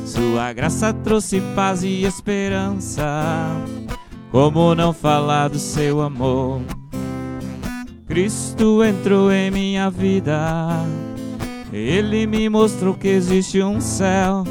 [0.06, 3.05] Sua graça trouxe paz e esperança.
[4.31, 6.62] Como não falar do seu amor?
[8.06, 10.69] Cristo entrou em minha vida.
[11.70, 14.44] Ele me mostrou que existe um céu.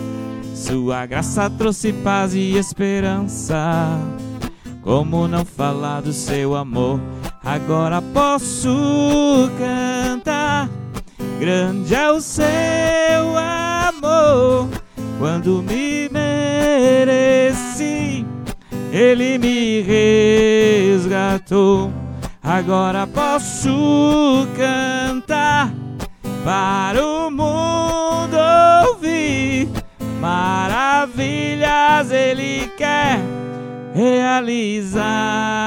[0.54, 4.00] Sua graça trouxe paz e esperança.
[4.84, 7.00] Como não falar do seu amor?
[7.48, 10.70] Agora posso cantar.
[11.40, 12.44] Grande é o seu
[13.38, 14.68] amor.
[15.18, 17.46] Quando me mereci,
[18.92, 19.82] ele me
[20.92, 21.90] resgatou.
[22.44, 25.72] Agora posso cantar
[26.44, 28.36] para o mundo
[28.90, 29.70] ouvir.
[30.20, 33.22] Maravilhas Ele quer
[33.94, 35.58] realizar